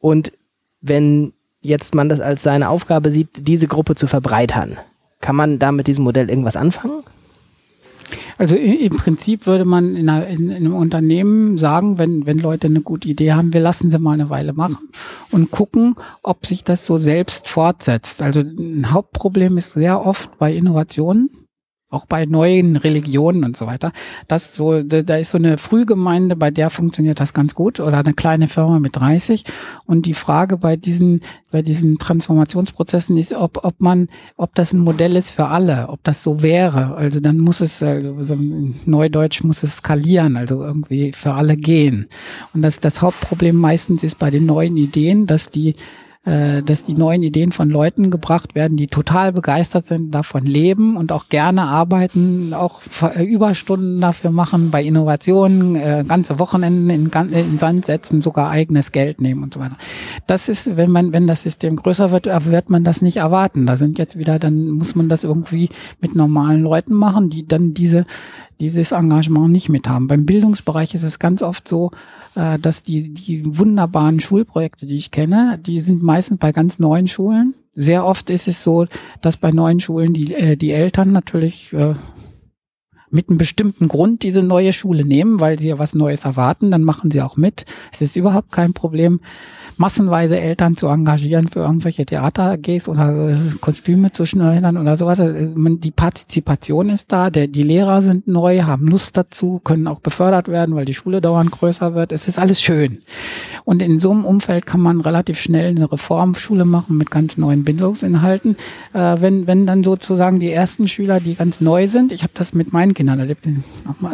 Und 0.00 0.32
wenn 0.80 1.32
jetzt 1.60 1.94
man 1.94 2.08
das 2.08 2.20
als 2.20 2.42
seine 2.42 2.68
Aufgabe 2.68 3.10
sieht, 3.10 3.28
diese 3.46 3.66
Gruppe 3.66 3.94
zu 3.94 4.06
verbreitern, 4.06 4.78
kann 5.20 5.36
man 5.36 5.58
da 5.58 5.72
mit 5.72 5.86
diesem 5.86 6.04
Modell 6.04 6.28
irgendwas 6.30 6.56
anfangen? 6.56 7.02
Also 8.38 8.56
im 8.56 8.96
Prinzip 8.96 9.46
würde 9.46 9.64
man 9.64 9.94
in, 9.94 10.08
einer, 10.08 10.26
in, 10.26 10.50
in, 10.50 10.56
einem 10.56 10.74
Unternehmen 10.74 11.58
sagen, 11.58 11.98
wenn, 11.98 12.26
wenn 12.26 12.38
Leute 12.38 12.66
eine 12.66 12.80
gute 12.80 13.08
Idee 13.08 13.32
haben, 13.32 13.52
wir 13.52 13.60
lassen 13.60 13.90
sie 13.90 13.98
mal 13.98 14.14
eine 14.14 14.30
Weile 14.30 14.52
machen 14.52 14.88
und 15.30 15.50
gucken, 15.50 15.94
ob 16.22 16.46
sich 16.46 16.64
das 16.64 16.84
so 16.84 16.98
selbst 16.98 17.48
fortsetzt. 17.48 18.22
Also 18.22 18.40
ein 18.40 18.90
Hauptproblem 18.90 19.58
ist 19.58 19.74
sehr 19.74 20.04
oft 20.04 20.38
bei 20.38 20.52
Innovationen, 20.54 21.30
auch 21.90 22.06
bei 22.06 22.24
neuen 22.24 22.76
Religionen 22.76 23.42
und 23.42 23.56
so 23.56 23.66
weiter. 23.66 23.92
Das 24.28 24.54
so, 24.54 24.82
da 24.82 25.16
ist 25.16 25.32
so 25.32 25.38
eine 25.38 25.58
Frühgemeinde, 25.58 26.36
bei 26.36 26.52
der 26.52 26.70
funktioniert 26.70 27.18
das 27.18 27.34
ganz 27.34 27.56
gut 27.56 27.80
oder 27.80 27.98
eine 27.98 28.14
kleine 28.14 28.46
Firma 28.46 28.78
mit 28.78 28.96
30. 28.96 29.44
Und 29.86 30.06
die 30.06 30.14
Frage 30.14 30.56
bei 30.56 30.76
diesen, 30.76 31.20
bei 31.50 31.62
diesen 31.62 31.98
Transformationsprozessen 31.98 33.16
ist, 33.16 33.34
ob, 33.34 33.64
ob 33.64 33.80
man, 33.80 34.08
ob 34.36 34.54
das 34.54 34.72
ein 34.72 34.78
Modell 34.78 35.16
ist 35.16 35.32
für 35.32 35.46
alle, 35.46 35.88
ob 35.88 36.02
das 36.04 36.22
so 36.22 36.42
wäre. 36.42 36.94
Also 36.94 37.18
dann 37.18 37.38
muss 37.38 37.60
es, 37.60 37.82
also 37.82 38.34
in 38.34 38.72
Neudeutsch 38.86 39.42
muss 39.42 39.64
es 39.64 39.78
skalieren, 39.78 40.36
also 40.36 40.62
irgendwie 40.62 41.12
für 41.12 41.34
alle 41.34 41.56
gehen. 41.56 42.06
Und 42.54 42.62
das, 42.62 42.78
das 42.78 43.02
Hauptproblem 43.02 43.56
meistens 43.56 44.04
ist 44.04 44.20
bei 44.20 44.30
den 44.30 44.46
neuen 44.46 44.76
Ideen, 44.76 45.26
dass 45.26 45.50
die 45.50 45.74
äh, 46.26 46.62
dass 46.62 46.82
die 46.82 46.92
neuen 46.92 47.22
Ideen 47.22 47.50
von 47.50 47.70
Leuten 47.70 48.10
gebracht 48.10 48.54
werden, 48.54 48.76
die 48.76 48.88
total 48.88 49.32
begeistert 49.32 49.86
sind, 49.86 50.10
davon 50.10 50.44
leben 50.44 50.98
und 50.98 51.12
auch 51.12 51.30
gerne 51.30 51.62
arbeiten, 51.62 52.52
auch 52.52 52.82
äh, 53.16 53.24
Überstunden 53.24 54.02
dafür 54.02 54.30
machen, 54.30 54.70
bei 54.70 54.82
Innovationen, 54.82 55.76
äh, 55.76 56.04
ganze 56.06 56.38
Wochenenden 56.38 56.90
in, 56.90 57.10
in 57.32 57.58
Sand 57.58 57.86
setzen, 57.86 58.20
sogar 58.20 58.50
eigenes 58.50 58.92
Geld 58.92 59.22
nehmen 59.22 59.42
und 59.42 59.54
so 59.54 59.60
weiter. 59.60 59.78
Das 60.26 60.50
ist, 60.50 60.76
wenn 60.76 60.90
man, 60.90 61.14
wenn 61.14 61.26
das 61.26 61.40
System 61.40 61.76
größer 61.76 62.10
wird, 62.10 62.26
wird 62.26 62.68
man 62.68 62.84
das 62.84 63.00
nicht 63.00 63.16
erwarten. 63.16 63.64
Da 63.64 63.78
sind 63.78 63.98
jetzt 63.98 64.18
wieder, 64.18 64.38
dann 64.38 64.68
muss 64.72 64.94
man 64.94 65.08
das 65.08 65.24
irgendwie 65.24 65.70
mit 66.02 66.14
normalen 66.14 66.62
Leuten 66.62 66.92
machen, 66.92 67.30
die 67.30 67.48
dann 67.48 67.72
diese 67.72 68.04
dieses 68.60 68.92
Engagement 68.92 69.50
nicht 69.50 69.68
mit 69.68 69.88
haben. 69.88 70.06
Beim 70.06 70.26
Bildungsbereich 70.26 70.94
ist 70.94 71.02
es 71.02 71.18
ganz 71.18 71.42
oft 71.42 71.66
so, 71.66 71.90
äh, 72.34 72.58
dass 72.58 72.82
die, 72.82 73.12
die 73.12 73.58
wunderbaren 73.58 74.20
Schulprojekte, 74.20 74.86
die 74.86 74.96
ich 74.96 75.10
kenne, 75.10 75.58
die 75.64 75.80
sind 75.80 76.02
meistens 76.02 76.38
bei 76.38 76.52
ganz 76.52 76.78
neuen 76.78 77.08
Schulen. 77.08 77.54
Sehr 77.74 78.04
oft 78.04 78.30
ist 78.30 78.48
es 78.48 78.62
so, 78.62 78.86
dass 79.22 79.36
bei 79.36 79.50
neuen 79.50 79.80
Schulen 79.80 80.12
die, 80.12 80.34
äh, 80.34 80.56
die 80.56 80.72
Eltern 80.72 81.12
natürlich 81.12 81.72
äh, 81.72 81.94
mit 83.10 83.28
einem 83.28 83.38
bestimmten 83.38 83.88
Grund 83.88 84.22
diese 84.22 84.42
neue 84.42 84.72
Schule 84.72 85.04
nehmen, 85.04 85.40
weil 85.40 85.58
sie 85.58 85.68
ja 85.68 85.78
was 85.78 85.94
Neues 85.94 86.24
erwarten, 86.24 86.70
dann 86.70 86.84
machen 86.84 87.10
sie 87.10 87.22
auch 87.22 87.36
mit. 87.36 87.64
Es 87.92 88.00
ist 88.00 88.16
überhaupt 88.16 88.52
kein 88.52 88.72
Problem 88.72 89.20
massenweise 89.80 90.38
Eltern 90.38 90.76
zu 90.76 90.88
engagieren 90.88 91.48
für 91.48 91.60
irgendwelche 91.60 92.04
Theater-AGs 92.04 92.86
oder 92.86 93.30
äh, 93.30 93.36
Kostüme 93.62 94.12
zu 94.12 94.26
schneidern 94.26 94.76
oder 94.76 94.98
sowas. 94.98 95.18
Äh, 95.18 95.48
die 95.56 95.90
Partizipation 95.90 96.90
ist 96.90 97.10
da, 97.10 97.30
der, 97.30 97.46
die 97.48 97.62
Lehrer 97.62 98.02
sind 98.02 98.28
neu, 98.28 98.60
haben 98.64 98.88
Lust 98.88 99.16
dazu, 99.16 99.58
können 99.64 99.86
auch 99.86 100.00
befördert 100.00 100.48
werden, 100.48 100.74
weil 100.74 100.84
die 100.84 100.92
Schule 100.92 101.22
dauernd 101.22 101.50
größer 101.50 101.94
wird. 101.94 102.12
Es 102.12 102.28
ist 102.28 102.38
alles 102.38 102.60
schön. 102.60 102.98
Und 103.64 103.80
in 103.80 104.00
so 104.00 104.10
einem 104.10 104.26
Umfeld 104.26 104.66
kann 104.66 104.80
man 104.82 105.00
relativ 105.00 105.40
schnell 105.40 105.70
eine 105.70 105.90
Reformschule 105.90 106.66
machen 106.66 106.98
mit 106.98 107.10
ganz 107.10 107.38
neuen 107.38 107.64
Bildungsinhalten. 107.64 108.56
Äh, 108.92 109.16
wenn, 109.20 109.46
wenn 109.46 109.64
dann 109.64 109.82
sozusagen 109.82 110.40
die 110.40 110.52
ersten 110.52 110.88
Schüler, 110.88 111.20
die 111.20 111.36
ganz 111.36 111.62
neu 111.62 111.88
sind, 111.88 112.12
ich 112.12 112.22
habe 112.22 112.34
das 112.34 112.52
mit 112.52 112.74
meinen 112.74 112.92
Kindern 112.92 113.18
erlebt, 113.18 113.46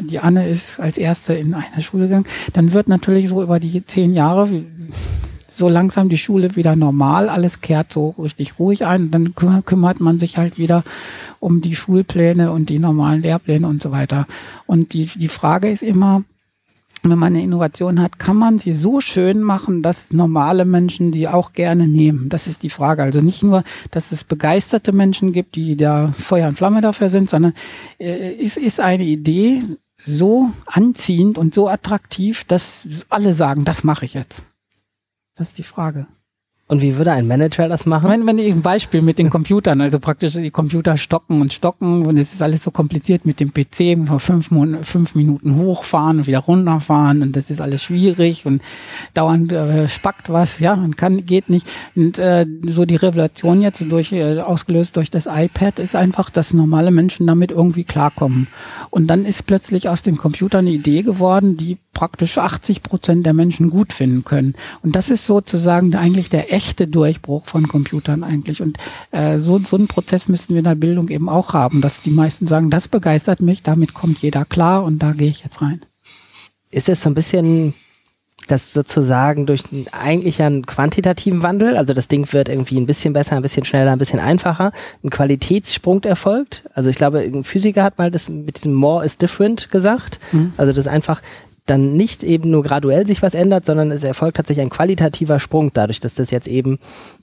die 0.03 0.19
Anne 0.21 0.49
ist 0.49 0.79
als 0.79 0.97
erste 0.97 1.35
in 1.35 1.55
eine 1.55 1.83
Schule 1.83 2.05
gegangen, 2.05 2.27
dann 2.53 2.73
wird 2.73 2.87
natürlich 2.87 3.29
so 3.29 3.43
über 3.43 3.59
die 3.59 3.85
zehn 3.85 4.15
Jahre, 4.15 4.49
so 5.57 5.69
langsam 5.69 6.09
die 6.09 6.19
Schule 6.19 6.57
wieder 6.57 6.77
normal, 6.77 7.29
alles 7.29 7.61
kehrt 7.61 7.93
so 7.93 8.15
richtig 8.19 8.59
ruhig 8.59 8.87
ein. 8.87 9.11
dann 9.11 9.35
kümmert 9.35 10.01
man 10.01 10.19
sich 10.19 10.37
halt 10.37 10.59
wieder 10.59 10.85
um 11.41 11.61
die 11.61 11.75
Schulpläne 11.75 12.53
und 12.53 12.69
die 12.69 12.79
normalen 12.79 13.23
Lehrpläne 13.23 13.67
und 13.67 13.83
so 13.83 13.91
weiter. 13.91 14.27
Und 14.67 14.93
die, 14.93 15.07
die 15.07 15.29
Frage 15.29 15.71
ist 15.71 15.83
immer, 15.83 16.25
wenn 17.03 17.19
man 17.19 17.35
eine 17.35 17.43
Innovation 17.43 18.01
hat, 18.01 18.19
kann 18.19 18.37
man 18.37 18.59
sie 18.59 18.73
so 18.73 19.01
schön 19.01 19.41
machen, 19.41 19.83
dass 19.83 20.11
normale 20.11 20.65
Menschen 20.65 21.13
die 21.13 21.29
auch 21.29 21.53
gerne 21.53 21.87
nehmen? 21.87 22.29
Das 22.29 22.47
ist 22.47 22.63
die 22.63 22.71
Frage. 22.71 23.03
Also 23.03 23.21
nicht 23.21 23.43
nur, 23.43 23.63
dass 23.91 24.13
es 24.13 24.25
begeisterte 24.25 24.93
Menschen 24.93 25.33
gibt, 25.33 25.55
die 25.55 25.77
da 25.77 26.11
Feuer 26.13 26.49
und 26.49 26.55
Flamme 26.55 26.81
dafür 26.81 27.11
sind, 27.11 27.31
sondern 27.31 27.55
äh, 27.99 28.33
ist, 28.33 28.57
ist 28.57 28.81
eine 28.81 29.05
Idee 29.05 29.63
so 30.05 30.51
anziehend 30.67 31.39
und 31.39 31.55
so 31.55 31.69
attraktiv, 31.69 32.45
dass 32.45 32.87
alle 33.09 33.33
sagen, 33.33 33.65
das 33.65 33.85
mache 33.85 34.05
ich 34.05 34.15
jetzt. 34.15 34.43
Das 35.37 35.49
ist 35.49 35.59
die 35.59 35.63
Frage. 35.63 36.07
Und 36.69 36.83
wie 36.83 36.97
würde 36.97 37.13
ein 37.13 37.29
Manager 37.29 37.69
das 37.69 37.87
machen? 37.87 38.11
Wenn, 38.11 38.27
wenn 38.27 38.41
ein 38.41 38.61
Beispiel 38.61 39.01
mit 39.01 39.21
den 39.21 39.31
Computern, 39.31 39.81
also 39.81 40.01
praktisch 40.01 40.33
die 40.33 40.51
Computer 40.51 40.97
stocken 40.97 41.41
und 41.41 41.53
stocken 41.53 42.05
und 42.05 42.19
es 42.19 42.33
ist 42.33 42.43
alles 42.43 42.65
so 42.65 42.73
kompliziert 42.73 43.25
mit 43.25 43.39
dem 43.39 43.53
PC, 43.53 43.97
fünf, 44.21 44.51
fünf 44.83 45.15
Minuten 45.15 45.55
hochfahren 45.55 46.19
und 46.19 46.27
wieder 46.27 46.41
runterfahren 46.41 47.23
und 47.23 47.37
das 47.37 47.51
ist 47.51 47.61
alles 47.61 47.85
schwierig 47.85 48.47
und 48.47 48.63
dauernd 49.15 49.53
äh, 49.53 49.89
spackt 49.89 50.29
was, 50.29 50.59
ja, 50.59 50.75
und 50.75 50.97
kann, 50.97 51.25
geht 51.25 51.51
nicht. 51.51 51.69
Und 51.95 52.19
äh, 52.19 52.45
so 52.67 52.85
die 52.85 52.97
Revolution 52.97 53.63
jetzt 53.63 53.85
durch, 53.89 54.11
äh, 54.11 54.41
ausgelöst 54.41 54.97
durch 54.97 55.11
das 55.11 55.27
iPad 55.27 55.79
ist 55.79 55.95
einfach, 55.95 56.31
dass 56.31 56.53
normale 56.53 56.91
Menschen 56.91 57.29
damit 57.29 57.53
irgendwie 57.53 57.85
klarkommen. 57.85 58.49
Und 58.91 59.07
dann 59.07 59.25
ist 59.25 59.47
plötzlich 59.47 59.89
aus 59.89 60.03
dem 60.03 60.17
Computer 60.17 60.59
eine 60.59 60.71
Idee 60.71 61.03
geworden, 61.03 61.57
die 61.57 61.79
praktisch 61.97 62.37
80 62.37 62.83
Prozent 62.83 63.25
der 63.25 63.33
Menschen 63.33 63.71
gut 63.71 63.93
finden 63.93 64.23
können. 64.23 64.55
Und 64.83 64.95
das 64.97 65.09
ist 65.09 65.27
sozusagen 65.27 65.95
eigentlich 65.95 66.29
der 66.29 66.53
echte 66.57 66.89
Durchbruch 66.89 67.45
von 67.45 67.69
Computern 67.69 68.25
eigentlich. 68.25 68.63
Und 68.63 68.79
äh, 69.11 69.39
so, 69.39 69.59
so 69.59 69.77
einen 69.77 69.89
Prozess 69.89 70.27
müssten 70.27 70.55
wir 70.55 70.61
in 70.61 70.65
der 70.65 70.75
Bildung 70.75 71.11
eben 71.11 71.29
auch 71.29 71.53
haben, 71.53 71.83
dass 71.83 72.01
die 72.01 72.11
meisten 72.11 72.47
sagen, 72.47 72.71
das 72.71 72.89
begeistert 72.89 73.41
mich, 73.41 73.63
damit 73.63 73.93
kommt 73.93 74.19
jeder 74.19 74.47
klar 74.47 74.83
und 74.83 74.99
da 75.01 75.13
gehe 75.13 75.29
ich 75.29 75.45
jetzt 75.45 75.61
rein. 75.61 75.83
Ist 76.71 76.89
es 76.89 77.03
so 77.03 77.11
ein 77.11 77.15
bisschen 77.15 77.75
das 78.49 78.73
sozusagen 78.73 79.45
durch 79.45 79.65
eigentlich 79.93 80.41
einen 80.41 80.67
quantitativen 80.67 81.43
Wandel, 81.43 81.77
also 81.77 81.93
das 81.93 82.09
Ding 82.09 82.33
wird 82.33 82.49
irgendwie 82.49 82.79
ein 82.79 82.87
bisschen 82.87 83.13
besser, 83.13 83.37
ein 83.37 83.43
bisschen 83.43 83.65
schneller, 83.65 83.93
ein 83.93 83.99
bisschen 83.99 84.21
einfacher, 84.21 84.73
ein 85.03 85.11
Qualitätssprung 85.11 86.05
erfolgt. 86.05 86.63
Also 86.75 86.89
ich 86.89 86.97
glaube, 86.97 87.19
ein 87.21 87.45
Physiker 87.45 87.83
hat 87.83 87.99
mal 87.99 88.11
das 88.11 88.29
mit 88.29 88.57
diesem 88.57 88.75
More 88.75 89.05
is 89.05 89.19
different 89.19 89.71
gesagt. 89.71 90.21
Mhm. 90.33 90.53
Also 90.57 90.73
das 90.73 90.87
einfach 90.87 91.23
dann 91.67 91.97
nicht 91.97 92.23
eben 92.23 92.51
nur 92.51 92.63
graduell 92.63 93.07
sich 93.07 93.23
was 93.23 93.35
ändert, 93.35 93.67
sondern 93.67 93.91
es 93.91 94.05
erfolgt 94.05 94.37
tatsächlich 94.37 94.63
ein 94.63 94.71
qualitativer 94.71 95.41
Sprung 95.41 95.73
dadurch, 95.73 96.01
dass 96.01 96.15
das 96.15 96.31
jetzt 96.31 96.49
eben 96.49 96.79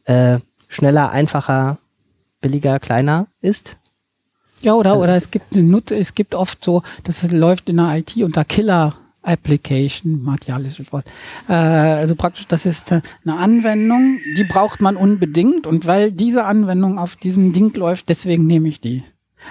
äh, 0.05 0.39
schneller, 0.67 1.11
einfacher, 1.11 1.77
billiger, 2.41 2.79
kleiner 2.79 3.27
ist. 3.41 3.77
Ja, 4.61 4.73
oder, 4.73 4.97
oder 4.97 5.15
es 5.15 5.31
gibt 5.31 5.53
eine 5.53 5.63
Nut 5.63 5.91
es 5.91 6.13
gibt 6.13 6.35
oft 6.35 6.63
so, 6.63 6.83
das 7.03 7.29
läuft 7.31 7.69
in 7.69 7.77
der 7.77 7.97
IT 7.97 8.15
unter 8.17 8.45
Killer 8.45 8.93
Application, 9.23 10.21
martialisches 10.21 10.91
Wort. 10.91 11.05
Äh, 11.47 11.53
also 11.53 12.15
praktisch, 12.15 12.47
das 12.47 12.65
ist 12.65 12.91
eine 12.91 13.01
Anwendung, 13.25 14.19
die 14.37 14.43
braucht 14.43 14.81
man 14.81 14.97
unbedingt 14.97 15.65
und 15.65 15.85
weil 15.87 16.11
diese 16.11 16.43
Anwendung 16.43 16.99
auf 16.99 17.15
diesem 17.15 17.53
Ding 17.53 17.73
läuft, 17.75 18.09
deswegen 18.09 18.45
nehme 18.45 18.67
ich 18.67 18.81
die. 18.81 19.03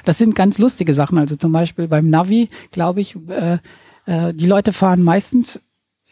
Das 0.05 0.19
sind 0.19 0.35
ganz 0.35 0.59
lustige 0.59 0.95
Sachen. 0.95 1.19
Also 1.19 1.37
zum 1.37 1.53
Beispiel 1.53 1.89
beim 1.89 2.09
Navi, 2.09 2.49
glaube 2.71 3.01
ich, 3.01 3.17
äh, 3.29 3.59
äh, 4.07 4.33
die 4.35 4.47
Leute 4.47 4.73
fahren 4.73 5.03
meistens 5.03 5.61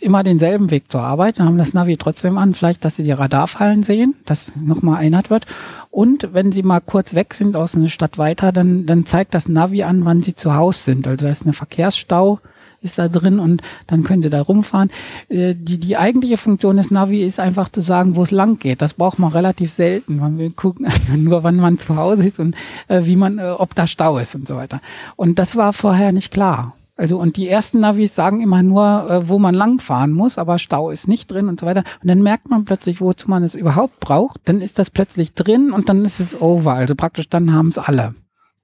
immer 0.00 0.22
denselben 0.22 0.70
Weg 0.70 0.90
zur 0.90 1.02
Arbeit, 1.02 1.38
dann 1.38 1.46
haben 1.46 1.58
das 1.58 1.74
Navi 1.74 1.96
trotzdem 1.96 2.38
an, 2.38 2.54
vielleicht, 2.54 2.84
dass 2.84 2.96
sie 2.96 3.04
die 3.04 3.12
Radarfallen 3.12 3.82
sehen, 3.82 4.14
dass 4.24 4.52
nochmal 4.56 5.02
erinnert 5.02 5.30
wird. 5.30 5.46
Und 5.90 6.28
wenn 6.32 6.52
sie 6.52 6.62
mal 6.62 6.80
kurz 6.80 7.14
weg 7.14 7.34
sind 7.34 7.56
aus 7.56 7.74
einer 7.74 7.88
Stadt 7.88 8.16
weiter, 8.16 8.52
dann, 8.52 8.86
dann 8.86 9.06
zeigt 9.06 9.34
das 9.34 9.48
Navi 9.48 9.82
an, 9.82 10.04
wann 10.04 10.22
sie 10.22 10.34
zu 10.34 10.54
Hause 10.54 10.78
sind. 10.78 11.06
Also 11.06 11.26
da 11.26 11.32
ist 11.32 11.42
eine 11.42 11.52
Verkehrsstau, 11.52 12.40
ist 12.80 12.98
da 12.98 13.08
drin 13.08 13.38
und 13.38 13.60
dann 13.88 14.04
können 14.04 14.22
sie 14.22 14.30
da 14.30 14.40
rumfahren. 14.40 14.90
Äh, 15.28 15.54
die, 15.54 15.78
die 15.78 15.96
eigentliche 15.98 16.38
Funktion 16.38 16.78
des 16.78 16.90
Navi 16.90 17.22
ist 17.22 17.38
einfach 17.38 17.68
zu 17.68 17.82
sagen, 17.82 18.16
wo 18.16 18.22
es 18.22 18.30
lang 18.30 18.58
geht. 18.58 18.80
Das 18.80 18.94
braucht 18.94 19.18
man 19.18 19.32
relativ 19.32 19.72
selten. 19.72 20.16
Man 20.16 20.38
will 20.38 20.50
gucken 20.50 20.86
nur, 21.16 21.42
wann 21.42 21.56
man 21.56 21.78
zu 21.78 21.96
Hause 21.96 22.28
ist 22.28 22.38
und 22.38 22.56
äh, 22.88 23.02
wie 23.04 23.16
man, 23.16 23.38
ob 23.38 23.74
da 23.74 23.86
Stau 23.86 24.16
ist 24.18 24.34
und 24.34 24.48
so 24.48 24.56
weiter. 24.56 24.80
Und 25.16 25.38
das 25.38 25.56
war 25.56 25.74
vorher 25.74 26.12
nicht 26.12 26.32
klar. 26.32 26.74
Also 27.00 27.18
und 27.18 27.38
die 27.38 27.48
ersten 27.48 27.80
Navis 27.80 28.14
sagen 28.14 28.42
immer 28.42 28.62
nur, 28.62 29.08
äh, 29.08 29.26
wo 29.26 29.38
man 29.38 29.54
langfahren 29.54 30.12
muss, 30.12 30.36
aber 30.36 30.58
Stau 30.58 30.90
ist 30.90 31.08
nicht 31.08 31.32
drin 31.32 31.48
und 31.48 31.58
so 31.58 31.64
weiter. 31.64 31.82
Und 32.02 32.08
dann 32.08 32.22
merkt 32.22 32.50
man 32.50 32.66
plötzlich, 32.66 33.00
wozu 33.00 33.30
man 33.30 33.42
es 33.42 33.54
überhaupt 33.54 34.00
braucht. 34.00 34.40
Dann 34.44 34.60
ist 34.60 34.78
das 34.78 34.90
plötzlich 34.90 35.32
drin 35.32 35.72
und 35.72 35.88
dann 35.88 36.04
ist 36.04 36.20
es 36.20 36.38
over. 36.38 36.74
Also 36.74 36.94
praktisch 36.94 37.30
dann 37.30 37.54
haben 37.54 37.68
es 37.68 37.78
alle. 37.78 38.12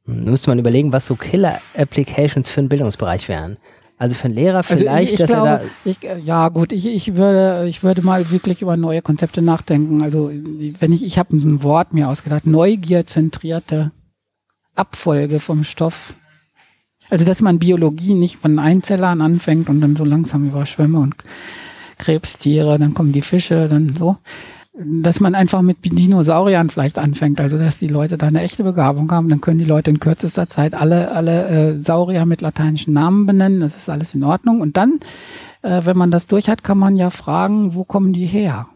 Da 0.05 0.31
müsste 0.31 0.51
man 0.51 0.59
überlegen, 0.59 0.92
was 0.92 1.07
so 1.07 1.14
Killer-Applications 1.14 2.51
für 2.51 2.61
den 2.61 2.68
Bildungsbereich 2.68 3.27
wären. 3.27 3.57
Also 3.96 4.14
für 4.14 4.27
einen 4.27 4.35
Lehrer 4.35 4.62
vielleicht, 4.62 4.87
also 4.87 5.03
ich, 5.03 5.12
ich 5.14 5.18
dass 5.18 5.31
glaube, 5.31 5.49
er 5.49 5.59
da. 5.59 5.64
Ich, 5.87 6.27
ja, 6.27 6.49
gut, 6.51 6.72
ich, 6.72 6.85
ich 6.85 7.16
würde, 7.16 7.66
ich 7.66 7.83
würde 7.83 8.03
mal 8.03 8.31
wirklich 8.31 8.61
über 8.61 8.77
neue 8.77 9.01
Konzepte 9.01 9.40
nachdenken. 9.40 10.03
Also 10.03 10.31
wenn 10.31 10.92
ich, 10.92 11.03
ich 11.07 11.18
habe 11.18 11.35
ein 11.35 11.62
Wort 11.62 11.94
mir 11.94 12.07
ausgedacht, 12.11 12.44
neugierzentrierte 12.44 13.92
Abfolge 14.75 15.40
vom 15.40 15.64
Stoff. 15.64 16.12
Also 17.10 17.24
dass 17.24 17.40
man 17.40 17.58
Biologie 17.58 18.14
nicht 18.14 18.36
von 18.36 18.58
Einzellern 18.58 19.20
anfängt 19.20 19.68
und 19.68 19.80
dann 19.80 19.96
so 19.96 20.04
langsam 20.04 20.46
über 20.46 20.66
Schwämme 20.66 20.98
und 20.98 21.14
Krebstiere, 21.98 22.78
dann 22.78 22.94
kommen 22.94 23.12
die 23.12 23.22
Fische, 23.22 23.68
dann 23.68 23.90
so 23.90 24.18
dass 24.78 25.20
man 25.20 25.34
einfach 25.34 25.62
mit 25.62 25.78
Dinosauriern 25.84 26.68
vielleicht 26.68 26.98
anfängt, 26.98 27.40
also 27.40 27.56
dass 27.56 27.78
die 27.78 27.88
Leute 27.88 28.18
da 28.18 28.26
eine 28.26 28.42
echte 28.42 28.62
Begabung 28.62 29.10
haben, 29.10 29.28
dann 29.28 29.40
können 29.40 29.58
die 29.58 29.64
Leute 29.64 29.90
in 29.90 30.00
kürzester 30.00 30.48
Zeit 30.48 30.74
alle, 30.74 31.12
alle 31.12 31.48
äh, 31.48 31.80
Saurier 31.80 32.26
mit 32.26 32.42
lateinischen 32.42 32.92
Namen 32.92 33.24
benennen, 33.24 33.60
das 33.60 33.76
ist 33.76 33.88
alles 33.88 34.14
in 34.14 34.22
Ordnung. 34.22 34.60
Und 34.60 34.76
dann, 34.76 35.00
äh, 35.62 35.80
wenn 35.84 35.96
man 35.96 36.10
das 36.10 36.26
durch 36.26 36.50
hat, 36.50 36.62
kann 36.62 36.78
man 36.78 36.96
ja 36.96 37.09
fragen, 37.09 37.74
wo 37.74 37.84
kommen 37.84 38.12
die 38.12 38.26
her? 38.26 38.66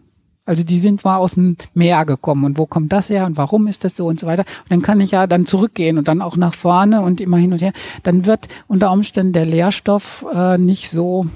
Also 0.50 0.64
die 0.64 0.80
sind 0.80 1.00
zwar 1.00 1.18
aus 1.18 1.34
dem 1.34 1.56
Meer 1.74 2.04
gekommen 2.04 2.44
und 2.44 2.58
wo 2.58 2.66
kommt 2.66 2.92
das 2.92 3.08
her 3.08 3.24
und 3.24 3.36
warum 3.36 3.68
ist 3.68 3.84
das 3.84 3.94
so 3.94 4.06
und 4.06 4.18
so 4.18 4.26
weiter. 4.26 4.42
Und 4.64 4.70
dann 4.70 4.82
kann 4.82 5.00
ich 5.00 5.12
ja 5.12 5.28
dann 5.28 5.46
zurückgehen 5.46 5.96
und 5.96 6.08
dann 6.08 6.20
auch 6.20 6.36
nach 6.36 6.54
vorne 6.54 7.02
und 7.02 7.20
immer 7.20 7.36
hin 7.36 7.52
und 7.52 7.62
her. 7.62 7.72
Dann 8.02 8.26
wird 8.26 8.48
unter 8.66 8.90
Umständen 8.90 9.32
der 9.32 9.46
Lehrstoff 9.46 10.26
äh, 10.34 10.58
nicht 10.58 10.90
so 10.90 11.26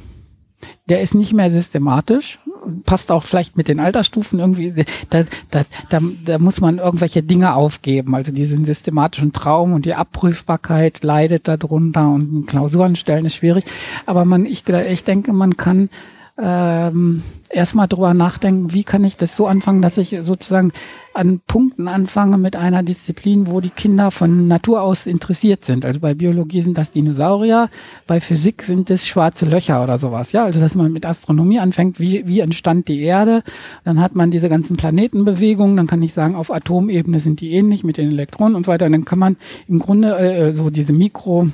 der 0.89 1.01
ist 1.01 1.15
nicht 1.15 1.33
mehr 1.33 1.51
systematisch, 1.51 2.39
passt 2.85 3.11
auch 3.11 3.25
vielleicht 3.25 3.57
mit 3.57 3.69
den 3.69 3.81
Altersstufen 3.81 4.39
irgendwie, 4.39 4.85
da, 5.11 5.25
da, 5.51 5.63
da, 5.91 6.01
da 6.25 6.39
muss 6.39 6.61
man 6.61 6.79
irgendwelche 6.79 7.23
Dinge 7.23 7.55
aufgeben, 7.55 8.15
also 8.15 8.33
diesen 8.33 8.65
systematischen 8.65 9.33
Traum 9.33 9.73
und 9.73 9.85
die 9.85 9.95
Abprüfbarkeit 9.95 11.03
leidet 11.05 11.49
darunter 11.49 12.09
und 12.09 12.47
Klausuren 12.47 12.97
stellen 12.97 13.27
ist 13.27 13.37
schwierig, 13.37 13.65
aber 14.07 14.25
man, 14.25 14.47
ich, 14.47 14.65
ich 14.69 15.05
denke, 15.05 15.33
man 15.33 15.57
kann 15.57 15.91
ähm, 16.37 17.23
erstmal 17.49 17.87
drüber 17.87 18.13
nachdenken, 18.13 18.73
wie 18.73 18.83
kann 18.83 19.05
ich 19.05 19.17
das 19.17 19.37
so 19.37 19.47
anfangen, 19.47 19.83
dass 19.83 19.99
ich 19.99 20.17
sozusagen 20.23 20.73
an 21.13 21.41
Punkten 21.47 21.87
anfange 21.87 22.39
mit 22.39 22.57
einer 22.57 22.83
Disziplin, 22.83 23.47
wo 23.49 23.61
die 23.61 23.71
Kinder 23.71 24.11
von 24.11 24.49
Natur 24.49 24.83
aus 24.83 25.07
interessiert 25.07 25.65
sind. 25.65 25.85
Also 25.85 26.01
bei 26.01 26.15
Biologie 26.15 26.61
sind 26.61 26.77
das 26.77 26.91
Dinosaurier, 26.91 27.71
bei 28.09 28.21
Physik 28.21 28.63
sind 28.63 28.91
es 28.91 29.07
schwarze 29.07 29.47
Löcher 29.47 29.85
oder 29.85 29.97
sowas. 29.97 30.33
Ja, 30.33 30.45
also 30.45 30.59
dass 30.59 30.75
man 30.75 30.93
mit 30.93 31.07
Astronomie 31.07 31.61
anfängt, 31.61 32.01
wie, 32.01 32.27
wie 32.27 32.41
entstand 32.41 32.89
die 32.89 33.03
Erde, 33.03 33.45
dann 33.85 34.01
hat 34.01 34.17
man 34.17 34.33
diese 34.33 34.49
ganzen 34.49 34.77
Planetenbewegungen, 34.77 35.77
dann 35.77 35.87
kann 35.87 36.03
ich 36.03 36.15
sagen, 36.15 36.35
auf 36.35 36.51
Atomebene 36.51 37.21
sind 37.21 37.41
die 37.41 37.53
ähnlich 37.53 37.85
mit 37.85 37.97
den 37.97 38.11
Elektronen 38.11 38.57
und 38.57 38.67
so 38.67 38.73
weiter. 38.73 38.87
Und 38.87 38.93
dann 38.93 39.05
kann 39.05 39.21
man 39.21 39.37
im 39.69 39.79
Grunde 39.79 40.19
äh, 40.19 40.53
so 40.53 40.71
diese 40.71 40.93
Mikro, 40.93 41.47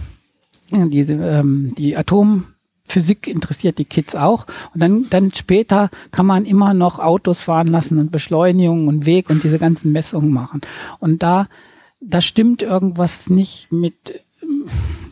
diese 0.73 1.13
ähm, 1.13 1.75
die 1.77 1.99
Atom 1.99 2.45
Physik 2.91 3.27
interessiert 3.27 3.79
die 3.79 3.85
Kids 3.85 4.15
auch. 4.15 4.47
Und 4.75 4.83
dann, 4.83 5.07
dann 5.11 5.33
später 5.33 5.91
kann 6.11 6.27
man 6.27 6.45
immer 6.45 6.75
noch 6.75 6.99
Autos 6.99 7.43
fahren 7.43 7.69
lassen 7.69 7.99
und 7.99 8.11
Beschleunigung 8.11 8.89
und 8.89 9.07
Weg 9.07 9.31
und 9.31 9.45
diese 9.45 9.59
ganzen 9.59 9.93
Messungen 9.93 10.33
machen. 10.33 10.61
Und 10.99 11.23
da, 11.23 11.47
da 12.01 12.21
stimmt 12.21 12.63
irgendwas 12.63 13.31
nicht 13.31 13.73
mit, 13.73 14.21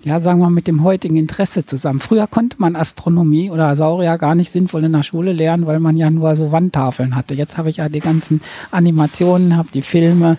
ja, 0.05 0.21
sagen 0.21 0.41
wir, 0.41 0.51
mit 0.51 0.67
dem 0.67 0.83
heutigen 0.83 1.17
Interesse 1.17 1.65
zusammen. 1.65 2.01
Früher 2.01 2.27
konnte 2.27 2.57
man 2.59 2.77
Astronomie 2.77 3.51
oder 3.51 3.75
Saurier 3.77 4.19
gar 4.19 4.35
nicht 4.35 4.51
sinnvoll 4.51 4.85
in 4.85 4.93
der 4.93 5.03
Schule 5.03 5.33
lernen, 5.33 5.67
weil 5.67 5.81
man 5.81 5.97
ja 5.97 6.11
nur 6.11 6.35
so 6.37 6.53
Wandtafeln 6.53 7.15
hatte. 7.15 7.35
Jetzt 7.35 7.57
habe 7.57 7.71
ich 7.71 7.79
ja 7.79 7.89
die 7.89 8.01
ganzen 8.01 8.41
Animationen, 8.71 9.57
habe 9.57 9.69
die 9.73 9.83
Filme, 9.83 10.39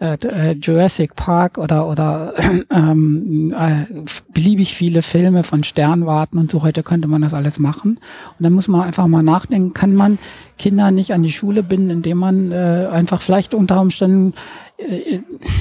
äh, 0.00 0.14
äh, 0.14 0.52
Jurassic 0.52 1.14
Park 1.14 1.58
oder 1.58 1.86
oder 1.86 2.32
ähm, 2.70 3.54
äh, 3.54 3.84
beliebig 4.32 4.74
viele 4.74 5.02
Filme 5.02 5.42
von 5.42 5.62
Sternwarten 5.62 6.38
und 6.38 6.50
so 6.50 6.62
heute 6.62 6.82
könnte 6.82 7.06
man 7.06 7.20
das 7.20 7.34
alles 7.34 7.58
machen. 7.58 7.98
Und 8.38 8.42
dann 8.42 8.54
muss 8.54 8.66
man 8.66 8.80
einfach 8.80 9.06
mal 9.08 9.22
nachdenken, 9.22 9.74
kann 9.74 9.94
man 9.94 10.18
Kinder 10.56 10.90
nicht 10.90 11.12
an 11.12 11.22
die 11.22 11.32
Schule 11.32 11.62
binden, 11.62 11.90
indem 11.90 12.16
man 12.16 12.50
äh, 12.50 12.88
einfach 12.90 13.20
vielleicht 13.20 13.52
unter 13.52 13.78
Umständen 13.78 14.32
äh, 14.78 15.18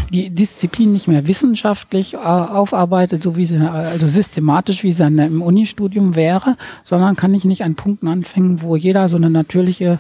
die 0.09 0.29
Disziplin 0.29 0.93
nicht 0.93 1.09
mehr 1.09 1.27
wissenschaftlich 1.27 2.13
äh, 2.13 2.17
aufarbeitet, 2.19 3.23
so 3.23 3.35
wie 3.35 3.45
sie, 3.45 3.57
also 3.57 4.07
systematisch, 4.07 4.83
wie 4.83 4.93
sie 4.93 5.03
im 5.03 5.41
Unistudium 5.41 6.15
wäre, 6.15 6.55
sondern 6.85 7.17
kann 7.17 7.33
ich 7.33 7.43
nicht 7.43 7.65
an 7.65 7.75
Punkten 7.75 8.07
anfangen, 8.07 8.61
wo 8.61 8.77
jeder 8.77 9.09
so 9.09 9.17
eine 9.17 9.29
natürliche, 9.29 9.99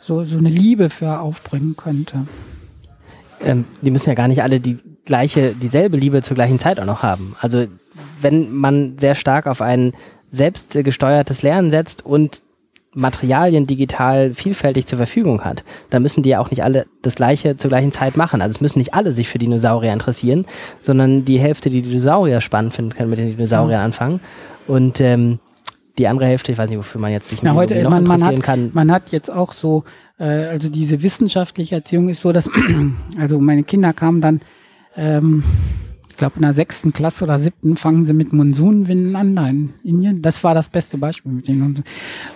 so, 0.00 0.24
so 0.24 0.38
eine 0.38 0.48
Liebe 0.48 0.88
für 0.88 1.20
aufbringen 1.20 1.76
könnte 1.76 2.26
ähm, 3.44 3.64
die 3.82 3.90
müssen 3.90 4.08
ja 4.08 4.14
gar 4.14 4.28
nicht 4.28 4.42
alle 4.42 4.60
die 4.60 4.78
gleiche, 5.04 5.54
dieselbe 5.54 5.96
Liebe 5.96 6.22
zur 6.22 6.34
gleichen 6.34 6.58
Zeit 6.58 6.78
auch 6.80 6.84
noch 6.84 7.02
haben. 7.02 7.36
Also 7.40 7.66
wenn 8.20 8.52
man 8.52 8.98
sehr 8.98 9.14
stark 9.14 9.46
auf 9.46 9.62
ein 9.62 9.92
selbstgesteuertes 10.30 11.42
Lernen 11.42 11.70
setzt 11.70 12.04
und 12.04 12.42
Materialien 12.92 13.66
digital 13.66 14.34
vielfältig 14.34 14.86
zur 14.86 14.98
Verfügung 14.98 15.44
hat, 15.44 15.62
dann 15.90 16.02
müssen 16.02 16.22
die 16.22 16.30
ja 16.30 16.40
auch 16.40 16.50
nicht 16.50 16.64
alle 16.64 16.86
das 17.02 17.14
gleiche 17.14 17.56
zur 17.56 17.68
gleichen 17.68 17.92
Zeit 17.92 18.16
machen. 18.16 18.42
Also 18.42 18.56
es 18.56 18.60
müssen 18.60 18.78
nicht 18.78 18.94
alle 18.94 19.12
sich 19.12 19.28
für 19.28 19.38
Dinosaurier 19.38 19.92
interessieren, 19.92 20.44
sondern 20.80 21.24
die 21.24 21.38
Hälfte, 21.38 21.70
die 21.70 21.82
Dinosaurier 21.82 22.40
spannend 22.40 22.74
finden, 22.74 22.92
kann 22.92 23.08
mit 23.08 23.18
den 23.18 23.36
Dinosauriern 23.36 23.82
anfangen. 23.82 24.20
Und 24.66 25.00
ähm, 25.00 25.38
die 26.00 26.08
andere 26.08 26.26
Hälfte, 26.26 26.52
ich 26.52 26.58
weiß 26.58 26.68
nicht, 26.68 26.78
wofür 26.78 27.00
man 27.00 27.12
jetzt 27.12 27.28
sich 27.28 27.42
Na, 27.42 27.54
heute, 27.54 27.80
noch 27.82 27.90
man, 27.90 28.04
man 28.04 28.24
hat, 28.24 28.42
kann. 28.42 28.70
Man 28.74 28.90
hat 28.90 29.12
jetzt 29.12 29.30
auch 29.30 29.52
so 29.52 29.84
äh, 30.20 30.24
also 30.24 30.68
diese 30.68 31.02
wissenschaftliche 31.02 31.76
Erziehung 31.76 32.08
ist 32.08 32.20
so, 32.20 32.30
dass, 32.32 32.48
also 33.18 33.40
meine 33.40 33.64
Kinder 33.64 33.92
kamen 33.92 34.20
dann, 34.20 34.40
ähm, 34.96 35.42
glaube 36.20 36.36
in 36.36 36.42
der 36.42 36.52
sechsten 36.52 36.92
Klasse 36.92 37.24
oder 37.24 37.38
siebten 37.38 37.76
fangen 37.76 38.04
sie 38.04 38.12
mit 38.12 38.32
Monsunwinden 38.32 39.16
an 39.16 39.34
da 39.34 39.48
in 39.48 39.72
Indien. 39.82 40.22
Das 40.22 40.44
war 40.44 40.54
das 40.54 40.68
beste 40.68 40.98
Beispiel 40.98 41.32
mit 41.32 41.48
denen. 41.48 41.82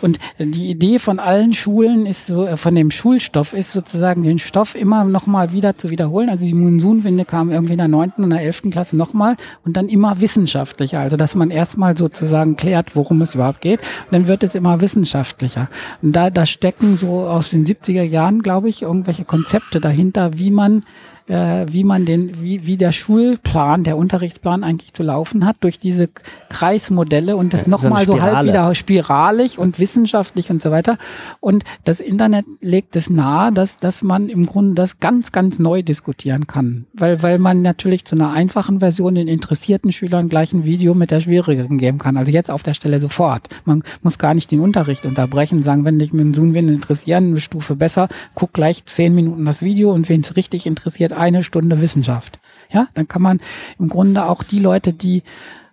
Und 0.01 0.19
die 0.39 0.71
Idee 0.71 0.99
von 0.99 1.19
allen 1.19 1.53
Schulen 1.53 2.07
ist 2.07 2.27
so, 2.27 2.47
äh, 2.47 2.57
von 2.57 2.75
dem 2.75 2.91
Schulstoff 2.91 3.53
ist 3.53 3.73
sozusagen 3.73 4.23
den 4.23 4.39
Stoff 4.39 4.75
immer 4.75 5.05
nochmal 5.05 5.53
wieder 5.53 5.77
zu 5.77 5.91
wiederholen. 5.91 6.31
Also 6.31 6.45
die 6.45 6.55
Monsunwinde 6.55 7.25
kamen 7.27 7.53
irgendwie 7.53 7.75
in 7.75 7.79
der 7.79 7.89
neunten 7.89 8.25
und 8.25 8.31
der 8.31 8.41
elften 8.41 8.71
Klasse 8.71 8.97
nochmal 8.97 9.37
und 9.65 9.77
dann 9.77 9.89
immer 9.89 10.21
wissenschaftlicher. 10.21 11.01
Also 11.01 11.17
dass 11.17 11.35
man 11.35 11.51
erstmal 11.51 11.97
sozusagen 11.97 12.57
klärt, 12.57 12.97
worum 12.97 13.21
es 13.23 13.35
überhaupt 13.35 13.61
geht. 13.61 13.81
Und 13.81 14.13
dann 14.13 14.27
wird 14.27 14.43
es 14.43 14.55
immer 14.55 14.81
wissenschaftlicher. 14.81 15.69
Und 16.01 16.13
da, 16.17 16.31
da 16.31 16.47
stecken 16.47 16.97
so 16.97 17.27
aus 17.29 17.51
den 17.51 17.67
70er 17.67 18.03
Jahren, 18.03 18.43
glaube 18.43 18.71
ich, 18.71 18.83
irgendwelche 18.83 19.27
Konzepte 19.27 19.81
dahinter, 19.81 20.39
wie 20.39 20.51
man 20.51 20.85
äh, 21.27 21.67
wie 21.69 21.85
man 21.85 22.05
den, 22.05 22.43
wie, 22.43 22.67
wie 22.67 22.77
der 22.77 22.93
Schulplan, 22.93 23.85
der 23.85 23.97
Unterrichtsplan 23.97 24.63
eigentlich 24.63 24.93
zu 24.93 25.03
laufen 25.03 25.47
hat, 25.47 25.57
durch 25.61 25.79
diese 25.79 26.09
Kreismodelle 26.51 27.37
und 27.37 27.55
das 27.55 27.63
ja, 27.63 27.69
nochmal 27.69 28.07
so, 28.07 28.15
so 28.15 28.23
halb 28.23 28.45
wieder 28.45 28.75
spiralig 28.75 29.59
und 29.59 29.79
wissenschaftlich 29.79 30.51
und 30.51 30.61
so 30.61 30.71
weiter. 30.71 30.99
Und 31.41 31.65
das 31.85 32.01
Internet 32.01 32.45
legt 32.61 32.95
es 32.97 33.09
nahe, 33.09 33.53
dass, 33.53 33.77
dass 33.77 34.03
man 34.03 34.29
im 34.29 34.45
Grunde 34.47 34.75
das 34.75 35.01
ganz, 35.01 35.33
ganz 35.33 35.59
neu 35.59 35.83
diskutieren 35.83 36.47
kann. 36.47 36.87
Weil, 36.93 37.23
weil 37.23 37.39
man 37.39 37.63
natürlich 37.63 38.05
zu 38.05 38.17
einer 38.17 38.33
einfachen 38.33 38.81
Version 38.81 39.15
den 39.15 39.29
interessierten 39.29 39.93
Schülern 39.93 40.29
gleich 40.29 40.53
ein 40.53 40.65
Video 40.65 40.95
mit 40.95 41.11
der 41.11 41.21
schwierigeren 41.21 41.79
geben 41.79 41.99
kann. 41.99 42.17
Also 42.17 42.33
jetzt 42.33 42.51
auf 42.51 42.63
der 42.63 42.75
Stelle 42.75 43.01
sofort. 43.01 43.49
Man 43.65 43.83
muss 44.03 44.19
gar 44.19 44.35
nicht 44.35 44.51
den 44.51 44.61
Unterricht 44.61 45.07
unterbrechen, 45.07 45.63
sagen, 45.63 45.85
wenn 45.85 45.99
dich 45.99 46.13
mit 46.13 46.21
dem 46.21 46.35
Zoom 46.35 46.55
interessieren, 46.55 47.29
eine 47.29 47.41
Stufe 47.41 47.77
besser, 47.77 48.09
guck 48.35 48.53
gleich 48.53 48.85
zehn 48.85 49.15
Minuten 49.15 49.45
das 49.45 49.63
Video 49.63 49.91
und 49.93 50.09
wen 50.09 50.21
es 50.21 50.37
richtig 50.37 50.67
interessiert, 50.67 51.14
eine 51.15 51.43
Stunde 51.43 51.81
Wissenschaft. 51.81 52.39
Ja, 52.71 52.89
dann 52.95 53.09
kann 53.09 53.23
man 53.23 53.41
im 53.79 53.89
Grunde 53.89 54.25
auch 54.27 54.43
die 54.43 54.59
Leute, 54.59 54.93
die 54.93 55.23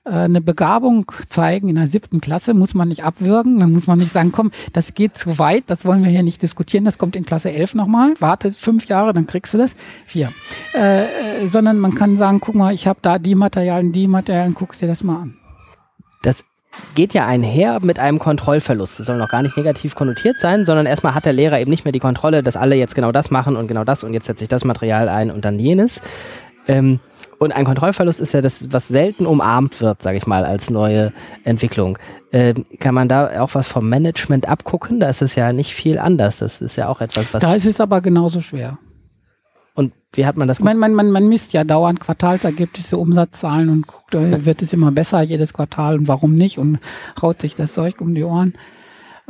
äh, 0.04 0.12
eine 0.12 0.42
Begabung 0.42 1.12
zeigen 1.30 1.70
in 1.70 1.76
der 1.76 1.88
siebten 1.88 2.22
Klasse, 2.22 2.54
muss 2.54 2.74
man 2.74 2.88
nicht 2.88 3.04
abwürgen. 3.04 3.60
Dann 3.60 3.72
muss 3.72 3.88
man 3.88 4.00
nicht 4.00 4.12
sagen, 4.12 4.32
komm, 4.32 4.52
das 4.74 4.94
geht 4.94 5.18
zu 5.18 5.38
weit, 5.38 5.66
das 5.68 5.86
wollen 5.86 6.04
wir 6.04 6.10
hier 6.10 6.24
nicht 6.24 6.42
diskutieren, 6.42 6.86
das 6.86 6.98
kommt 6.98 7.16
in 7.16 7.26
Klasse 7.26 7.52
11 7.52 7.76
nochmal. 7.76 8.14
Warte 8.20 8.52
fünf 8.52 8.86
Jahre, 8.88 9.14
dann 9.14 9.28
kriegst 9.28 9.54
du 9.54 9.58
das. 9.58 9.76
Vier. 10.06 10.32
Äh, 10.74 11.04
äh, 11.04 11.08
sondern 11.52 11.80
man 11.80 11.96
kann 11.96 12.18
sagen, 12.18 12.39
guck 12.39 12.56
mal, 12.56 12.74
ich 12.74 12.88
habe 12.88 13.00
da 13.02 13.20
die 13.20 13.36
Materialien, 13.36 13.92
die 13.92 14.08
Materialien, 14.08 14.56
guckst 14.56 14.82
dir 14.82 14.88
das 14.88 15.04
mal 15.04 15.22
an. 15.22 15.38
Das 16.24 16.44
geht 16.95 17.13
ja 17.13 17.26
einher 17.26 17.80
mit 17.82 17.99
einem 17.99 18.19
Kontrollverlust. 18.19 18.99
Das 18.99 19.07
soll 19.07 19.17
noch 19.17 19.30
gar 19.30 19.41
nicht 19.41 19.57
negativ 19.57 19.95
konnotiert 19.95 20.39
sein, 20.39 20.65
sondern 20.65 20.86
erstmal 20.86 21.15
hat 21.15 21.26
der 21.26 21.34
Lehrer 21.34 21.59
eben 21.59 21.72
nicht 21.72 21.86
mehr 21.86 21.91
die 21.91 21.99
Kontrolle, 21.99 22.43
dass 22.43 22.55
alle 22.55 22.76
jetzt 22.76 22.95
genau 22.95 23.11
das 23.11 23.32
machen 23.32 23.55
und 23.55 23.67
genau 23.67 23.84
das 23.84 24.03
und 24.03 24.13
jetzt 24.13 24.26
setze 24.26 24.43
ich 24.43 24.49
das 24.49 24.65
Material 24.65 25.09
ein 25.09 25.32
und 25.32 25.45
dann 25.45 25.59
jenes. 25.59 26.01
Ähm, 26.67 26.99
und 27.39 27.53
ein 27.53 27.65
Kontrollverlust 27.65 28.19
ist 28.19 28.34
ja 28.34 28.41
das, 28.41 28.72
was 28.72 28.88
selten 28.88 29.26
umarmt 29.26 29.82
wird, 29.82 30.03
sage 30.03 30.17
ich 30.17 30.28
mal, 30.28 30.45
als 30.45 30.69
neue 30.69 31.11
Entwicklung. 31.43 31.97
Ähm, 32.32 32.65
kann 32.80 32.93
man 32.93 33.07
da 33.07 33.41
auch 33.41 33.55
was 33.55 33.67
vom 33.67 33.89
Management 33.89 34.47
abgucken? 34.47 34.99
Da 34.99 35.09
ist 35.09 35.24
es 35.24 35.34
ja 35.34 35.51
nicht 35.51 35.74
viel 35.74 35.97
anders. 35.97 36.38
Das 36.38 36.61
ist 36.61 36.76
ja 36.76 36.88
auch 36.88 37.01
etwas, 37.01 37.34
was. 37.34 37.41
Da 37.41 37.55
ist 37.55 37.65
es 37.65 37.82
aber 37.82 38.01
genauso 38.01 38.41
schwer. 38.41 38.78
Und 39.74 39.93
wie 40.13 40.26
hat 40.26 40.38
man 40.38 40.47
das? 40.47 40.59
Man, 40.59 40.78
man, 40.78 40.93
man, 40.93 41.11
man 41.11 41.30
misst 41.30 41.53
ja 41.53 41.63
dauernd 41.63 41.99
Quartalsergebnisse, 41.99 42.97
Umsatzzahlen 42.97 43.69
und 43.69 43.88
guckt, 43.88 44.13
wird 44.13 44.61
es 44.61 44.74
immer 44.74 44.91
besser 44.91 45.22
jedes 45.22 45.53
Quartal 45.53 45.97
und 45.97 46.07
warum 46.07 46.36
nicht 46.36 46.57
und 46.57 46.80
haut 47.22 47.41
sich 47.41 47.55
das 47.55 47.74
Zeug 47.74 48.01
um 48.01 48.13
die 48.13 48.24
Ohren. 48.24 48.53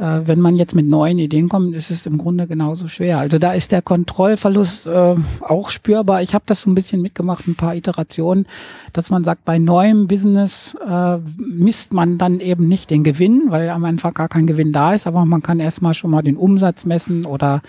äh, 0.02 0.22
wenn 0.26 0.40
man 0.40 0.56
jetzt 0.56 0.74
mit 0.76 0.88
neuen 0.88 1.20
Ideen 1.20 1.48
kommt, 1.48 1.76
ist 1.76 1.92
es 1.92 2.06
im 2.06 2.18
Grunde 2.18 2.48
genauso 2.48 2.88
schwer. 2.88 3.20
Also 3.20 3.38
da 3.38 3.54
ist 3.54 3.72
der 3.72 3.82
Kontrollverlust 3.82 4.88
äh, 4.88 5.16
auch 5.42 5.70
spürbar. 5.70 6.22
Ich 6.22 6.34
habe 6.34 6.44
das 6.48 6.62
so 6.62 6.70
ein 6.70 6.76
bisschen 6.76 7.02
mitgemacht, 7.02 7.48
ein 7.48 7.56
paar 7.56 7.76
Iterationen, 7.76 8.48
dass 8.94 9.10
man 9.10 9.24
sagt, 9.24 9.46
bei 9.46 9.60
neuem 9.60 10.08
Business 10.08 10.76
äh, 10.88 11.18
misst 11.38 11.94
man 11.94 12.18
dann 12.18 12.40
eben 12.40 12.68
nicht 12.68 12.90
den 12.90 13.04
Gewinn, 13.04 13.46
weil 13.50 13.70
am 13.70 13.86
Anfang 13.86 14.14
gar 14.14 14.28
kein 14.28 14.48
Gewinn 14.48 14.72
da 14.72 14.94
ist, 14.94 15.08
aber 15.08 15.26
man 15.26 15.44
kann 15.44 15.60
erstmal 15.60 15.94
schon 15.94 16.12
mal 16.12 16.24
den 16.24 16.38
Umsatz 16.38 16.86
messen 16.86 17.26
oder 17.26 17.62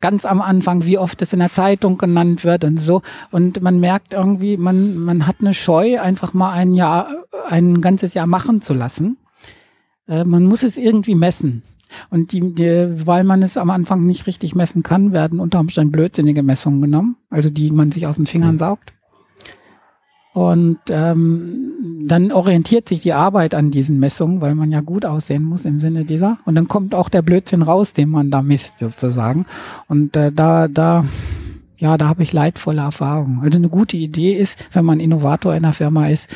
ganz 0.00 0.24
am 0.24 0.40
Anfang, 0.40 0.84
wie 0.84 0.98
oft 0.98 1.20
es 1.22 1.32
in 1.32 1.40
der 1.40 1.52
Zeitung 1.52 1.98
genannt 1.98 2.44
wird 2.44 2.64
und 2.64 2.78
so. 2.80 3.02
Und 3.30 3.62
man 3.62 3.80
merkt 3.80 4.12
irgendwie, 4.12 4.56
man, 4.56 4.96
man 4.96 5.26
hat 5.26 5.36
eine 5.40 5.54
Scheu, 5.54 6.00
einfach 6.00 6.32
mal 6.32 6.52
ein 6.52 6.72
Jahr, 6.72 7.26
ein 7.48 7.80
ganzes 7.80 8.14
Jahr 8.14 8.26
machen 8.26 8.60
zu 8.62 8.74
lassen. 8.74 9.18
Äh, 10.08 10.24
man 10.24 10.44
muss 10.44 10.62
es 10.62 10.76
irgendwie 10.76 11.14
messen. 11.14 11.62
Und 12.08 12.32
die, 12.32 12.54
die, 12.54 13.06
weil 13.06 13.24
man 13.24 13.42
es 13.42 13.56
am 13.56 13.70
Anfang 13.70 14.06
nicht 14.06 14.26
richtig 14.26 14.54
messen 14.54 14.82
kann, 14.82 15.12
werden 15.12 15.40
unter 15.40 15.60
Umständen 15.60 15.92
blödsinnige 15.92 16.42
Messungen 16.42 16.80
genommen, 16.80 17.16
also 17.30 17.50
die 17.50 17.70
man 17.70 17.90
sich 17.90 18.06
aus 18.06 18.16
den 18.16 18.26
Fingern 18.26 18.54
mhm. 18.54 18.60
saugt. 18.60 18.92
Und 20.32 20.78
ähm, 20.90 22.04
dann 22.06 22.30
orientiert 22.30 22.88
sich 22.88 23.00
die 23.02 23.12
Arbeit 23.12 23.54
an 23.54 23.72
diesen 23.72 23.98
Messungen, 23.98 24.40
weil 24.40 24.54
man 24.54 24.70
ja 24.70 24.80
gut 24.80 25.04
aussehen 25.04 25.42
muss 25.42 25.64
im 25.64 25.80
Sinne 25.80 26.04
dieser. 26.04 26.38
Und 26.44 26.54
dann 26.54 26.68
kommt 26.68 26.94
auch 26.94 27.08
der 27.08 27.22
Blödsinn 27.22 27.62
raus, 27.62 27.92
den 27.92 28.10
man 28.10 28.30
da 28.30 28.40
misst 28.40 28.78
sozusagen. 28.78 29.46
Und 29.88 30.16
äh, 30.16 30.30
da, 30.30 30.68
da, 30.68 31.04
ja, 31.76 31.96
da 31.96 32.08
habe 32.08 32.22
ich 32.22 32.32
leidvolle 32.32 32.82
Erfahrungen. 32.82 33.40
Also 33.42 33.58
eine 33.58 33.68
gute 33.68 33.96
Idee 33.96 34.34
ist, 34.34 34.56
wenn 34.72 34.84
man 34.84 35.00
Innovator 35.00 35.52
in 35.52 35.64
einer 35.64 35.72
Firma 35.72 36.08
ist, 36.08 36.28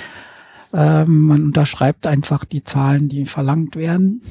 ähm, 0.72 1.26
man 1.26 1.44
unterschreibt 1.44 2.06
einfach 2.08 2.44
die 2.44 2.64
Zahlen, 2.64 3.08
die 3.08 3.26
verlangt 3.26 3.76
werden 3.76 4.22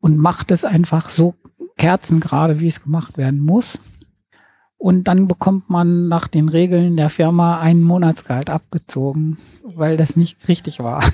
und 0.00 0.18
macht 0.18 0.52
es 0.52 0.64
einfach 0.64 1.10
so 1.10 1.34
kerzengerade, 1.76 2.60
wie 2.60 2.68
es 2.68 2.82
gemacht 2.82 3.18
werden 3.18 3.40
muss. 3.40 3.78
Und 4.78 5.04
dann 5.04 5.26
bekommt 5.26 5.68
man 5.68 6.06
nach 6.06 6.28
den 6.28 6.48
Regeln 6.48 6.96
der 6.96 7.10
Firma 7.10 7.60
einen 7.60 7.82
Monatsgehalt 7.82 8.48
abgezogen, 8.48 9.36
weil 9.64 9.96
das 9.96 10.16
nicht 10.16 10.48
richtig 10.48 10.78
war. 10.80 11.02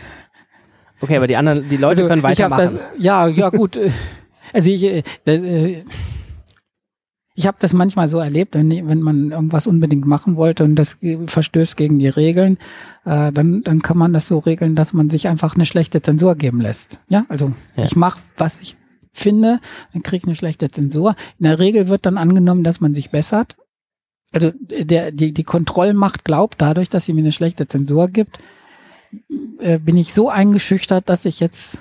Okay, 1.01 1.17
aber 1.17 1.27
die 1.27 1.37
anderen, 1.37 1.69
die 1.69 1.77
Leute 1.77 2.03
also, 2.03 2.09
können 2.09 2.23
weitermachen. 2.23 2.77
Das, 2.77 2.85
ja, 2.99 3.27
ja, 3.27 3.51
gut. 3.51 3.79
Also 4.55 4.71
ich, 4.71 4.85
äh, 4.85 5.03
äh 5.27 5.85
ich 7.35 7.47
habe 7.47 7.57
das 7.61 7.73
manchmal 7.73 8.09
so 8.09 8.21
erlebt, 8.21 8.55
wenn, 8.55 8.71
wenn 8.89 9.01
man 9.01 9.33
irgendwas 9.33 9.67
unbedingt 9.67 10.07
machen 10.07 10.37
wollte 10.37 10.62
und 10.62 10.77
das 10.77 10.97
verstößt 11.27 11.77
gegen 11.77 11.99
die 11.99 12.09
Regeln, 12.09 12.59
äh, 13.05 13.33
dann, 13.33 13.62
dann 13.65 13.83
kann 13.83 13.99
man 13.99 14.12
das 14.12 14.29
so 14.29 14.39
regeln, 14.39 14.77
dass 14.77 14.93
man 14.93 15.11
sich 15.11 15.27
einfach 15.27 15.57
eine 15.57 15.67
schlechte 15.67 16.01
Zensur 16.01 16.37
geben 16.37 16.61
lässt. 16.61 17.01
Ja, 17.09 17.27
also 17.29 17.51
ja. 17.77 17.85
ich 17.85 17.97
mache, 17.97 18.21
was 18.37 18.61
ich 18.61 18.77
finde, 19.15 19.61
dann 19.93 20.03
kriege 20.03 20.19
ich 20.19 20.25
eine 20.25 20.37
schlechte 20.37 20.71
Zensur. 20.71 21.17
In 21.39 21.45
der 21.45 21.59
Regel 21.59 21.89
wird 21.89 22.05
dann 22.05 22.19
angenommen, 22.19 22.65
dass 22.65 22.81
man 22.81 22.95
sich 22.95 23.11
bessert. 23.11 23.57
Also 24.33 24.53
der, 24.69 25.12
die, 25.12 25.33
die 25.33 25.45
Kontrollmacht 25.45 26.25
glaubt 26.25 26.61
dadurch, 26.61 26.89
dass 26.89 27.05
sie 27.05 27.12
mir 27.12 27.21
eine 27.21 27.33
schlechte 27.33 27.69
Zensur 27.69 28.09
gibt, 28.09 28.39
äh, 29.61 29.79
bin 29.79 29.97
ich 29.97 30.12
so 30.12 30.29
eingeschüchtert, 30.29 31.09
dass 31.09 31.25
ich 31.25 31.41
jetzt 31.41 31.79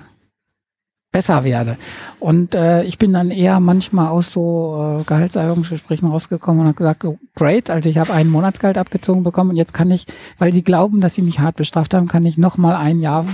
besser 1.14 1.44
werde. 1.44 1.78
Und 2.20 2.56
äh, 2.56 2.84
ich 2.84 2.98
bin 2.98 3.14
dann 3.14 3.32
eher 3.32 3.62
manchmal 3.62 4.08
aus 4.08 4.34
so 4.34 5.00
äh, 5.00 5.04
Gehaltserhöhungsgesprächen 5.04 6.10
rausgekommen 6.10 6.62
und 6.62 6.68
habe 6.68 6.78
gesagt, 6.78 7.06
oh, 7.06 7.18
great, 7.36 7.70
also 7.70 7.90
ich 7.90 7.98
habe 7.98 8.12
einen 8.12 8.30
Monatsgehalt 8.30 8.78
abgezogen 8.78 9.24
bekommen 9.24 9.52
und 9.52 9.56
jetzt 9.56 9.74
kann 9.74 9.92
ich, 9.92 10.06
weil 10.38 10.52
sie 10.52 10.64
glauben, 10.64 11.00
dass 11.00 11.14
sie 11.14 11.22
mich 11.22 11.40
hart 11.40 11.56
bestraft 11.56 11.94
haben, 11.94 12.08
kann 12.08 12.26
ich 12.26 12.38
noch 12.38 12.58
mal 12.58 12.76
ein 12.76 13.00
Jahr 13.00 13.26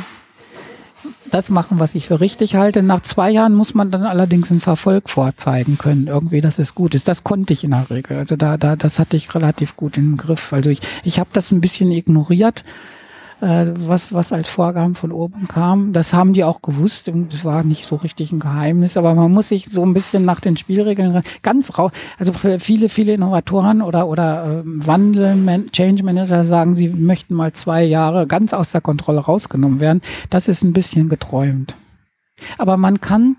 das 1.29 1.49
machen, 1.49 1.79
was 1.79 1.95
ich 1.95 2.07
für 2.07 2.19
richtig 2.21 2.55
halte. 2.55 2.83
Nach 2.83 3.01
zwei 3.01 3.29
Jahren 3.29 3.53
muss 3.53 3.73
man 3.73 3.91
dann 3.91 4.03
allerdings 4.03 4.51
einen 4.51 4.59
Verfolg 4.59 5.09
vorzeigen 5.09 5.77
können, 5.77 6.07
irgendwie, 6.07 6.41
dass 6.41 6.59
es 6.59 6.75
gut 6.75 6.95
ist. 6.95 7.07
Das 7.07 7.23
konnte 7.23 7.53
ich 7.53 7.63
in 7.63 7.71
der 7.71 7.89
Regel. 7.89 8.17
Also 8.17 8.35
da, 8.35 8.57
da, 8.57 8.75
das 8.75 8.99
hatte 8.99 9.17
ich 9.17 9.33
relativ 9.35 9.75
gut 9.77 9.97
im 9.97 10.17
Griff. 10.17 10.53
Also 10.53 10.69
ich, 10.69 10.81
ich 11.03 11.19
habe 11.19 11.29
das 11.33 11.51
ein 11.51 11.61
bisschen 11.61 11.91
ignoriert 11.91 12.63
äh, 13.41 13.67
was, 13.75 14.13
was 14.13 14.31
als 14.31 14.49
Vorgaben 14.49 14.95
von 14.95 15.11
oben 15.11 15.47
kam. 15.47 15.93
Das 15.93 16.13
haben 16.13 16.33
die 16.33 16.43
auch 16.43 16.61
gewusst 16.61 17.09
das 17.29 17.45
war 17.45 17.63
nicht 17.63 17.85
so 17.85 17.95
richtig 17.95 18.31
ein 18.31 18.39
Geheimnis, 18.39 18.97
aber 18.97 19.13
man 19.13 19.31
muss 19.31 19.49
sich 19.49 19.65
so 19.65 19.83
ein 19.83 19.93
bisschen 19.93 20.25
nach 20.25 20.39
den 20.39 20.57
Spielregeln 20.57 21.21
ganz 21.41 21.77
raus. 21.77 21.91
Also 22.17 22.33
für 22.33 22.59
viele, 22.59 22.89
viele 22.89 23.13
Innovatoren 23.13 23.81
oder, 23.81 24.07
oder 24.07 24.45
äh, 24.45 24.61
Wandel, 24.65 25.67
Change 25.71 26.03
Manager 26.03 26.43
sagen, 26.43 26.75
sie 26.75 26.89
möchten 26.89 27.33
mal 27.33 27.53
zwei 27.53 27.83
Jahre 27.83 28.27
ganz 28.27 28.53
aus 28.53 28.71
der 28.71 28.81
Kontrolle 28.81 29.21
rausgenommen 29.21 29.79
werden. 29.79 30.01
Das 30.29 30.47
ist 30.47 30.63
ein 30.63 30.73
bisschen 30.73 31.09
geträumt. 31.09 31.75
Aber 32.57 32.77
man 32.77 33.01
kann, 33.01 33.37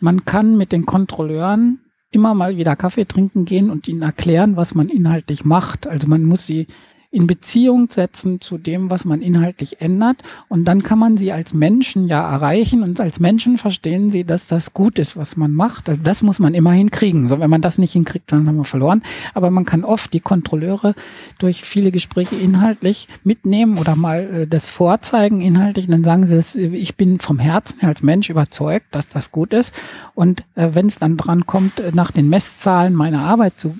man 0.00 0.24
kann 0.24 0.56
mit 0.56 0.72
den 0.72 0.86
Kontrolleuren 0.86 1.80
immer 2.10 2.34
mal 2.34 2.56
wieder 2.56 2.76
Kaffee 2.76 3.06
trinken 3.06 3.44
gehen 3.44 3.70
und 3.70 3.86
ihnen 3.88 4.02
erklären, 4.02 4.56
was 4.56 4.74
man 4.74 4.88
inhaltlich 4.88 5.44
macht. 5.44 5.86
Also 5.86 6.08
man 6.08 6.24
muss 6.24 6.46
sie 6.46 6.66
in 7.12 7.26
Beziehung 7.26 7.88
setzen 7.90 8.40
zu 8.40 8.56
dem, 8.56 8.88
was 8.88 9.04
man 9.04 9.20
inhaltlich 9.20 9.80
ändert. 9.80 10.18
Und 10.48 10.66
dann 10.66 10.84
kann 10.84 10.98
man 10.98 11.16
sie 11.16 11.32
als 11.32 11.52
Menschen 11.52 12.06
ja 12.06 12.30
erreichen 12.30 12.84
und 12.84 13.00
als 13.00 13.18
Menschen 13.18 13.58
verstehen 13.58 14.10
sie, 14.10 14.22
dass 14.22 14.46
das 14.46 14.72
gut 14.74 14.98
ist, 15.00 15.16
was 15.16 15.36
man 15.36 15.52
macht. 15.52 15.88
Also 15.88 16.02
das 16.04 16.22
muss 16.22 16.38
man 16.38 16.54
immer 16.54 16.70
hinkriegen. 16.70 17.26
So, 17.26 17.40
wenn 17.40 17.50
man 17.50 17.62
das 17.62 17.78
nicht 17.78 17.92
hinkriegt, 17.92 18.30
dann 18.30 18.46
haben 18.46 18.56
wir 18.56 18.64
verloren. 18.64 19.02
Aber 19.34 19.50
man 19.50 19.64
kann 19.64 19.84
oft 19.84 20.12
die 20.12 20.20
Kontrolleure 20.20 20.94
durch 21.38 21.62
viele 21.62 21.90
Gespräche 21.90 22.36
inhaltlich 22.36 23.08
mitnehmen 23.24 23.78
oder 23.78 23.96
mal 23.96 24.42
äh, 24.42 24.46
das 24.46 24.70
vorzeigen 24.70 25.40
inhaltlich. 25.40 25.86
Und 25.86 25.92
dann 25.92 26.04
sagen 26.04 26.26
sie, 26.28 26.36
dass, 26.36 26.54
ich 26.54 26.96
bin 26.96 27.18
vom 27.18 27.40
Herzen 27.40 27.80
als 27.82 28.04
Mensch 28.04 28.30
überzeugt, 28.30 28.86
dass 28.92 29.08
das 29.08 29.32
gut 29.32 29.52
ist. 29.52 29.72
Und 30.14 30.44
äh, 30.54 30.68
wenn 30.74 30.86
es 30.86 31.00
dann 31.00 31.16
dran 31.16 31.44
kommt, 31.44 31.80
äh, 31.80 31.90
nach 31.92 32.12
den 32.12 32.28
Messzahlen 32.28 32.94
meine 32.94 33.18
Arbeit 33.18 33.58
zu 33.58 33.74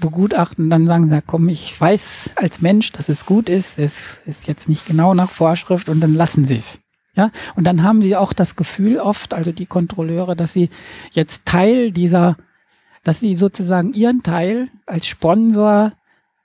begutachten, 0.00 0.70
dann 0.70 0.86
sagen 0.86 1.10
sie, 1.10 1.22
komm, 1.26 1.48
ich 1.48 1.78
weiß 1.80 2.32
als 2.36 2.60
Mensch, 2.60 2.92
dass 2.92 3.08
es 3.08 3.26
gut 3.26 3.48
ist, 3.48 3.78
es 3.78 4.18
ist 4.26 4.46
jetzt 4.46 4.68
nicht 4.68 4.86
genau 4.86 5.14
nach 5.14 5.30
Vorschrift 5.30 5.88
und 5.88 6.00
dann 6.00 6.14
lassen 6.14 6.46
sie 6.46 6.56
es. 6.56 6.80
Ja, 7.14 7.30
und 7.54 7.64
dann 7.64 7.82
haben 7.82 8.02
sie 8.02 8.14
auch 8.14 8.34
das 8.34 8.56
Gefühl 8.56 8.98
oft, 8.98 9.32
also 9.32 9.50
die 9.50 9.64
Kontrolleure, 9.64 10.36
dass 10.36 10.52
sie 10.52 10.68
jetzt 11.12 11.46
Teil 11.46 11.90
dieser, 11.90 12.36
dass 13.04 13.20
sie 13.20 13.34
sozusagen 13.36 13.94
ihren 13.94 14.22
Teil 14.22 14.68
als 14.84 15.06
Sponsor 15.06 15.92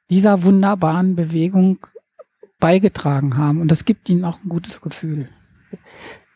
dieser 0.10 0.44
wunderbaren 0.44 1.18
Bewegung 1.18 1.80
beigetragen 2.60 3.36
haben. 3.36 3.60
Und 3.60 3.70
das 3.70 3.84
gibt 3.84 4.08
ihnen 4.08 4.24
auch 4.24 4.40
ein 4.44 4.50
gutes 4.50 4.80
Gefühl 4.80 5.28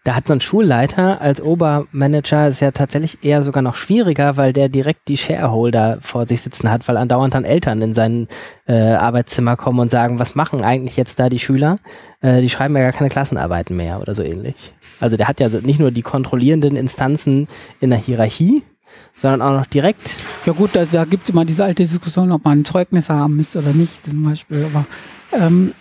da 0.05 0.15
hat 0.15 0.27
so 0.27 0.33
ein 0.33 0.39
Schulleiter 0.39 1.19
als 1.19 1.41
Obermanager 1.41 2.47
ist 2.47 2.59
ja 2.59 2.69
tatsächlich 2.69 3.23
eher 3.23 3.41
sogar 3.41 3.63
noch 3.63 3.73
schwieriger, 3.73 4.37
weil 4.37 4.53
der 4.53 4.69
direkt 4.69 5.07
die 5.07 5.17
Shareholder 5.17 5.97
vor 5.99 6.27
sich 6.27 6.41
sitzen 6.41 6.71
hat, 6.71 6.87
weil 6.87 6.97
andauernd 6.97 7.33
dann 7.33 7.43
Eltern 7.43 7.81
in 7.81 7.95
sein 7.95 8.27
äh, 8.67 8.73
Arbeitszimmer 8.73 9.57
kommen 9.57 9.79
und 9.79 9.89
sagen, 9.89 10.19
was 10.19 10.35
machen 10.35 10.61
eigentlich 10.61 10.95
jetzt 10.95 11.19
da 11.19 11.27
die 11.27 11.39
Schüler? 11.39 11.79
Äh, 12.21 12.41
die 12.41 12.51
schreiben 12.51 12.75
ja 12.75 12.83
gar 12.83 12.91
keine 12.91 13.09
Klassenarbeiten 13.09 13.75
mehr 13.75 13.99
oder 13.99 14.13
so 14.13 14.21
ähnlich. 14.21 14.73
Also 14.99 15.17
der 15.17 15.27
hat 15.27 15.39
ja 15.39 15.49
nicht 15.49 15.79
nur 15.79 15.89
die 15.89 16.03
kontrollierenden 16.03 16.75
Instanzen 16.75 17.47
in 17.81 17.89
der 17.89 17.99
Hierarchie, 17.99 18.61
sondern 19.17 19.41
auch 19.41 19.59
noch 19.59 19.65
direkt. 19.65 20.15
Ja 20.45 20.53
gut, 20.53 20.71
da, 20.73 20.85
da 20.85 21.05
gibt 21.05 21.23
es 21.23 21.29
immer 21.29 21.45
diese 21.45 21.63
alte 21.63 21.83
Diskussion, 21.83 22.31
ob 22.31 22.43
man 22.43 22.65
Zeugnisse 22.65 23.13
haben 23.13 23.35
müsste 23.35 23.59
oder 23.59 23.73
nicht, 23.73 24.05
zum 24.05 24.23
Beispiel. 24.23 24.65
Aber 24.65 24.85
ähm, 25.33 25.73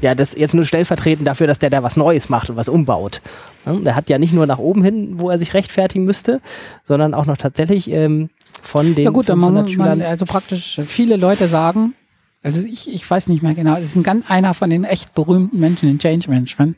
ja, 0.00 0.14
das 0.14 0.34
jetzt 0.36 0.54
nur 0.54 0.64
stellvertretend 0.64 1.26
dafür, 1.26 1.46
dass 1.46 1.58
der 1.58 1.70
da 1.70 1.82
was 1.82 1.96
Neues 1.96 2.28
macht 2.28 2.50
und 2.50 2.56
was 2.56 2.68
umbaut. 2.68 3.20
Der 3.66 3.96
hat 3.96 4.10
ja 4.10 4.18
nicht 4.18 4.34
nur 4.34 4.46
nach 4.46 4.58
oben 4.58 4.84
hin, 4.84 5.14
wo 5.18 5.30
er 5.30 5.38
sich 5.38 5.54
rechtfertigen 5.54 6.04
müsste, 6.04 6.40
sondern 6.84 7.14
auch 7.14 7.24
noch 7.24 7.38
tatsächlich 7.38 7.90
ähm, 7.90 8.28
von 8.62 8.94
den 8.94 9.04
ja 9.04 9.10
gut, 9.10 9.26
500 9.26 9.76
man, 9.76 9.98
man, 9.98 10.02
also 10.02 10.26
praktisch 10.26 10.80
viele 10.86 11.16
Leute 11.16 11.48
sagen, 11.48 11.94
also 12.42 12.60
ich, 12.62 12.92
ich 12.92 13.08
weiß 13.08 13.28
nicht 13.28 13.42
mehr 13.42 13.54
genau, 13.54 13.74
das 13.76 13.84
ist 13.84 13.96
ein 13.96 14.02
ganz 14.02 14.30
einer 14.30 14.52
von 14.52 14.68
den 14.68 14.84
echt 14.84 15.14
berühmten 15.14 15.58
Menschen 15.58 15.88
in 15.88 15.98
Change 15.98 16.28
Management. 16.28 16.76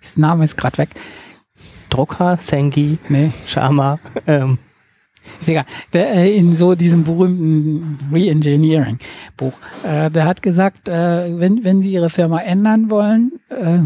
Das 0.00 0.16
Name 0.16 0.44
ist 0.44 0.56
gerade 0.56 0.78
weg. 0.78 0.90
Drucker, 1.90 2.38
Sengi, 2.40 2.98
nee. 3.08 3.30
Sharma. 3.46 3.98
Ähm. 4.26 4.58
Ist 5.40 5.48
egal. 5.48 5.64
Der, 5.92 6.14
äh, 6.14 6.36
in 6.36 6.54
so 6.54 6.74
diesem 6.74 7.04
berühmten 7.04 7.98
Re-Engineering-Buch. 8.12 9.52
Äh, 9.82 10.10
der 10.10 10.24
hat 10.24 10.42
gesagt, 10.42 10.88
äh, 10.88 11.38
wenn, 11.38 11.64
wenn 11.64 11.82
Sie 11.82 11.92
Ihre 11.92 12.10
Firma 12.10 12.40
ändern 12.40 12.90
wollen, 12.90 13.32
äh, 13.50 13.78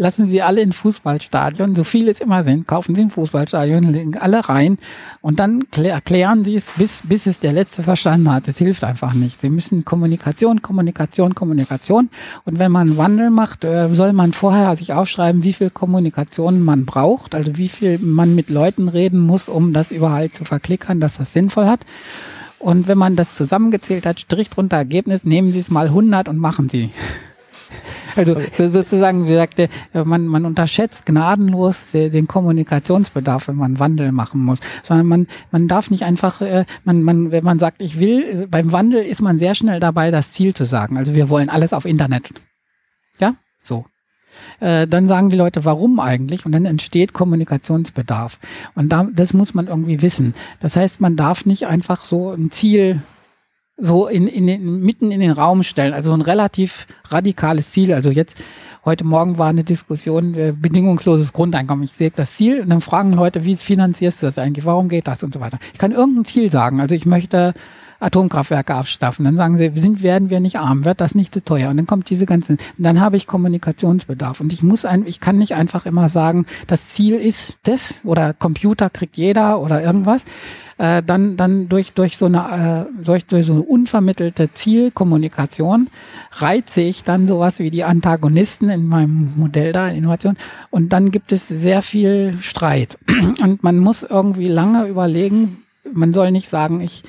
lassen 0.00 0.28
Sie 0.28 0.40
alle 0.40 0.62
in 0.62 0.72
Fußballstadion, 0.72 1.74
so 1.74 1.84
viel 1.84 2.08
es 2.08 2.20
immer 2.20 2.42
sind, 2.42 2.66
kaufen 2.66 2.94
Sie 2.94 3.02
ein 3.02 3.10
Fußballstadion, 3.10 3.82
legen 3.82 4.16
alle 4.16 4.48
rein 4.48 4.78
und 5.20 5.38
dann 5.38 5.62
erklären 5.76 6.42
Sie 6.42 6.56
es, 6.56 6.70
bis, 6.76 7.02
bis 7.04 7.26
es 7.26 7.38
der 7.38 7.52
Letzte 7.52 7.82
verstanden 7.82 8.32
hat. 8.32 8.48
Das 8.48 8.56
hilft 8.56 8.82
einfach 8.82 9.12
nicht. 9.12 9.42
Sie 9.42 9.50
müssen 9.50 9.84
Kommunikation, 9.84 10.62
Kommunikation, 10.62 11.34
Kommunikation. 11.34 12.08
Und 12.46 12.58
wenn 12.58 12.72
man 12.72 12.96
Wandel 12.96 13.28
macht, 13.28 13.64
äh, 13.64 13.92
soll 13.92 14.14
man 14.14 14.32
vorher 14.32 14.74
sich 14.74 14.94
aufschreiben, 14.94 15.44
wie 15.44 15.52
viel 15.52 15.68
Kommunikation 15.68 16.64
man 16.64 16.86
braucht, 16.86 17.34
also 17.34 17.58
wie 17.58 17.68
viel 17.68 17.98
man 17.98 18.34
mit 18.34 18.48
Leuten 18.48 18.88
reden 18.88 19.20
muss, 19.20 19.50
um 19.50 19.74
das 19.74 19.90
überall 19.90 20.30
zu 20.30 20.46
verklickern, 20.46 21.00
dass 21.00 21.18
das 21.18 21.34
sinnvoll 21.34 21.66
hat. 21.66 21.80
Und 22.58 22.88
wenn 22.88 22.98
man 22.98 23.16
das 23.16 23.34
zusammengezählt 23.34 24.06
hat, 24.06 24.18
Strich 24.18 24.48
drunter 24.48 24.78
Ergebnis, 24.78 25.24
nehmen 25.24 25.52
Sie 25.52 25.60
es 25.60 25.70
mal 25.70 25.86
100 25.88 26.26
und 26.28 26.38
machen 26.38 26.70
Sie. 26.70 26.90
Also 28.16 28.36
sozusagen, 28.56 29.26
wie 29.26 29.34
sagte, 29.34 29.68
man, 29.92 30.26
man 30.26 30.44
unterschätzt 30.44 31.06
gnadenlos 31.06 31.86
den 31.92 32.26
Kommunikationsbedarf, 32.26 33.48
wenn 33.48 33.56
man 33.56 33.78
Wandel 33.78 34.12
machen 34.12 34.42
muss. 34.44 34.60
Sondern 34.82 35.06
man, 35.06 35.26
man 35.50 35.68
darf 35.68 35.90
nicht 35.90 36.04
einfach, 36.04 36.40
äh, 36.40 36.64
man, 36.84 37.02
man, 37.02 37.30
wenn 37.30 37.44
man 37.44 37.58
sagt, 37.58 37.82
ich 37.82 37.98
will, 37.98 38.46
beim 38.48 38.72
Wandel 38.72 39.02
ist 39.02 39.22
man 39.22 39.38
sehr 39.38 39.54
schnell 39.54 39.80
dabei, 39.80 40.10
das 40.10 40.32
Ziel 40.32 40.54
zu 40.54 40.64
sagen. 40.64 40.98
Also 40.98 41.14
wir 41.14 41.28
wollen 41.28 41.48
alles 41.48 41.72
auf 41.72 41.84
Internet. 41.84 42.30
Ja, 43.18 43.34
so. 43.62 43.84
Äh, 44.60 44.86
dann 44.86 45.08
sagen 45.08 45.30
die 45.30 45.36
Leute, 45.36 45.64
warum 45.64 46.00
eigentlich? 46.00 46.46
Und 46.46 46.52
dann 46.52 46.64
entsteht 46.64 47.12
Kommunikationsbedarf. 47.12 48.38
Und 48.74 48.90
da, 48.90 49.08
das 49.12 49.34
muss 49.34 49.54
man 49.54 49.66
irgendwie 49.66 50.02
wissen. 50.02 50.34
Das 50.60 50.76
heißt, 50.76 51.00
man 51.00 51.16
darf 51.16 51.46
nicht 51.46 51.66
einfach 51.66 52.02
so 52.02 52.32
ein 52.32 52.50
Ziel 52.50 53.02
so 53.80 54.06
in, 54.06 54.26
in 54.26 54.46
den, 54.46 54.80
mitten 54.80 55.10
in 55.10 55.20
den 55.20 55.32
Raum 55.32 55.62
stellen. 55.62 55.92
Also 55.92 56.12
ein 56.12 56.20
relativ 56.20 56.86
radikales 57.08 57.72
Ziel. 57.72 57.92
Also 57.92 58.10
jetzt, 58.10 58.36
heute 58.84 59.04
Morgen 59.04 59.38
war 59.38 59.48
eine 59.48 59.64
Diskussion, 59.64 60.34
äh, 60.34 60.52
bedingungsloses 60.56 61.32
Grundeinkommen. 61.32 61.84
Ich 61.84 61.92
sehe 61.92 62.10
das 62.10 62.36
Ziel 62.36 62.60
und 62.60 62.70
dann 62.70 62.80
fragen 62.80 63.12
Leute, 63.12 63.44
wie 63.44 63.56
finanzierst 63.56 64.22
du 64.22 64.26
das 64.26 64.38
eigentlich? 64.38 64.64
Warum 64.64 64.88
geht 64.88 65.08
das 65.08 65.22
und 65.22 65.34
so 65.34 65.40
weiter. 65.40 65.58
Ich 65.72 65.78
kann 65.78 65.92
irgendein 65.92 66.24
Ziel 66.24 66.50
sagen. 66.50 66.80
Also 66.80 66.94
ich 66.94 67.06
möchte 67.06 67.54
Atomkraftwerke 68.00 68.74
abschaffen. 68.74 69.24
Dann 69.24 69.36
sagen 69.36 69.56
sie, 69.56 69.70
sind, 69.74 70.02
werden 70.02 70.30
wir 70.30 70.40
nicht 70.40 70.58
arm, 70.58 70.84
wird 70.84 71.00
das 71.00 71.14
nicht 71.14 71.32
zu 71.34 71.44
teuer. 71.44 71.70
Und 71.70 71.76
dann 71.76 71.86
kommt 71.86 72.10
diese 72.10 72.26
ganze, 72.26 72.56
dann 72.78 73.00
habe 73.00 73.16
ich 73.16 73.26
Kommunikationsbedarf. 73.26 74.40
Und 74.40 74.52
ich 74.52 74.62
muss 74.62 74.84
ein, 74.84 75.06
ich 75.06 75.20
kann 75.20 75.38
nicht 75.38 75.54
einfach 75.54 75.86
immer 75.86 76.08
sagen, 76.08 76.46
das 76.66 76.88
Ziel 76.88 77.14
ist 77.14 77.58
das 77.64 77.96
oder 78.04 78.32
Computer 78.32 78.90
kriegt 78.90 79.16
jeder 79.16 79.60
oder 79.60 79.82
irgendwas. 79.82 80.24
Äh, 80.80 81.02
dann, 81.02 81.36
dann 81.36 81.68
durch, 81.68 81.92
durch 81.92 82.16
so 82.16 82.24
eine, 82.24 82.86
äh, 82.88 83.04
durch, 83.04 83.26
durch 83.26 83.44
so 83.44 83.52
eine 83.52 83.62
unvermittelte 83.62 84.50
Zielkommunikation 84.54 85.88
reize 86.32 86.80
ich 86.80 87.04
dann 87.04 87.28
sowas 87.28 87.58
wie 87.58 87.70
die 87.70 87.84
Antagonisten 87.84 88.70
in 88.70 88.86
meinem 88.86 89.34
Modell 89.36 89.72
da, 89.72 89.88
Innovation. 89.88 90.38
Und 90.70 90.94
dann 90.94 91.10
gibt 91.10 91.32
es 91.32 91.46
sehr 91.48 91.82
viel 91.82 92.38
Streit. 92.40 92.96
Und 93.42 93.62
man 93.62 93.78
muss 93.78 94.02
irgendwie 94.04 94.48
lange 94.48 94.86
überlegen, 94.86 95.64
man 95.92 96.14
soll 96.14 96.30
nicht 96.30 96.48
sagen, 96.48 96.80
ich, 96.80 97.02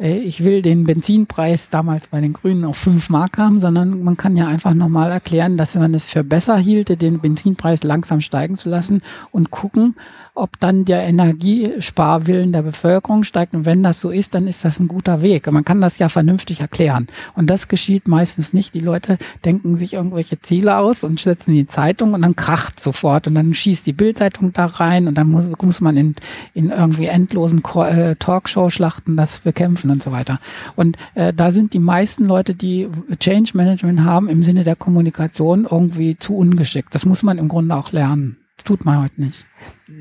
ich 0.00 0.44
will 0.44 0.62
den 0.62 0.84
Benzinpreis 0.84 1.70
damals 1.70 2.06
bei 2.06 2.20
den 2.20 2.32
Grünen 2.32 2.64
auf 2.64 2.76
fünf 2.76 3.10
Mark 3.10 3.36
haben, 3.36 3.60
sondern 3.60 4.04
man 4.04 4.16
kann 4.16 4.36
ja 4.36 4.46
einfach 4.46 4.72
nochmal 4.72 5.10
erklären, 5.10 5.56
dass 5.56 5.74
man 5.74 5.92
es 5.92 6.12
für 6.12 6.22
besser 6.22 6.56
hielte, 6.56 6.96
den 6.96 7.18
Benzinpreis 7.18 7.82
langsam 7.82 8.20
steigen 8.20 8.58
zu 8.58 8.68
lassen 8.68 9.02
und 9.32 9.50
gucken, 9.50 9.96
ob 10.38 10.60
dann 10.60 10.84
der 10.84 11.02
Energiesparwillen 11.02 12.52
der 12.52 12.62
Bevölkerung 12.62 13.24
steigt. 13.24 13.54
Und 13.54 13.64
wenn 13.64 13.82
das 13.82 14.00
so 14.00 14.10
ist, 14.10 14.34
dann 14.34 14.46
ist 14.46 14.64
das 14.64 14.78
ein 14.78 14.86
guter 14.86 15.20
Weg. 15.20 15.50
Man 15.50 15.64
kann 15.64 15.80
das 15.80 15.98
ja 15.98 16.08
vernünftig 16.08 16.60
erklären. 16.60 17.08
Und 17.34 17.48
das 17.50 17.66
geschieht 17.66 18.06
meistens 18.06 18.52
nicht. 18.52 18.74
Die 18.74 18.80
Leute 18.80 19.18
denken 19.44 19.76
sich 19.76 19.94
irgendwelche 19.94 20.40
Ziele 20.40 20.78
aus 20.78 21.02
und 21.02 21.18
setzen 21.18 21.54
die 21.54 21.66
Zeitung 21.66 22.14
und 22.14 22.22
dann 22.22 22.36
kracht 22.36 22.78
sofort 22.78 23.26
und 23.26 23.34
dann 23.34 23.52
schießt 23.52 23.84
die 23.84 23.92
Bildzeitung 23.92 24.52
da 24.52 24.66
rein 24.66 25.08
und 25.08 25.16
dann 25.16 25.28
muss, 25.28 25.46
muss 25.60 25.80
man 25.80 25.96
in, 25.96 26.14
in 26.54 26.70
irgendwie 26.70 27.06
endlosen 27.06 27.62
äh, 27.64 28.14
Talkshow-Schlachten 28.14 29.16
das 29.16 29.40
bekämpfen 29.40 29.87
und 29.90 30.02
so 30.02 30.12
weiter. 30.12 30.40
Und 30.76 30.96
äh, 31.14 31.32
da 31.32 31.50
sind 31.50 31.72
die 31.74 31.78
meisten 31.78 32.24
Leute, 32.24 32.54
die 32.54 32.88
Change 33.18 33.52
Management 33.54 34.04
haben, 34.04 34.28
im 34.28 34.42
Sinne 34.42 34.64
der 34.64 34.76
Kommunikation 34.76 35.66
irgendwie 35.70 36.16
zu 36.18 36.36
ungeschickt. 36.36 36.94
Das 36.94 37.06
muss 37.06 37.22
man 37.22 37.38
im 37.38 37.48
Grunde 37.48 37.76
auch 37.76 37.92
lernen 37.92 38.36
tut 38.64 38.84
man 38.84 39.02
heute 39.02 39.20
nicht. 39.20 39.46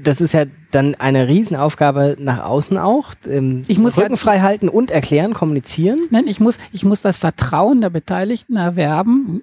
Das 0.03 0.21
ist 0.21 0.33
ja 0.33 0.45
dann 0.71 0.95
eine 0.95 1.27
Riesenaufgabe 1.27 2.17
nach 2.19 2.43
außen 2.43 2.77
auch. 2.77 3.13
Ähm, 3.25 3.63
ich 3.67 3.77
muss 3.77 3.97
Rücken 3.97 4.17
frei 4.17 4.41
halten 4.41 4.69
und 4.69 4.91
erklären, 4.91 5.33
kommunizieren. 5.33 5.99
Nein, 6.09 6.25
ich 6.27 6.39
muss, 6.39 6.57
ich 6.71 6.83
muss 6.83 7.01
das 7.01 7.17
Vertrauen 7.17 7.81
der 7.81 7.89
Beteiligten 7.89 8.57
erwerben, 8.57 9.41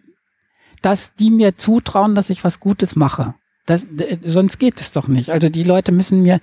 dass 0.82 1.14
die 1.14 1.30
mir 1.30 1.56
zutrauen, 1.56 2.14
dass 2.14 2.30
ich 2.30 2.44
was 2.44 2.60
Gutes 2.60 2.96
mache. 2.96 3.34
Das, 3.66 3.86
sonst 4.24 4.58
geht 4.58 4.78
es 4.80 4.92
doch 4.92 5.08
nicht. 5.08 5.30
Also 5.30 5.48
die 5.48 5.64
Leute 5.64 5.90
müssen 5.90 6.22
mir, 6.22 6.40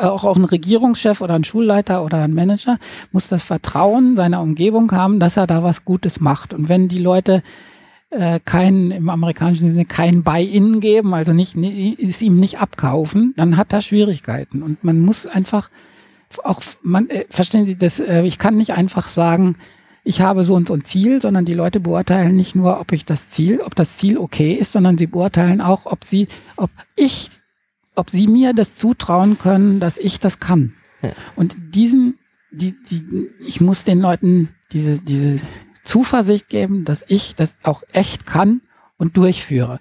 auch, 0.00 0.24
auch 0.24 0.36
ein 0.36 0.44
Regierungschef 0.44 1.20
oder 1.20 1.34
ein 1.34 1.44
Schulleiter 1.44 2.04
oder 2.04 2.22
ein 2.22 2.32
Manager 2.32 2.78
muss 3.12 3.28
das 3.28 3.44
Vertrauen 3.44 4.16
seiner 4.16 4.40
Umgebung 4.40 4.90
haben, 4.92 5.20
dass 5.20 5.36
er 5.36 5.46
da 5.46 5.62
was 5.62 5.84
Gutes 5.84 6.20
macht. 6.20 6.54
Und 6.54 6.68
wenn 6.68 6.88
die 6.88 6.98
Leute 6.98 7.42
äh, 8.10 8.40
kein, 8.42 8.90
im 8.90 9.10
amerikanischen 9.10 9.68
Sinne 9.68 9.84
kein 9.84 10.22
Buy-in 10.22 10.80
geben, 10.80 11.12
also 11.12 11.32
nicht, 11.34 11.56
ist 11.56 12.22
ihm 12.22 12.40
nicht 12.40 12.60
abkaufen, 12.60 13.34
dann 13.36 13.58
hat 13.58 13.72
er 13.72 13.82
Schwierigkeiten. 13.82 14.62
Und 14.62 14.82
man 14.82 15.00
muss 15.00 15.26
einfach 15.26 15.68
auch, 16.44 16.60
man, 16.82 17.08
äh, 17.10 17.26
verstehen 17.28 17.66
Sie 17.66 17.76
das, 17.76 18.00
äh, 18.00 18.22
ich 18.22 18.38
kann 18.38 18.56
nicht 18.56 18.72
einfach 18.72 19.08
sagen, 19.08 19.56
ich 20.04 20.22
habe 20.22 20.44
so 20.44 20.54
und 20.54 20.68
so 20.68 20.74
ein 20.74 20.84
Ziel, 20.84 21.20
sondern 21.20 21.44
die 21.44 21.54
Leute 21.54 21.80
beurteilen 21.80 22.34
nicht 22.34 22.54
nur, 22.54 22.80
ob 22.80 22.92
ich 22.92 23.04
das 23.04 23.28
Ziel, 23.28 23.60
ob 23.60 23.74
das 23.74 23.98
Ziel 23.98 24.16
okay 24.16 24.54
ist, 24.54 24.72
sondern 24.72 24.96
sie 24.96 25.06
beurteilen 25.06 25.60
auch, 25.60 25.84
ob 25.84 26.02
sie, 26.04 26.28
ob 26.56 26.70
ich, 26.96 27.30
ob 27.98 28.10
sie 28.10 28.28
mir 28.28 28.52
das 28.54 28.76
zutrauen 28.76 29.38
können, 29.38 29.80
dass 29.80 29.98
ich 29.98 30.20
das 30.20 30.40
kann. 30.40 30.72
Ja. 31.02 31.12
Und 31.36 31.56
diesen, 31.74 32.18
die, 32.50 32.74
die, 32.90 33.30
ich 33.40 33.60
muss 33.60 33.84
den 33.84 34.00
Leuten 34.00 34.50
diese, 34.72 35.00
diese 35.00 35.40
Zuversicht 35.84 36.48
geben, 36.48 36.84
dass 36.84 37.04
ich 37.08 37.34
das 37.34 37.56
auch 37.62 37.82
echt 37.92 38.26
kann 38.26 38.60
und 38.96 39.16
durchführe. 39.16 39.78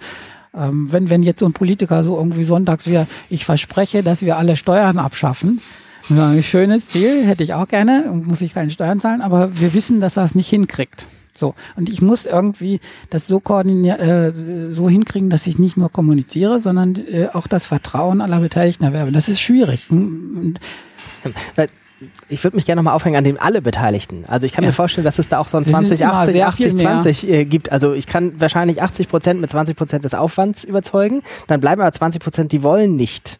Ähm, 0.54 0.92
wenn, 0.92 1.10
wenn 1.10 1.24
jetzt 1.24 1.40
so 1.40 1.46
ein 1.46 1.54
Politiker 1.54 2.04
so 2.04 2.18
irgendwie 2.18 2.44
sonntags 2.44 2.88
wieder, 2.88 3.08
ich 3.30 3.46
verspreche, 3.46 4.04
dass 4.04 4.22
wir 4.22 4.38
alle 4.38 4.56
Steuern 4.56 4.98
abschaffen, 4.98 5.62
ein 6.10 6.42
schönes 6.42 6.88
Ziel, 6.88 7.26
hätte 7.26 7.44
ich 7.44 7.54
auch 7.54 7.68
gerne 7.68 8.10
und 8.10 8.26
muss 8.28 8.40
ich 8.40 8.54
keine 8.54 8.72
Steuern 8.72 9.02
zahlen, 9.02 9.22
aber 9.22 9.60
wir 9.60 9.74
wissen, 9.74 10.00
dass 10.00 10.16
er 10.16 10.24
es 10.24 10.36
nicht 10.36 10.50
hinkriegt. 10.50 11.06
So. 11.38 11.54
Und 11.76 11.90
ich 11.90 12.02
muss 12.02 12.26
irgendwie 12.26 12.80
das 13.10 13.28
so 13.28 13.40
koordinieren, 13.40 14.00
äh, 14.00 14.74
so 14.74 14.90
hinkriegen, 14.90 15.30
dass 15.30 15.48
ich 15.48 15.60
nicht 15.60 15.78
nur 15.78 15.92
kommuniziere, 15.92 16.60
sondern 16.60 16.96
äh, 16.96 17.28
auch 17.34 17.48
das 17.48 17.68
Vertrauen 17.68 18.22
aller 18.22 18.40
Beteiligten 18.40 18.84
erwerbe. 18.84 19.12
Das 19.12 19.30
ist 19.30 19.40
schwierig. 19.40 19.88
Und, 19.90 20.60
ich 22.30 22.44
würde 22.44 22.56
mich 22.56 22.66
gerne 22.66 22.80
nochmal 22.80 22.94
aufhängen 22.94 23.16
an 23.16 23.24
den 23.24 23.40
alle 23.40 23.62
Beteiligten. 23.62 24.26
Also 24.28 24.46
ich 24.46 24.54
kann 24.54 24.64
ja. 24.64 24.70
mir 24.70 24.74
vorstellen, 24.74 25.06
dass 25.06 25.18
es 25.18 25.30
da 25.30 25.40
auch 25.40 25.48
so 25.48 25.58
ein 25.58 25.66
20, 25.66 26.06
80, 26.06 26.44
80, 26.44 26.78
20 26.78 27.30
äh, 27.30 27.46
gibt. 27.46 27.72
Also 27.72 27.94
ich 27.94 28.06
kann 28.06 28.40
wahrscheinlich 28.40 28.82
80 28.82 29.10
Prozent 29.10 29.42
mit 29.42 29.50
20 29.50 29.76
Prozent 29.76 30.06
des 30.06 30.14
Aufwands 30.14 30.64
überzeugen. 30.64 31.22
Dann 31.48 31.60
bleiben 31.60 31.82
aber 31.82 31.92
20 31.92 32.22
Prozent, 32.22 32.52
die 32.52 32.62
wollen 32.62 32.96
nicht. 32.96 33.40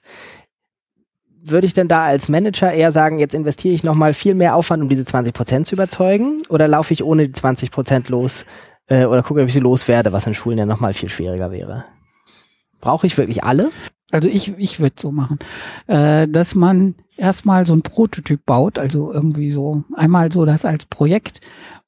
Würde 1.50 1.68
ich 1.68 1.74
denn 1.74 1.88
da 1.88 2.06
als 2.06 2.30
Manager 2.30 2.72
eher 2.72 2.92
sagen, 2.92 3.20
jetzt 3.20 3.34
investiere 3.34 3.74
ich 3.74 3.84
nochmal 3.84 4.14
viel 4.14 4.36
mehr 4.36 4.56
Aufwand, 4.56 4.84
um 4.84 4.90
diese 4.90 5.06
20 5.06 5.34
Prozent 5.34 5.68
zu 5.68 5.76
überzeugen? 5.76 6.42
Oder 6.50 6.68
laufe 6.68 6.94
ich 6.94 7.04
ohne 7.04 7.28
die 7.28 7.32
20 7.34 7.72
Prozent 7.72 8.10
los? 8.10 8.46
Äh, 8.88 9.06
oder 9.06 9.24
gucke, 9.24 9.42
ob 9.42 9.48
ich 9.48 9.54
sie 9.54 9.60
loswerde, 9.60 10.12
was 10.12 10.28
in 10.28 10.34
Schulen 10.34 10.58
ja 10.58 10.66
nochmal 10.66 10.94
viel 10.94 11.10
schwieriger 11.10 11.52
wäre? 11.52 11.86
Brauche 12.82 13.08
ich 13.08 13.18
wirklich 13.18 13.44
alle? 13.44 13.70
Also 14.12 14.30
ich, 14.30 14.58
ich 14.58 14.80
würde 14.80 14.96
so 15.00 15.12
machen, 15.12 15.40
äh, 15.88 16.28
dass 16.28 16.56
man 16.56 16.96
erstmal 17.18 17.68
so 17.68 17.74
ein 17.74 17.82
Prototyp 17.82 18.46
baut, 18.46 18.80
also 18.80 19.12
irgendwie 19.12 19.52
so 19.52 19.84
einmal 19.96 20.32
so 20.32 20.46
das 20.46 20.64
als 20.64 20.86
Projekt 20.86 21.42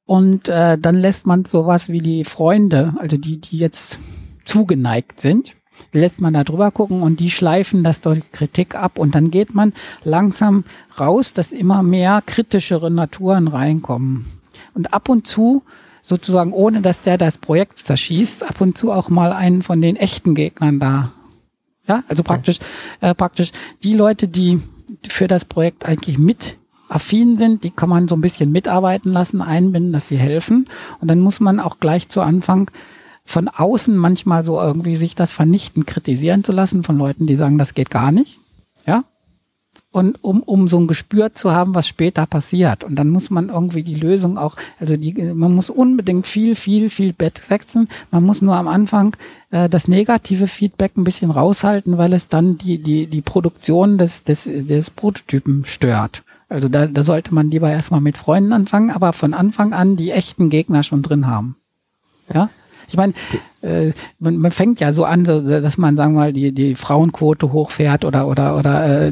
und 0.06 0.50
äh, 0.50 0.78
dann 0.78 0.96
lässt 0.96 1.26
man 1.26 1.46
sowas 1.46 1.88
wie 1.88 2.00
die 2.00 2.26
Freunde, 2.26 2.94
also 2.98 3.16
die, 3.16 3.40
die 3.40 3.58
jetzt 3.58 4.00
zugeneigt 4.44 5.22
sind, 5.22 5.54
lässt 5.94 6.22
man 6.22 6.34
da 6.34 6.44
drüber 6.44 6.72
gucken 6.72 7.02
und 7.02 7.20
die 7.20 7.32
schleifen 7.32 7.84
das 7.84 8.02
durch 8.02 8.32
Kritik 8.32 8.76
ab 8.76 9.00
und 9.00 9.16
dann 9.16 9.32
geht 9.32 9.54
man 9.54 9.74
langsam 10.04 10.64
raus, 11.00 11.34
dass 11.34 11.52
immer 11.52 11.84
mehr 11.84 12.22
kritischere 12.26 12.92
Naturen 12.92 13.48
reinkommen. 13.48 14.26
Und 14.74 14.94
ab 14.94 15.10
und 15.10 15.28
zu 15.28 15.64
sozusagen 16.02 16.54
ohne 16.54 16.82
dass 16.82 17.02
der 17.02 17.18
das 17.18 17.38
Projekt 17.38 17.80
zerschießt, 17.80 18.44
ab 18.44 18.62
und 18.62 18.78
zu 18.78 18.92
auch 18.92 19.10
mal 19.10 19.34
einen 19.34 19.62
von 19.62 19.82
den 19.82 19.96
echten 19.96 20.34
Gegnern 20.34 20.80
da 20.80 21.12
ja, 21.90 22.04
also 22.08 22.24
praktisch, 22.24 22.60
äh, 23.02 23.16
praktisch 23.16 23.52
die 23.84 23.96
Leute, 23.96 24.28
die 24.28 24.62
für 25.10 25.28
das 25.28 25.44
Projekt 25.44 25.86
eigentlich 25.86 26.20
mit 26.20 26.58
affin 26.88 27.36
sind, 27.36 27.64
die 27.64 27.72
kann 27.72 27.90
man 27.90 28.08
so 28.08 28.16
ein 28.16 28.22
bisschen 28.22 28.52
mitarbeiten 28.52 29.12
lassen, 29.12 29.42
einbinden, 29.42 29.92
dass 29.92 30.08
sie 30.08 30.18
helfen. 30.18 30.68
Und 31.02 31.08
dann 31.08 31.20
muss 31.20 31.40
man 31.40 31.60
auch 31.60 31.80
gleich 31.80 32.08
zu 32.08 32.22
Anfang 32.22 32.70
von 33.30 33.48
außen 33.48 33.96
manchmal 33.96 34.44
so 34.44 34.60
irgendwie 34.60 34.96
sich 34.96 35.16
das 35.16 35.32
vernichten, 35.32 35.86
kritisieren 35.86 36.44
zu 36.44 36.52
lassen 36.52 36.84
von 36.84 36.98
Leuten, 36.98 37.28
die 37.28 37.36
sagen, 37.36 37.58
das 37.58 37.74
geht 37.74 37.90
gar 37.90 38.12
nicht. 38.12 38.40
Ja, 38.86 39.04
und 39.92 40.24
um, 40.24 40.44
um 40.44 40.68
so 40.68 40.80
ein 40.80 40.88
Gespür 40.88 41.34
zu 41.34 41.52
haben, 41.52 41.74
was 41.74 41.88
später 41.88 42.28
passiert. 42.28 42.84
Und 42.84 42.96
dann 42.96 43.10
muss 43.10 43.32
man 43.32 43.50
irgendwie 43.50 43.82
die 43.82 43.96
Lösung 43.96 44.38
auch, 44.38 44.56
also 44.80 44.96
die, 44.96 45.14
man 45.14 45.56
muss 45.56 45.72
unbedingt 45.72 46.28
viel, 46.28 46.56
viel, 46.56 46.92
viel 46.92 47.16
setzen. 47.20 47.88
Man 48.12 48.24
muss 48.24 48.42
nur 48.42 48.56
am 48.56 48.68
Anfang 48.68 49.16
äh, 49.50 49.68
das 49.68 49.88
negative 49.88 50.48
Feedback 50.48 50.96
ein 50.96 51.04
bisschen 51.04 51.32
raushalten, 51.32 51.98
weil 51.98 52.14
es 52.14 52.28
dann 52.28 52.60
die, 52.60 52.78
die, 52.78 53.08
die 53.08 53.22
Produktion 53.22 53.98
des, 53.98 54.24
des, 54.24 54.44
des 54.44 54.92
Prototypen 54.92 55.66
stört. 55.66 56.24
Also 56.50 56.68
da, 56.70 56.86
da 56.86 57.04
sollte 57.04 57.34
man 57.34 57.50
lieber 57.50 57.72
erstmal 57.72 58.02
mit 58.02 58.18
Freunden 58.18 58.54
anfangen, 58.54 58.92
aber 58.92 59.12
von 59.14 59.34
Anfang 59.34 59.74
an 59.74 59.96
die 59.96 60.12
echten 60.12 60.52
Gegner 60.52 60.84
schon 60.84 61.02
drin 61.02 61.26
haben. 61.26 61.56
Ja? 62.32 62.50
Ich 62.90 62.98
meine, 62.98 63.14
äh, 63.62 63.92
man, 64.20 64.38
man 64.38 64.52
fängt 64.52 64.80
ja 64.80 64.92
so 64.92 65.06
an, 65.06 65.26
so, 65.26 65.42
dass 65.42 65.78
man, 65.78 65.96
sagen 65.96 66.14
wir 66.14 66.20
mal, 66.20 66.34
die, 66.34 66.52
die 66.52 66.76
Frauenquote 66.76 67.52
hochfährt 67.52 68.04
oder 68.04 68.28
oder 68.28 68.58
oder 68.58 68.86
äh, 68.86 69.12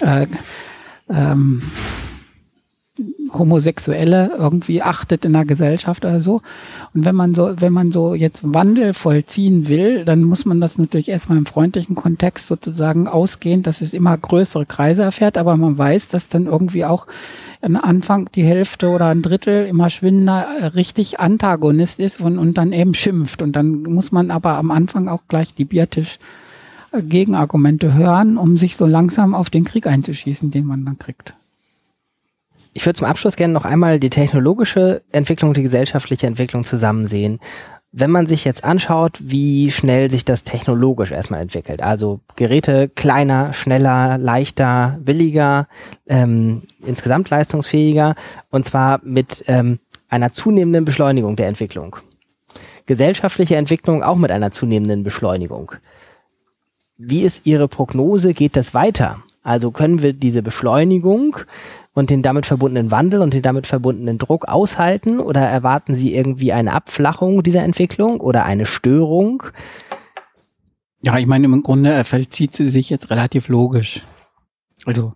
äh, 0.00 0.26
ähm, 1.08 1.62
Homosexuelle 3.34 4.32
irgendwie 4.36 4.82
achtet 4.82 5.24
in 5.24 5.32
der 5.32 5.44
Gesellschaft 5.44 6.04
oder 6.04 6.20
so. 6.20 6.42
Und 6.94 7.04
wenn 7.04 7.14
man 7.14 7.34
so, 7.34 7.54
wenn 7.60 7.72
man 7.72 7.92
so 7.92 8.14
jetzt 8.14 8.54
Wandel 8.54 8.94
vollziehen 8.94 9.68
will, 9.68 10.04
dann 10.04 10.22
muss 10.22 10.44
man 10.44 10.60
das 10.60 10.78
natürlich 10.78 11.08
erstmal 11.08 11.38
im 11.38 11.46
freundlichen 11.46 11.94
Kontext 11.94 12.46
sozusagen 12.46 13.08
ausgehen, 13.08 13.62
dass 13.62 13.80
es 13.80 13.92
immer 13.92 14.16
größere 14.16 14.66
Kreise 14.66 15.02
erfährt, 15.02 15.38
aber 15.38 15.56
man 15.56 15.76
weiß, 15.76 16.08
dass 16.08 16.28
dann 16.28 16.46
irgendwie 16.46 16.84
auch 16.84 17.06
am 17.64 17.76
Anfang 17.76 18.28
die 18.34 18.44
Hälfte 18.44 18.88
oder 18.90 19.06
ein 19.06 19.22
Drittel 19.22 19.66
immer 19.66 19.88
schwindender 19.88 20.46
äh, 20.60 20.66
richtig 20.66 21.20
Antagonist 21.20 21.98
ist 21.98 22.20
und, 22.20 22.38
und 22.38 22.58
dann 22.58 22.72
eben 22.72 22.94
schimpft. 22.94 23.42
Und 23.42 23.52
dann 23.56 23.82
muss 23.82 24.12
man 24.12 24.30
aber 24.30 24.56
am 24.56 24.70
Anfang 24.70 25.08
auch 25.08 25.22
gleich 25.28 25.54
die 25.54 25.64
Biertisch 25.64 26.18
äh, 26.92 27.02
Gegenargumente 27.02 27.94
hören, 27.94 28.36
um 28.36 28.56
sich 28.56 28.76
so 28.76 28.86
langsam 28.86 29.34
auf 29.34 29.50
den 29.50 29.64
Krieg 29.64 29.86
einzuschießen, 29.86 30.50
den 30.50 30.66
man 30.66 30.84
dann 30.84 30.98
kriegt. 30.98 31.34
Ich 32.76 32.84
würde 32.84 32.98
zum 32.98 33.06
Abschluss 33.06 33.36
gerne 33.36 33.54
noch 33.54 33.64
einmal 33.64 34.00
die 34.00 34.10
technologische 34.10 35.02
Entwicklung 35.12 35.50
und 35.50 35.56
die 35.56 35.62
gesellschaftliche 35.62 36.26
Entwicklung 36.26 36.64
zusammen 36.64 37.06
sehen. 37.06 37.38
Wenn 37.92 38.10
man 38.10 38.26
sich 38.26 38.44
jetzt 38.44 38.64
anschaut, 38.64 39.20
wie 39.22 39.70
schnell 39.70 40.10
sich 40.10 40.24
das 40.24 40.42
technologisch 40.42 41.12
erstmal 41.12 41.40
entwickelt, 41.40 41.80
also 41.80 42.18
Geräte 42.34 42.88
kleiner, 42.88 43.52
schneller, 43.52 44.18
leichter, 44.18 44.98
billiger, 45.00 45.68
ähm, 46.08 46.62
insgesamt 46.84 47.30
leistungsfähiger 47.30 48.16
und 48.50 48.64
zwar 48.66 49.00
mit 49.04 49.44
ähm, 49.46 49.78
einer 50.08 50.32
zunehmenden 50.32 50.84
Beschleunigung 50.84 51.36
der 51.36 51.46
Entwicklung. 51.46 51.96
Gesellschaftliche 52.86 53.54
Entwicklung 53.54 54.02
auch 54.02 54.16
mit 54.16 54.32
einer 54.32 54.50
zunehmenden 54.50 55.04
Beschleunigung. 55.04 55.72
Wie 56.98 57.22
ist 57.22 57.46
Ihre 57.46 57.68
Prognose? 57.68 58.34
Geht 58.34 58.56
das 58.56 58.74
weiter? 58.74 59.22
Also 59.44 59.70
können 59.70 60.02
wir 60.02 60.14
diese 60.14 60.42
Beschleunigung 60.42 61.36
und 61.94 62.10
den 62.10 62.22
damit 62.22 62.44
verbundenen 62.44 62.90
Wandel 62.90 63.20
und 63.20 63.32
den 63.32 63.42
damit 63.42 63.66
verbundenen 63.66 64.18
Druck 64.18 64.46
aushalten? 64.46 65.20
Oder 65.20 65.40
erwarten 65.40 65.94
Sie 65.94 66.14
irgendwie 66.14 66.52
eine 66.52 66.72
Abflachung 66.72 67.42
dieser 67.42 67.62
Entwicklung 67.62 68.20
oder 68.20 68.44
eine 68.44 68.66
Störung? 68.66 69.44
Ja, 71.00 71.18
ich 71.18 71.26
meine, 71.26 71.46
im 71.46 71.62
Grunde 71.62 72.02
vollzieht 72.04 72.54
sie 72.54 72.68
sich 72.68 72.90
jetzt 72.90 73.10
relativ 73.10 73.48
logisch. 73.48 74.02
Also 74.84 75.12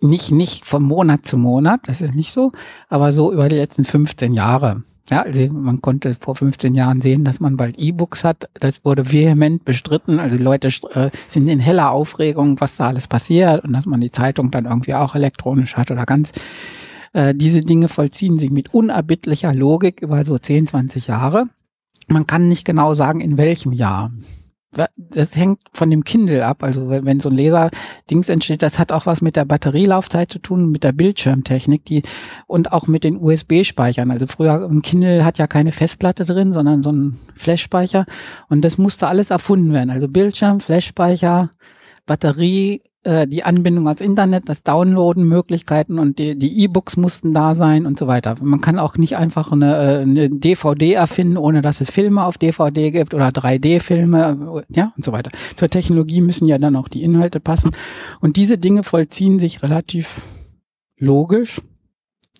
nicht, 0.00 0.30
nicht 0.30 0.64
von 0.64 0.82
Monat 0.82 1.26
zu 1.26 1.36
Monat, 1.36 1.88
das 1.88 2.00
ist 2.00 2.14
nicht 2.14 2.32
so, 2.32 2.52
aber 2.88 3.12
so 3.12 3.32
über 3.32 3.48
die 3.48 3.56
letzten 3.56 3.84
15 3.84 4.34
Jahre. 4.34 4.82
Ja, 5.10 5.22
also 5.22 5.48
man 5.52 5.82
konnte 5.82 6.14
vor 6.18 6.34
15 6.34 6.74
Jahren 6.74 7.02
sehen, 7.02 7.24
dass 7.24 7.38
man 7.38 7.58
bald 7.58 7.78
E-Books 7.78 8.24
hat. 8.24 8.48
Das 8.54 8.84
wurde 8.84 9.12
vehement 9.12 9.64
bestritten. 9.64 10.18
Also 10.18 10.38
die 10.38 10.42
Leute 10.42 10.68
äh, 10.94 11.10
sind 11.28 11.48
in 11.48 11.60
heller 11.60 11.90
Aufregung, 11.90 12.58
was 12.60 12.76
da 12.76 12.88
alles 12.88 13.06
passiert 13.06 13.64
und 13.64 13.74
dass 13.74 13.84
man 13.84 14.00
die 14.00 14.10
Zeitung 14.10 14.50
dann 14.50 14.64
irgendwie 14.64 14.94
auch 14.94 15.14
elektronisch 15.14 15.76
hat 15.76 15.90
oder 15.90 16.06
ganz. 16.06 16.32
Äh, 17.12 17.34
diese 17.34 17.60
Dinge 17.60 17.88
vollziehen 17.88 18.38
sich 18.38 18.50
mit 18.50 18.72
unerbittlicher 18.72 19.52
Logik 19.52 20.00
über 20.00 20.24
so 20.24 20.38
10, 20.38 20.68
20 20.68 21.06
Jahre. 21.08 21.44
Man 22.08 22.26
kann 22.26 22.48
nicht 22.48 22.64
genau 22.64 22.94
sagen, 22.94 23.20
in 23.20 23.36
welchem 23.36 23.72
Jahr 23.72 24.10
das 24.96 25.36
hängt 25.36 25.60
von 25.72 25.90
dem 25.90 26.04
Kindle 26.04 26.44
ab. 26.44 26.62
Also 26.62 26.88
wenn 26.88 27.20
so 27.20 27.28
ein 27.28 27.36
Laser-Dings 27.36 28.28
entsteht, 28.28 28.62
das 28.62 28.78
hat 28.78 28.92
auch 28.92 29.06
was 29.06 29.20
mit 29.22 29.36
der 29.36 29.44
Batterielaufzeit 29.44 30.30
zu 30.30 30.38
tun, 30.38 30.70
mit 30.70 30.84
der 30.84 30.92
Bildschirmtechnik, 30.92 31.84
die 31.84 32.02
und 32.46 32.72
auch 32.72 32.86
mit 32.86 33.04
den 33.04 33.16
USB-Speichern. 33.16 34.10
Also 34.10 34.26
früher 34.26 34.68
ein 34.68 34.82
Kindle 34.82 35.24
hat 35.24 35.38
ja 35.38 35.46
keine 35.46 35.72
Festplatte 35.72 36.24
drin, 36.24 36.52
sondern 36.52 36.82
so 36.82 36.90
ein 36.90 37.18
Flash-Speicher 37.34 38.06
und 38.48 38.64
das 38.64 38.78
musste 38.78 39.06
alles 39.06 39.30
erfunden 39.30 39.72
werden. 39.72 39.90
Also 39.90 40.08
Bildschirm, 40.08 40.60
Flash-Speicher, 40.60 41.50
Batterie, 42.06 42.82
äh, 43.04 43.26
die 43.26 43.44
Anbindung 43.44 43.86
als 43.86 44.00
Internet, 44.00 44.48
das 44.48 44.62
Downloaden, 44.62 45.24
Möglichkeiten 45.24 45.98
und 45.98 46.18
die, 46.18 46.38
die 46.38 46.62
E-Books 46.62 46.96
mussten 46.96 47.32
da 47.32 47.54
sein 47.54 47.86
und 47.86 47.98
so 47.98 48.06
weiter. 48.06 48.36
Man 48.40 48.60
kann 48.60 48.78
auch 48.78 48.96
nicht 48.96 49.16
einfach 49.16 49.52
eine, 49.52 49.76
äh, 49.76 50.02
eine 50.02 50.30
DVD 50.30 50.94
erfinden, 50.94 51.36
ohne 51.36 51.62
dass 51.62 51.80
es 51.80 51.90
Filme 51.90 52.24
auf 52.24 52.38
DVD 52.38 52.90
gibt 52.90 53.14
oder 53.14 53.28
3D-Filme, 53.28 54.64
ja, 54.68 54.92
und 54.96 55.04
so 55.04 55.12
weiter. 55.12 55.30
Zur 55.56 55.68
Technologie 55.68 56.20
müssen 56.20 56.46
ja 56.46 56.58
dann 56.58 56.76
auch 56.76 56.88
die 56.88 57.02
Inhalte 57.02 57.40
passen. 57.40 57.70
Und 58.20 58.36
diese 58.36 58.58
Dinge 58.58 58.82
vollziehen 58.82 59.38
sich 59.38 59.62
relativ 59.62 60.22
logisch 60.98 61.60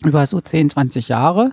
über 0.04 0.26
so 0.26 0.40
10, 0.40 0.70
20 0.70 1.08
Jahre 1.08 1.52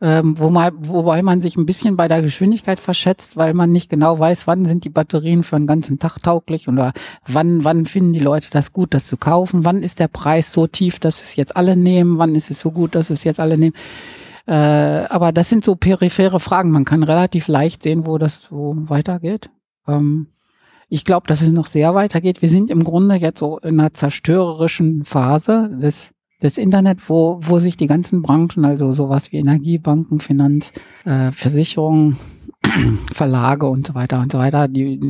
ähm, 0.00 0.38
wo 0.38 0.48
mal, 0.48 0.72
wobei 0.76 1.22
man 1.22 1.40
sich 1.40 1.56
ein 1.56 1.66
bisschen 1.66 1.96
bei 1.96 2.08
der 2.08 2.22
Geschwindigkeit 2.22 2.80
verschätzt, 2.80 3.36
weil 3.36 3.52
man 3.52 3.70
nicht 3.70 3.90
genau 3.90 4.18
weiß, 4.18 4.46
wann 4.46 4.64
sind 4.64 4.84
die 4.84 4.90
Batterien 4.90 5.42
für 5.42 5.56
einen 5.56 5.66
ganzen 5.66 5.98
Tag 5.98 6.18
tauglich 6.22 6.68
oder 6.68 6.92
wann, 7.26 7.64
wann 7.64 7.86
finden 7.86 8.12
die 8.14 8.20
Leute 8.20 8.48
das 8.50 8.72
gut, 8.72 8.94
das 8.94 9.06
zu 9.06 9.16
kaufen, 9.16 9.64
wann 9.64 9.82
ist 9.82 9.98
der 9.98 10.08
Preis 10.08 10.52
so 10.52 10.66
tief, 10.66 10.98
dass 10.98 11.22
es 11.22 11.36
jetzt 11.36 11.56
alle 11.56 11.76
nehmen, 11.76 12.18
wann 12.18 12.34
ist 12.34 12.50
es 12.50 12.60
so 12.60 12.70
gut, 12.70 12.94
dass 12.94 13.10
es 13.10 13.24
jetzt 13.24 13.40
alle 13.40 13.58
nehmen. 13.58 13.74
Äh, 14.46 14.54
aber 14.54 15.32
das 15.32 15.48
sind 15.50 15.64
so 15.64 15.76
periphere 15.76 16.40
Fragen. 16.40 16.70
Man 16.70 16.84
kann 16.84 17.02
relativ 17.02 17.46
leicht 17.46 17.82
sehen, 17.82 18.06
wo 18.06 18.18
das 18.18 18.42
so 18.42 18.74
weitergeht. 18.76 19.50
Ähm, 19.86 20.28
ich 20.88 21.04
glaube, 21.04 21.26
dass 21.28 21.40
es 21.40 21.50
noch 21.50 21.66
sehr 21.66 21.94
weitergeht. 21.94 22.42
Wir 22.42 22.48
sind 22.48 22.70
im 22.70 22.82
Grunde 22.82 23.14
jetzt 23.14 23.38
so 23.38 23.58
in 23.58 23.78
einer 23.78 23.94
zerstörerischen 23.94 25.04
Phase 25.04 25.70
des 25.72 26.12
das 26.40 26.58
Internet, 26.58 27.08
wo, 27.08 27.38
wo 27.42 27.58
sich 27.58 27.76
die 27.76 27.86
ganzen 27.86 28.22
Branchen, 28.22 28.64
also 28.64 28.92
sowas 28.92 29.30
wie 29.30 29.36
Energiebanken, 29.36 30.20
Finanz, 30.20 30.72
äh, 31.04 31.30
Versicherungen, 31.30 32.16
Verlage 33.12 33.66
und 33.66 33.86
so 33.86 33.94
weiter 33.94 34.20
und 34.20 34.32
so 34.32 34.38
weiter, 34.38 34.68
die 34.68 35.00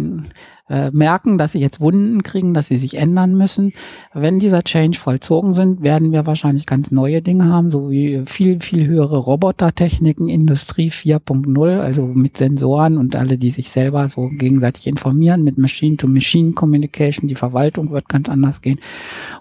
äh, 0.69 0.91
merken, 0.93 1.37
dass 1.37 1.53
sie 1.53 1.59
jetzt 1.59 1.81
Wunden 1.81 2.23
kriegen, 2.23 2.55
dass 2.55 2.69
sie 2.69 2.77
sich 2.77 2.97
ändern 2.97 3.37
müssen. 3.37 3.73
Wenn 4.15 4.39
dieser 4.39 4.63
Change 4.63 4.97
vollzogen 4.99 5.55
sind, 5.55 5.83
werden 5.83 6.13
wir 6.13 6.27
wahrscheinlich 6.27 6.65
ganz 6.65 6.93
neue 6.93 7.23
Dinge 7.23 7.47
haben, 7.47 7.73
so 7.73 7.91
wie 7.91 8.23
viel, 8.25 8.61
viel 8.61 8.87
höhere 8.87 9.19
Robotertechniken, 9.19 10.29
Industrie 10.29 10.91
4.0, 10.91 11.81
also 11.81 12.07
mit 12.07 12.37
Sensoren 12.37 12.99
und 12.99 13.17
alle, 13.17 13.37
die 13.37 13.51
sich 13.51 13.71
selber 13.71 14.09
so 14.09 14.29
gegenseitig 14.29 14.87
informieren, 14.87 15.43
mit 15.43 15.59
Machine-to-Machine-Communication. 15.59 17.27
Die 17.27 17.35
Verwaltung 17.35 17.91
wird 17.91 18.09
ganz 18.09 18.29
anders 18.29 18.63
gehen. 18.63 18.79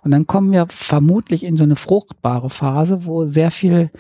Und 0.03 0.11
dann 0.11 0.25
kommen 0.25 0.51
wir 0.51 0.65
vermutlich 0.69 1.43
in 1.43 1.57
so 1.57 1.63
eine 1.63 1.75
fruchtbare 1.75 2.49
Phase, 2.49 3.05
wo 3.05 3.27
sehr 3.27 3.51
viel 3.51 3.91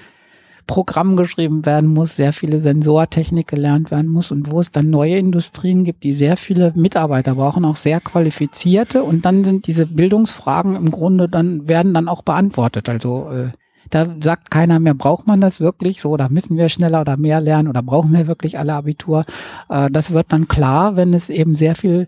Programm 0.69 1.15
geschrieben 1.15 1.65
werden 1.65 1.89
muss, 1.95 2.15
sehr 2.15 2.31
viele 2.31 2.59
Sensortechnik 2.59 3.47
gelernt 3.47 3.89
werden 3.89 4.07
muss 4.07 4.31
und 4.31 4.51
wo 4.51 4.61
es 4.61 4.69
dann 4.69 4.91
neue 4.91 5.17
Industrien 5.17 5.83
gibt, 5.83 6.03
die 6.03 6.13
sehr 6.13 6.37
viele 6.37 6.73
Mitarbeiter 6.75 7.33
brauchen, 7.33 7.65
auch 7.65 7.75
sehr 7.75 7.99
qualifizierte 7.99 9.01
und 9.01 9.25
dann 9.25 9.43
sind 9.43 9.65
diese 9.65 9.87
Bildungsfragen 9.87 10.75
im 10.75 10.91
Grunde 10.91 11.27
dann, 11.27 11.67
werden 11.67 11.95
dann 11.95 12.07
auch 12.07 12.21
beantwortet. 12.21 12.87
Also 12.87 13.31
äh, 13.31 13.47
da 13.89 14.05
sagt 14.21 14.51
keiner 14.51 14.79
mehr, 14.79 14.93
braucht 14.93 15.25
man 15.25 15.41
das 15.41 15.59
wirklich 15.59 16.01
so 16.01 16.11
oder 16.11 16.29
müssen 16.29 16.55
wir 16.55 16.69
schneller 16.69 17.01
oder 17.01 17.17
mehr 17.17 17.41
lernen 17.41 17.67
oder 17.67 17.81
brauchen 17.81 18.13
wir 18.13 18.27
wirklich 18.27 18.59
alle 18.59 18.75
Abitur. 18.75 19.25
Äh, 19.69 19.89
das 19.89 20.11
wird 20.11 20.27
dann 20.29 20.47
klar, 20.47 20.95
wenn 20.95 21.15
es 21.15 21.31
eben 21.31 21.55
sehr 21.55 21.73
viel 21.73 22.05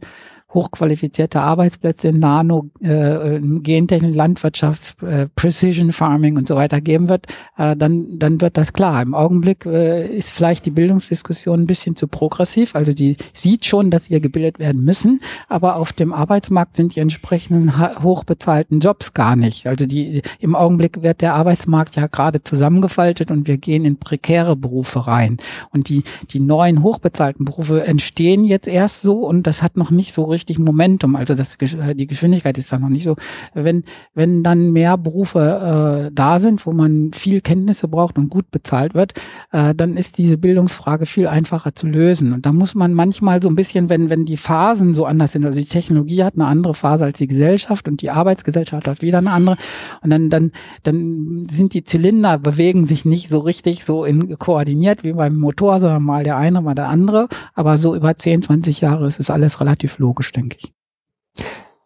hochqualifizierte 0.54 1.42
Arbeitsplätze 1.42 2.10
in 2.10 2.20
Nano, 2.20 2.70
äh, 2.82 3.40
Gentechnik, 3.40 4.16
Landwirtschaft, 4.16 5.02
äh, 5.04 5.28
Precision 5.36 5.92
Farming 5.94 6.38
und 6.38 6.48
so 6.48 6.56
weiter 6.56 6.82
geben 6.82 7.08
wird, 7.08 7.28
äh, 7.58 7.76
dann, 7.76 8.20
dann 8.20 8.42
wird 8.42 8.58
das 8.58 8.74
klar. 8.74 9.02
Im 9.02 9.14
Augenblick 9.14 9.66
äh, 9.66 10.06
ist 10.08 10.32
vielleicht 10.32 10.66
die 10.66 10.72
Bildungsdiskussion 10.72 11.62
ein 11.62 11.68
bisschen 11.68 11.96
zu 11.96 12.08
progressiv. 12.08 12.76
Also 12.76 12.94
die 12.94 13.16
sieht 13.34 13.66
schon, 13.66 13.92
dass 13.92 14.10
wir 14.10 14.20
gebildet 14.20 14.60
werden 14.60 14.84
müssen, 14.84 15.22
aber 15.48 15.78
auf 15.78 15.94
dem 15.94 16.14
Arbeitsmarkt 16.14 16.76
sind 16.76 16.96
die 16.96 17.00
entsprechenden 17.00 17.78
hochbezahlten 18.04 18.80
Jobs 18.80 19.14
gar 19.14 19.36
nicht. 19.36 19.68
Also 19.68 19.86
die 19.86 20.22
im 20.40 20.56
Augenblick 20.56 21.02
wird 21.02 21.22
der 21.22 21.36
Arbeitsmarkt 21.36 21.96
ja 21.96 22.08
gerade 22.08 22.44
zusammengefaltet 22.44 23.32
und 23.32 23.48
wir 23.48 23.58
gehen 23.58 23.86
in 23.86 23.98
prekäre 23.98 24.56
Berufe 24.56 25.08
rein. 25.08 25.38
Und 25.72 25.90
die, 25.90 26.04
die 26.32 26.40
neuen 26.40 26.84
hochbezahlten 26.84 27.46
Berufe 27.46 27.86
entstehen 27.86 28.44
jetzt 28.44 28.68
erst 28.68 29.02
so 29.02 29.20
und 29.20 29.48
das 29.48 29.62
hat 29.62 29.78
noch 29.78 29.92
nicht 29.92 30.14
so 30.14 30.24
richtig 30.24 30.41
richtig 30.42 30.60
Momentum. 30.60 31.16
Also 31.16 31.36
das, 31.36 31.56
äh, 31.56 31.96
die 31.96 32.08
Geschwindigkeit 32.08 32.58
ist 32.58 32.72
da 32.72 32.80
noch 32.80 32.90
nicht 32.90 33.04
so. 33.04 33.16
Wenn, 33.54 33.84
wenn 34.14 34.44
dann 34.44 34.72
mehr 34.72 34.98
Berufe 34.98 36.08
äh, 36.10 36.12
da 36.14 36.40
sind, 36.40 36.66
wo 36.66 36.72
man 36.72 37.12
viel 37.14 37.42
Kenntnisse 37.42 37.88
braucht 37.88 38.18
und 38.18 38.30
gut 38.30 38.50
bezahlt 38.52 38.94
wird, 38.94 39.14
äh, 39.52 39.76
dann 39.76 39.98
ist 39.98 40.18
diese 40.18 40.38
Bildungsfrage 40.38 41.06
viel 41.06 41.28
einfacher 41.28 41.76
zu 41.76 41.88
lösen. 41.88 42.34
Und 42.34 42.46
da 42.46 42.54
muss 42.54 42.76
man 42.76 42.94
manchmal 42.94 43.42
so 43.42 43.50
ein 43.50 43.56
bisschen, 43.56 43.90
wenn, 43.90 44.10
wenn 44.10 44.26
die 44.26 44.38
Phasen 44.38 44.94
so 44.94 45.06
anders 45.06 45.34
sind, 45.34 45.46
also 45.46 45.60
die 45.60 45.66
Technologie 45.66 46.24
hat 46.24 46.36
eine 46.36 46.46
andere 46.46 46.74
Phase 46.74 47.06
als 47.06 47.18
die 47.18 47.28
Gesellschaft 47.28 47.88
und 47.88 48.02
die 48.02 48.10
Arbeitsgesellschaft 48.10 48.88
hat 48.88 49.02
wieder 49.02 49.20
eine 49.20 49.32
andere. 49.32 49.58
Und 50.02 50.10
dann, 50.10 50.30
dann, 50.30 50.52
dann 50.84 51.46
sind 51.46 51.74
die 51.74 51.84
Zylinder, 51.84 52.40
bewegen 52.40 52.86
sich 52.86 53.06
nicht 53.06 53.30
so 53.30 53.40
richtig 53.40 53.86
so 53.86 54.04
in, 54.06 54.38
koordiniert 54.40 55.04
wie 55.04 55.14
beim 55.14 55.38
Motor, 55.38 55.80
sondern 55.80 56.04
mal 56.04 56.24
der 56.24 56.38
eine, 56.38 56.62
mal 56.62 56.76
der 56.76 56.88
andere. 56.88 57.28
Aber 57.54 57.78
so 57.78 57.96
über 57.96 58.18
10, 58.18 58.42
20 58.42 58.82
Jahre 58.82 59.08
ist 59.08 59.20
es 59.20 59.30
alles 59.30 59.60
relativ 59.60 60.00
logisch 60.00 60.31
denke 60.32 60.58
ich. 60.60 60.74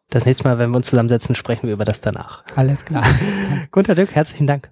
Das 0.10 0.26
nächste 0.26 0.44
Mal, 0.46 0.58
wenn 0.58 0.70
wir 0.70 0.78
uns 0.78 0.88
zusammensetzen, 0.88 1.36
sprechen 1.36 1.68
wir 1.68 1.74
über 1.74 1.86
das 1.86 2.00
danach. 2.00 2.44
Alles 2.56 2.86
klar. 2.86 3.04
Gunter 3.72 3.96
Dück, 3.96 4.12
herzlichen 4.16 4.48
Dank. 4.48 4.72